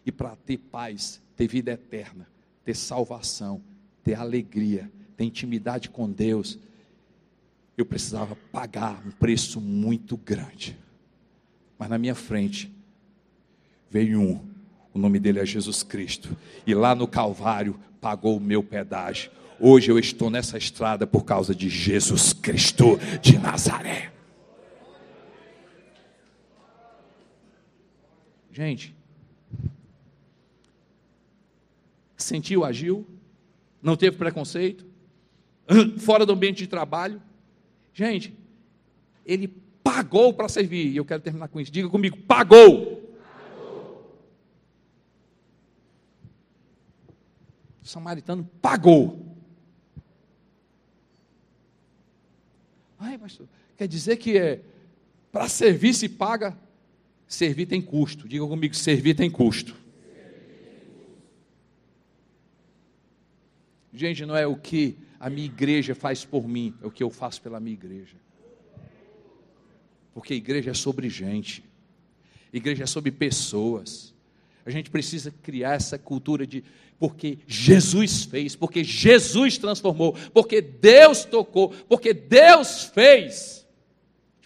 e 0.03 0.11
para 0.11 0.35
ter 0.37 0.57
paz, 0.57 1.21
ter 1.35 1.47
vida 1.47 1.69
eterna, 1.69 2.27
ter 2.65 2.75
salvação, 2.75 3.61
ter 4.03 4.15
alegria, 4.15 4.91
ter 5.19 5.25
intimidade 5.25 5.89
com 5.89 6.09
Deus, 6.09 6.57
eu 7.77 7.85
precisava 7.85 8.37
pagar 8.53 9.05
um 9.05 9.11
preço 9.11 9.59
muito 9.59 10.15
grande. 10.15 10.77
Mas 11.77 11.89
na 11.89 11.97
minha 11.97 12.15
frente 12.15 12.73
veio 13.89 14.17
um, 14.17 14.39
o 14.93 14.97
nome 14.97 15.19
dele 15.19 15.39
é 15.39 15.45
Jesus 15.45 15.83
Cristo, 15.83 16.37
e 16.65 16.73
lá 16.73 16.95
no 16.95 17.05
Calvário 17.05 17.77
pagou 17.99 18.37
o 18.37 18.39
meu 18.39 18.63
pedágio. 18.63 19.29
Hoje 19.59 19.91
eu 19.91 19.99
estou 19.99 20.29
nessa 20.29 20.57
estrada 20.57 21.05
por 21.05 21.25
causa 21.25 21.53
de 21.53 21.67
Jesus 21.67 22.31
Cristo 22.31 22.97
de 23.21 23.37
Nazaré. 23.37 24.13
Gente, 28.53 28.95
sentiu, 32.15 32.63
agiu, 32.63 33.05
não 33.83 33.97
teve 33.97 34.15
preconceito, 34.15 34.88
fora 35.99 36.25
do 36.25 36.33
ambiente 36.33 36.57
de 36.57 36.67
trabalho. 36.67 37.21
Gente, 37.93 38.33
ele 39.25 39.47
pagou 39.83 40.33
para 40.33 40.49
servir. 40.49 40.87
E 40.87 40.97
eu 40.97 41.05
quero 41.05 41.21
terminar 41.21 41.47
com 41.47 41.59
isso. 41.59 41.71
Diga 41.71 41.89
comigo: 41.89 42.17
pagou. 42.17 42.97
O 47.81 47.87
samaritano 47.87 48.49
pagou. 48.61 49.25
Ai, 52.99 53.17
pastor, 53.17 53.47
quer 53.77 53.87
dizer 53.87 54.17
que 54.17 54.37
é 54.37 54.61
para 55.31 55.47
servir 55.47 55.93
se 55.93 56.09
paga? 56.09 56.57
Servir 57.27 57.67
tem 57.67 57.81
custo. 57.81 58.27
Diga 58.27 58.45
comigo: 58.45 58.75
servir 58.75 59.15
tem 59.15 59.29
custo. 59.29 59.78
Gente, 63.93 64.25
não 64.25 64.35
é 64.35 64.45
o 64.45 64.55
que 64.55 64.97
a 65.19 65.29
minha 65.29 65.45
igreja 65.45 65.95
faz 65.95 66.23
por 66.23 66.47
mim, 66.47 66.73
é 66.81 66.87
o 66.87 66.91
que 66.91 67.03
eu 67.03 67.09
faço 67.09 67.41
pela 67.41 67.59
minha 67.59 67.73
igreja. 67.73 68.15
Porque 70.13 70.33
a 70.33 70.37
igreja 70.37 70.71
é 70.71 70.73
sobre 70.73 71.09
gente, 71.09 71.63
igreja 72.51 72.83
é 72.83 72.87
sobre 72.87 73.11
pessoas. 73.11 74.13
A 74.65 74.69
gente 74.69 74.89
precisa 74.89 75.33
criar 75.41 75.73
essa 75.73 75.97
cultura 75.97 76.45
de 76.45 76.63
porque 76.99 77.39
Jesus 77.47 78.25
fez, 78.25 78.55
porque 78.55 78.83
Jesus 78.83 79.57
transformou, 79.57 80.15
porque 80.33 80.61
Deus 80.61 81.23
tocou, 81.23 81.69
porque 81.87 82.13
Deus 82.13 82.83
fez. 82.83 83.65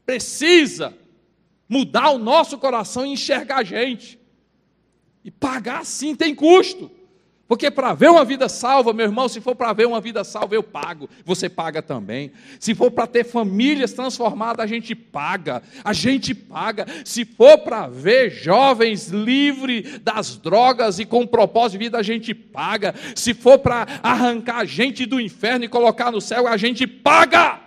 Precisa 0.06 0.96
mudar 1.68 2.12
o 2.12 2.20
nosso 2.20 2.58
coração 2.58 3.06
e 3.06 3.10
enxergar 3.10 3.58
a 3.58 3.64
gente. 3.64 4.20
E 5.24 5.32
pagar 5.32 5.86
sim 5.86 6.16
tem 6.16 6.36
custo. 6.36 6.92
Porque 7.48 7.70
para 7.70 7.94
ver 7.94 8.10
uma 8.10 8.24
vida 8.24 8.48
salva, 8.48 8.94
meu 8.94 9.06
irmão, 9.06 9.28
se 9.28 9.42
for 9.42 9.54
para 9.54 9.74
ver 9.74 9.86
uma 9.86 10.00
vida 10.00 10.24
salva, 10.24 10.56
eu 10.56 10.64
pago, 10.64 11.10
você 11.26 11.50
paga 11.50 11.82
também. 11.82 12.32
Se 12.58 12.74
for 12.74 12.90
para 12.90 13.06
ter 13.06 13.26
famílias 13.26 13.92
transformadas, 13.92 14.64
a 14.64 14.68
gente 14.68 14.96
paga, 14.96 15.62
a 15.84 15.92
gente 15.92 16.34
paga. 16.34 16.86
Se 17.04 17.26
for 17.26 17.58
para 17.60 17.88
ver 17.88 18.32
jovens 18.32 19.10
livres 19.10 20.00
das 20.00 20.38
drogas 20.38 21.00
e 21.00 21.06
com 21.06 21.28
propósito 21.28 21.74
de 21.74 21.86
vida, 21.86 21.98
a 21.98 22.04
gente 22.04 22.34
paga. 22.34 22.96
Se 23.14 23.34
for 23.34 23.60
para 23.60 23.88
arrancar 24.02 24.60
a 24.60 24.66
gente 24.66 25.06
do 25.06 25.20
inferno 25.20 25.66
e 25.66 25.70
colocar 25.70 26.12
no 26.12 26.22
céu, 26.22 26.48
a 26.48 26.56
gente 26.56 26.88
paga. 26.88 27.64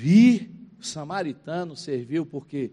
servir. 0.00 0.50
O 0.78 0.79
samaritano 0.90 1.76
serviu 1.76 2.26
porque 2.26 2.70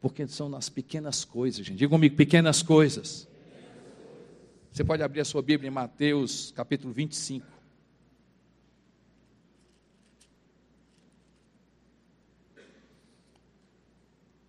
porque 0.00 0.26
são 0.26 0.48
nas 0.48 0.68
pequenas 0.68 1.24
coisas, 1.24 1.64
gente. 1.64 1.78
Diga 1.78 1.90
comigo, 1.90 2.16
pequenas 2.16 2.60
coisas. 2.60 3.28
Você 4.72 4.82
pode 4.82 5.00
abrir 5.00 5.20
a 5.20 5.24
sua 5.24 5.40
Bíblia 5.40 5.68
em 5.68 5.72
Mateus, 5.72 6.52
capítulo 6.56 6.92
25. 6.92 7.46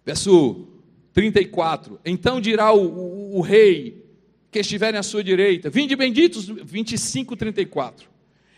Verso 0.04 0.68
34. 1.14 2.00
Então 2.04 2.42
dirá 2.42 2.74
o, 2.74 2.82
o, 2.82 3.38
o 3.38 3.42
rei 3.42 4.04
que 4.50 4.60
estiverem 4.60 5.00
à 5.00 5.04
sua 5.04 5.24
direita: 5.24 5.70
Vinde 5.70 5.96
benditos, 5.96 6.48
25, 6.48 7.36
34. 7.36 8.12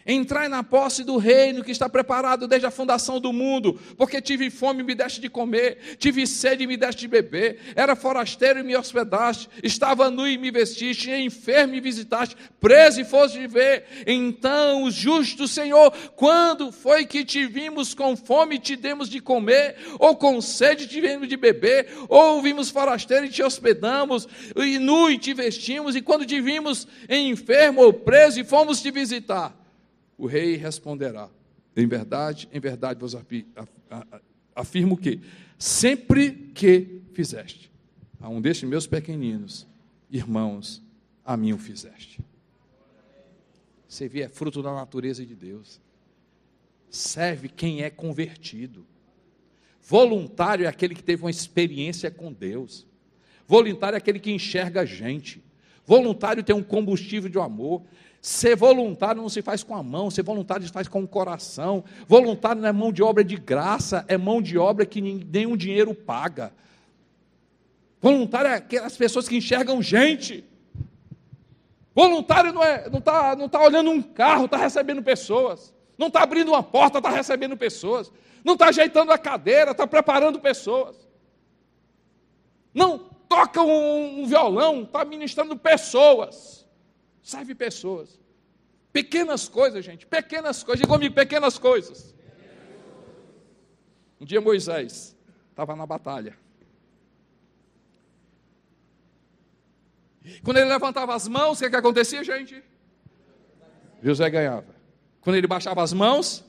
Entrai 0.07 0.47
na 0.47 0.61
posse 0.61 1.03
do 1.03 1.17
reino 1.17 1.63
que 1.63 1.71
está 1.71 1.89
preparado 1.89 2.47
desde 2.47 2.67
a 2.67 2.71
fundação 2.71 3.19
do 3.19 3.33
mundo, 3.33 3.79
porque 3.97 4.21
tive 4.21 4.51
fome 4.51 4.81
e 4.81 4.83
me 4.83 4.93
deste 4.93 5.19
de 5.19 5.27
comer, 5.27 5.97
tive 5.97 6.27
sede 6.27 6.63
e 6.63 6.67
me 6.67 6.77
deste 6.77 7.01
de 7.01 7.07
beber, 7.07 7.57
era 7.75 7.95
forasteiro 7.95 8.59
e 8.59 8.63
me 8.63 8.75
hospedaste, 8.75 9.49
estava 9.63 10.11
nu 10.11 10.27
e 10.27 10.37
me 10.37 10.51
vestiste, 10.51 11.09
enfermo 11.09 11.73
e 11.73 11.81
visitaste, 11.81 12.35
preso 12.59 13.01
e 13.01 13.03
foste 13.03 13.39
de 13.39 13.47
ver. 13.47 13.85
Então 14.05 14.83
os 14.83 14.93
justos, 14.93 15.49
Senhor, 15.49 15.91
quando 16.15 16.71
foi 16.71 17.07
que 17.07 17.25
te 17.25 17.47
vimos 17.47 17.95
com 17.95 18.15
fome 18.15 18.57
e 18.57 18.59
te 18.59 18.75
demos 18.75 19.09
de 19.09 19.19
comer, 19.19 19.75
ou 19.97 20.15
com 20.15 20.39
sede 20.39 20.83
e 20.83 20.87
te 20.87 21.01
vimos 21.01 21.27
de 21.27 21.35
beber, 21.35 21.87
ou 22.07 22.43
vimos 22.43 22.69
forasteiro 22.69 23.25
e 23.25 23.29
te 23.29 23.41
hospedamos, 23.41 24.27
e 24.55 24.77
nu 24.77 25.09
e 25.09 25.17
te 25.17 25.33
vestimos, 25.33 25.95
e 25.95 26.01
quando 26.01 26.27
te 26.27 26.39
vimos 26.39 26.87
enfermo 27.09 27.81
ou 27.81 27.91
preso 27.91 28.39
e 28.39 28.43
fomos 28.43 28.83
te 28.83 28.91
visitar? 28.91 29.64
O 30.17 30.27
rei 30.27 30.55
responderá: 30.55 31.29
Em 31.75 31.87
verdade, 31.87 32.47
em 32.51 32.59
verdade 32.59 32.99
vos 32.99 33.15
afirmo 34.55 34.97
que, 34.97 35.19
sempre 35.57 36.31
que 36.53 37.01
fizeste 37.13 37.71
a 38.19 38.29
um 38.29 38.41
destes 38.41 38.67
meus 38.67 38.87
pequeninos 38.87 39.67
irmãos, 40.09 40.81
a 41.23 41.35
mim 41.35 41.53
o 41.53 41.57
fizeste. 41.57 42.19
Servir 43.87 44.21
é 44.21 44.29
fruto 44.29 44.61
da 44.61 44.73
natureza 44.73 45.25
de 45.25 45.35
Deus. 45.35 45.79
Serve 46.89 47.49
quem 47.49 47.81
é 47.81 47.89
convertido. 47.89 48.85
Voluntário 49.81 50.65
é 50.65 50.67
aquele 50.67 50.95
que 50.95 51.03
teve 51.03 51.23
uma 51.23 51.29
experiência 51.29 52.09
com 52.09 52.31
Deus. 52.31 52.85
Voluntário 53.47 53.95
é 53.95 53.97
aquele 53.97 54.19
que 54.19 54.31
enxerga 54.31 54.81
a 54.81 54.85
gente. 54.85 55.43
Voluntário 55.85 56.43
tem 56.43 56.55
um 56.55 56.63
combustível 56.63 57.29
de 57.29 57.37
amor. 57.37 57.83
Ser 58.25 58.55
voluntário 58.55 59.21
não 59.21 59.29
se 59.29 59.43
faz 59.43 59.61
com 59.61 59.75
a 59.75 59.83
mão, 59.83 60.09
ser 60.09 60.23
voluntário 60.23 60.65
se 60.65 60.73
faz 60.73 60.87
com 60.87 61.03
o 61.03 61.07
coração. 61.07 61.83
Voluntário 62.07 62.59
não 62.59 62.67
é 62.67 62.71
mão 62.71 62.91
de 62.91 63.03
obra 63.03 63.23
de 63.23 63.35
graça, 63.35 64.03
é 64.07 64.17
mão 64.17 64.41
de 64.41 64.57
obra 64.57 64.83
que 64.83 64.99
nenhum 64.99 65.55
dinheiro 65.55 65.93
paga. 65.93 66.51
Voluntário 68.01 68.49
é 68.49 68.55
aquelas 68.55 68.97
pessoas 68.97 69.27
que 69.29 69.37
enxergam 69.37 69.79
gente. 69.79 70.43
Voluntário 71.93 72.51
não 72.51 72.63
está 72.63 72.73
é, 72.73 72.89
não 72.89 72.99
tá, 72.99 73.35
não 73.35 73.47
tá 73.47 73.61
olhando 73.61 73.91
um 73.91 74.01
carro, 74.01 74.45
está 74.45 74.57
recebendo 74.57 75.03
pessoas. 75.03 75.71
Não 75.95 76.07
está 76.07 76.23
abrindo 76.23 76.47
uma 76.47 76.63
porta, 76.63 76.97
está 76.97 77.11
recebendo 77.11 77.55
pessoas. 77.55 78.11
Não 78.43 78.53
está 78.53 78.69
ajeitando 78.69 79.11
a 79.11 79.19
cadeira, 79.19 79.69
está 79.69 79.85
preparando 79.85 80.39
pessoas. 80.39 80.95
Não 82.73 82.97
toca 83.29 83.61
um, 83.61 84.23
um 84.23 84.25
violão, 84.25 84.81
está 84.81 85.05
ministrando 85.05 85.55
pessoas 85.55 86.64
serve 87.25 87.55
pessoas. 87.55 88.21
Pequenas 88.93 89.49
coisas, 89.49 89.83
gente, 89.83 90.05
pequenas 90.05 90.63
coisas. 90.63 90.79
Diga 90.79 90.93
comigo, 90.93 91.15
pequenas 91.15 91.57
coisas. 91.57 92.15
Um 94.21 94.25
dia 94.25 94.39
Moisés 94.39 95.17
estava 95.49 95.75
na 95.75 95.85
batalha. 95.85 96.37
Quando 100.43 100.57
ele 100.57 100.69
levantava 100.69 101.13
as 101.15 101.27
mãos, 101.27 101.57
o 101.57 101.63
que, 101.63 101.69
que 101.69 101.75
acontecia, 101.75 102.23
gente? 102.23 102.63
José 104.01 104.29
ganhava. 104.29 104.75
Quando 105.19 105.35
ele 105.35 105.47
baixava 105.47 105.81
as 105.81 105.91
mãos, 105.91 106.45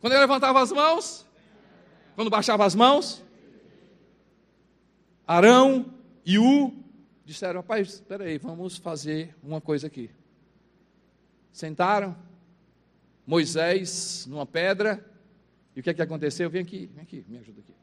quando 0.00 0.12
ele 0.12 0.20
levantava 0.20 0.60
as 0.60 0.70
mãos, 0.70 1.26
quando 2.14 2.30
baixava 2.30 2.64
as 2.64 2.74
mãos, 2.74 3.24
Arão 5.26 5.94
e 6.24 6.38
U 6.38 6.83
disseram: 7.24 7.60
Rapaz, 7.60 7.94
espera 7.94 8.24
aí, 8.24 8.38
vamos 8.38 8.76
fazer 8.76 9.34
uma 9.42 9.60
coisa 9.60 9.86
aqui. 9.86 10.10
Sentaram, 11.52 12.16
Moisés 13.26 14.26
numa 14.26 14.44
pedra, 14.44 15.04
e 15.74 15.80
o 15.80 15.82
que 15.82 15.90
é 15.90 15.94
que 15.94 16.02
aconteceu? 16.02 16.50
Vem 16.50 16.62
aqui, 16.62 16.90
vem 16.94 17.02
aqui, 17.02 17.24
me 17.28 17.38
ajuda 17.38 17.60
aqui. 17.60 17.74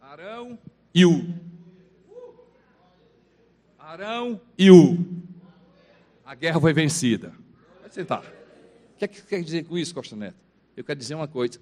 Arão 0.00 0.58
e 0.94 1.04
U. 1.04 1.34
Arão 3.78 4.40
e 4.56 4.70
U. 4.70 5.04
A 6.24 6.34
guerra 6.34 6.60
foi 6.60 6.72
vencida. 6.72 7.34
Pode 7.82 7.94
sentar. 7.94 8.24
O 8.24 8.98
que 8.98 9.04
é 9.04 9.08
que 9.08 9.20
quer 9.22 9.42
dizer 9.42 9.64
com 9.64 9.76
isso, 9.76 9.94
Costa 9.94 10.16
Neto? 10.16 10.38
Eu 10.76 10.84
quero 10.84 10.98
dizer 10.98 11.14
uma 11.14 11.28
coisa. 11.28 11.60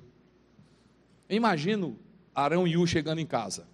Imagino 1.34 1.98
Arão 2.34 2.66
e 2.66 2.76
U 2.76 2.86
chegando 2.86 3.20
em 3.20 3.26
casa. 3.26 3.66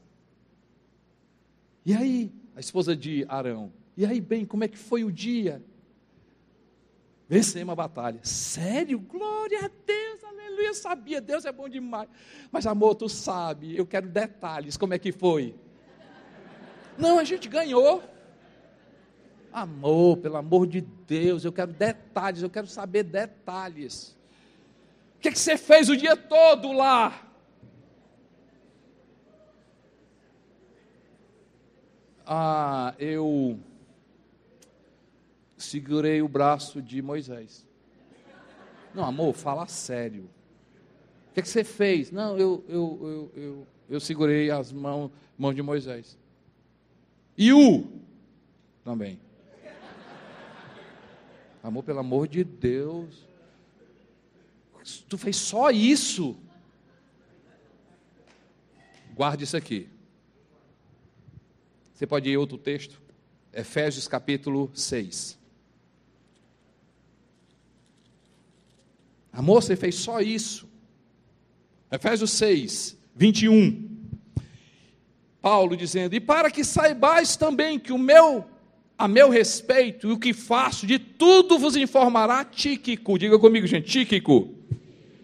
E 1.85 1.95
aí, 1.95 2.33
a 2.55 2.61
esposa 2.61 2.95
de 2.95 3.25
Arão, 3.29 3.73
e 3.97 4.07
aí, 4.07 4.21
bem, 4.21 4.45
como 4.45 4.65
é 4.65 4.69
que 4.69 4.79
foi 4.79 5.05
o 5.05 5.13
dia? 5.13 5.63
Vencemos 7.29 7.73
a 7.73 7.77
batalha. 7.77 8.21
Sério? 8.23 8.99
Glória 8.99 9.67
a 9.67 9.71
Deus, 9.87 10.25
aleluia, 10.25 10.75
sabia, 10.75 11.21
Deus 11.21 11.45
é 11.45 11.53
bom 11.53 11.69
demais. 11.69 12.09
Mas 12.51 12.67
amor, 12.67 12.95
tu 12.95 13.09
sabe, 13.09 13.77
eu 13.77 13.87
quero 13.87 14.09
detalhes, 14.09 14.77
como 14.77 14.95
é 14.95 14.99
que 14.99 15.13
foi? 15.13 15.55
Não, 16.99 17.19
a 17.19 17.25
gente 17.25 17.49
ganhou. 17.49 18.03
Amor, 19.53 20.19
pelo 20.19 20.37
amor 20.37 20.67
de 20.67 20.81
Deus, 20.81 21.45
eu 21.45 21.53
quero 21.53 21.73
detalhes, 21.73 22.43
eu 22.43 22.51
quero 22.51 22.67
saber 22.67 23.03
detalhes. 23.03 24.17
O 25.17 25.21
que, 25.21 25.29
é 25.29 25.33
que 25.33 25.39
você 25.39 25.57
fez 25.57 25.89
o 25.89 25.97
dia 25.97 26.17
todo 26.17 26.73
lá? 26.73 27.30
Ah, 32.33 32.95
eu 32.97 33.59
segurei 35.57 36.23
o 36.23 36.29
braço 36.29 36.81
de 36.81 37.03
Moisés. 37.03 37.67
Não, 38.95 39.05
amor, 39.05 39.35
fala 39.35 39.67
sério. 39.67 40.31
O 41.29 41.35
que, 41.35 41.41
é 41.41 41.43
que 41.43 41.49
você 41.49 41.65
fez? 41.65 42.13
Não, 42.13 42.39
eu, 42.39 42.65
eu, 42.69 42.99
eu, 43.03 43.43
eu, 43.43 43.67
eu 43.89 44.01
segurei 44.01 44.49
as 44.49 44.71
mãos, 44.71 45.11
de 45.57 45.61
Moisés. 45.61 46.17
E 47.37 47.53
o 47.53 47.89
também. 48.85 49.19
Amor, 51.65 51.83
pelo 51.83 51.99
amor 51.99 52.29
de 52.29 52.45
Deus. 52.45 53.27
Tu 55.09 55.19
fez 55.19 55.35
só 55.35 55.73
isso. 55.73 56.37
Guarde 59.17 59.43
isso 59.43 59.57
aqui. 59.57 59.89
Você 62.01 62.07
pode 62.07 62.31
ir 62.31 62.37
outro 62.39 62.57
texto? 62.57 62.99
Efésios 63.53 64.09
capítulo 64.09 64.71
6. 64.73 65.39
Amor, 69.31 69.63
você 69.63 69.77
fez 69.77 69.97
só 69.97 70.19
isso. 70.23 70.67
Efésios 71.93 72.31
6, 72.31 72.97
21. 73.15 73.87
Paulo 75.43 75.77
dizendo: 75.77 76.15
E 76.15 76.21
para 76.21 76.51
que 76.51 76.65
saibais 76.65 77.37
também 77.37 77.79
que 77.79 77.93
o 77.93 77.99
meu, 77.99 78.47
a 78.97 79.07
meu 79.07 79.29
respeito, 79.29 80.09
e 80.09 80.13
o 80.13 80.19
que 80.19 80.33
faço, 80.33 80.87
de 80.87 80.99
tudo 80.99 81.59
vos 81.59 81.77
informará 81.77 82.47
Tíquico. 82.47 83.19
Diga 83.19 83.39
comigo, 83.39 83.67
gente, 83.67 83.91
Tíquico. 83.91 84.55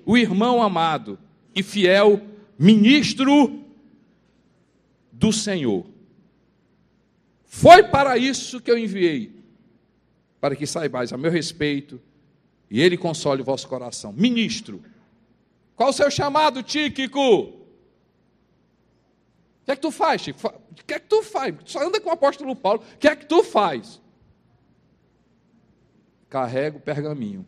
o 0.05 0.15
irmão 0.15 0.63
amado 0.63 1.19
e 1.55 1.63
fiel 1.63 2.21
ministro 2.59 3.65
do 5.11 5.33
Senhor. 5.33 5.96
Foi 7.47 7.83
para 7.85 8.19
isso 8.19 8.61
que 8.61 8.71
eu 8.71 8.77
enviei, 8.77 9.43
para 10.41 10.55
que 10.55 10.67
saibais 10.67 11.13
a 11.13 11.17
meu 11.17 11.31
respeito 11.31 12.01
e 12.71 12.81
ele 12.81 12.99
console 12.99 13.43
o 13.43 13.45
vosso 13.45 13.69
coração. 13.69 14.13
Ministro, 14.13 14.83
qual 15.75 15.91
o 15.91 15.93
seu 15.93 16.11
chamado, 16.11 16.63
Tíquico? 16.63 17.21
O 17.21 17.67
que 19.65 19.73
é 19.73 19.77
que 19.77 19.83
tu 19.83 19.91
faz, 19.91 20.23
Chico? 20.23 20.39
O 20.47 20.85
que 20.85 20.95
é 20.95 21.01
que 21.01 21.09
tu 21.09 21.23
faz? 21.23 21.55
Só 21.65 21.87
anda 21.87 22.01
com 22.01 22.09
o 22.09 22.13
apóstolo 22.13 22.55
Paulo. 22.55 22.83
O 22.95 22.99
que 22.99 23.09
é 23.09 23.17
que 23.17 23.27
tu 23.27 23.43
faz? 23.43 24.01
Carrega 26.29 26.77
o 26.77 26.81
pergaminho. 26.81 27.47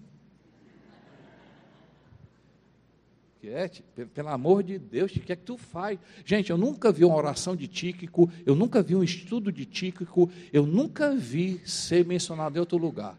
Que 3.41 3.51
é, 3.51 3.71
pelo 4.13 4.29
amor 4.31 4.65
de 4.65 4.79
Deus, 4.79 5.13
o 5.15 5.21
que 5.21 5.33
é 5.33 5.37
que 5.37 5.45
tu 5.45 5.57
faz? 5.57 5.97
Gente, 6.25 6.51
eu 6.51 6.59
nunca 6.59 6.91
vi 6.91 7.05
uma 7.05 7.15
oração 7.15 7.55
de 7.55 7.69
Tíquico, 7.69 8.29
eu 8.45 8.57
nunca 8.57 8.83
vi 8.83 8.97
um 8.97 9.05
estudo 9.05 9.53
de 9.53 9.65
Tíquico, 9.65 10.29
eu 10.53 10.67
nunca 10.67 11.15
vi 11.15 11.61
ser 11.65 12.05
mencionado 12.05 12.57
em 12.57 12.61
outro 12.61 12.77
lugar. 12.77 13.17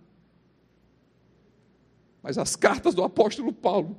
Mas 2.21 2.37
as 2.37 2.57
cartas 2.57 2.93
do 2.93 3.01
apóstolo 3.01 3.53
Paulo, 3.53 3.97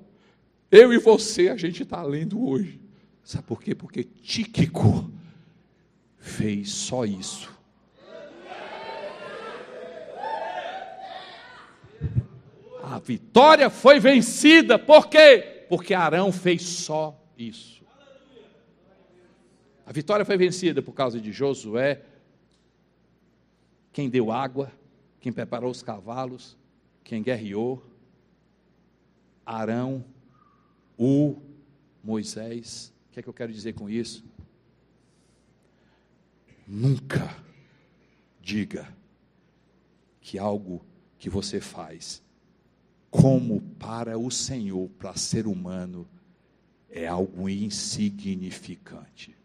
eu 0.71 0.93
e 0.93 0.99
você, 0.99 1.49
a 1.49 1.57
gente 1.57 1.85
está 1.85 2.03
lendo 2.03 2.47
hoje. 2.47 2.79
Sabe 3.25 3.45
por 3.45 3.63
quê? 3.63 3.75
Porque 3.75 4.05
Tíquico 4.05 5.11
fez 6.19 6.71
só 6.71 7.07
isso. 7.07 7.51
A 12.83 12.99
vitória 12.99 13.71
foi 13.71 13.99
vencida, 13.99 14.79
por 14.79 15.09
quê? 15.09 15.60
Porque 15.71 15.95
Arão 15.95 16.33
fez 16.33 16.63
só 16.63 17.17
isso. 17.39 17.85
A 19.87 19.93
vitória 19.93 20.25
foi 20.25 20.37
vencida 20.37 20.83
por 20.83 20.93
causa 20.93 21.21
de 21.21 21.31
Josué, 21.31 22.05
quem 23.93 24.11
deu 24.11 24.33
água, 24.33 24.73
quem 25.21 25.33
preparou 25.33 25.71
os 25.71 25.81
cavalos, 25.81 26.59
quem 27.05 27.23
guerreou, 27.23 27.81
Arão, 29.47 30.05
o 30.99 31.41
Moisés. 32.03 32.93
O 33.09 33.13
que 33.13 33.21
é 33.21 33.23
que 33.23 33.29
eu 33.29 33.33
quero 33.33 33.53
dizer 33.53 33.75
com 33.75 33.89
isso? 33.89 34.25
Nunca 36.67 37.33
diga 38.41 38.93
que 40.21 40.37
algo 40.37 40.85
que 41.17 41.31
você 41.31 41.61
faz 41.61 42.21
como 43.11 43.61
para 43.79 44.19
o 44.19 44.31
Senhor, 44.31 44.89
para 44.91 45.17
ser 45.17 45.47
humano, 45.47 46.07
é 46.89 47.07
algo 47.07 47.49
insignificante. 47.49 49.37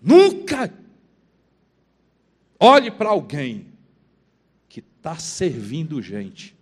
Nunca 0.00 0.72
olhe 2.58 2.90
para 2.90 3.10
alguém 3.10 3.70
está 5.00 5.16
servindo 5.16 6.02
gente. 6.02 6.54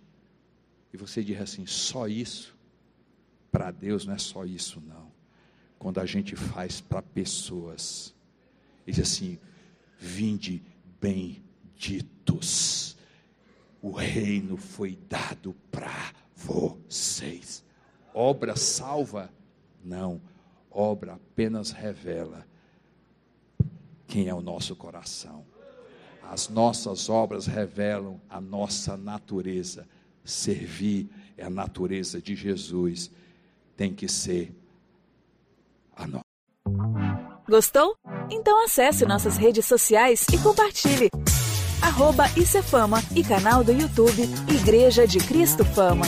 E 0.93 0.97
você 0.97 1.21
diz 1.21 1.39
assim: 1.39 1.65
só 1.65 2.07
isso? 2.07 2.57
Para 3.51 3.69
Deus 3.69 4.05
não 4.05 4.13
é 4.13 4.17
só 4.17 4.45
isso, 4.45 4.81
não. 4.81 5.11
Quando 5.77 5.99
a 5.99 6.05
gente 6.05 6.35
faz 6.35 6.81
para 6.81 7.01
pessoas, 7.01 8.15
diz 8.85 8.99
assim: 8.99 9.37
vinde 9.99 10.63
benditos, 11.79 12.97
o 13.81 13.91
reino 13.91 14.57
foi 14.57 14.99
dado 15.07 15.55
para 15.71 16.11
vocês. 16.35 17.63
Obra 18.13 18.57
salva? 18.57 19.31
Não. 19.83 20.21
Obra 20.69 21.13
apenas 21.13 21.71
revela 21.71 22.45
quem 24.05 24.27
é 24.27 24.33
o 24.33 24.41
nosso 24.41 24.75
coração. 24.75 25.45
As 26.29 26.49
nossas 26.49 27.09
obras 27.09 27.47
revelam 27.47 28.19
a 28.29 28.41
nossa 28.41 28.97
natureza. 28.97 29.87
Servir 30.23 31.09
é 31.37 31.45
a 31.45 31.49
natureza 31.49 32.21
de 32.21 32.35
Jesus. 32.35 33.09
Tem 33.77 33.93
que 33.93 34.07
ser 34.07 34.53
a 35.95 36.05
nossa. 36.05 36.25
Gostou? 37.47 37.95
Então 38.29 38.63
acesse 38.63 39.05
nossas 39.05 39.37
redes 39.37 39.65
sociais 39.65 40.25
e 40.31 40.37
compartilhe. 40.37 41.09
Arroba 41.89 42.29
Isso 42.37 42.55
é 42.55 42.61
Fama 42.61 43.03
e 43.15 43.23
canal 43.23 43.63
do 43.63 43.71
YouTube 43.71 44.29
Igreja 44.47 45.07
de 45.07 45.17
Cristo 45.17 45.65
Fama. 45.65 46.05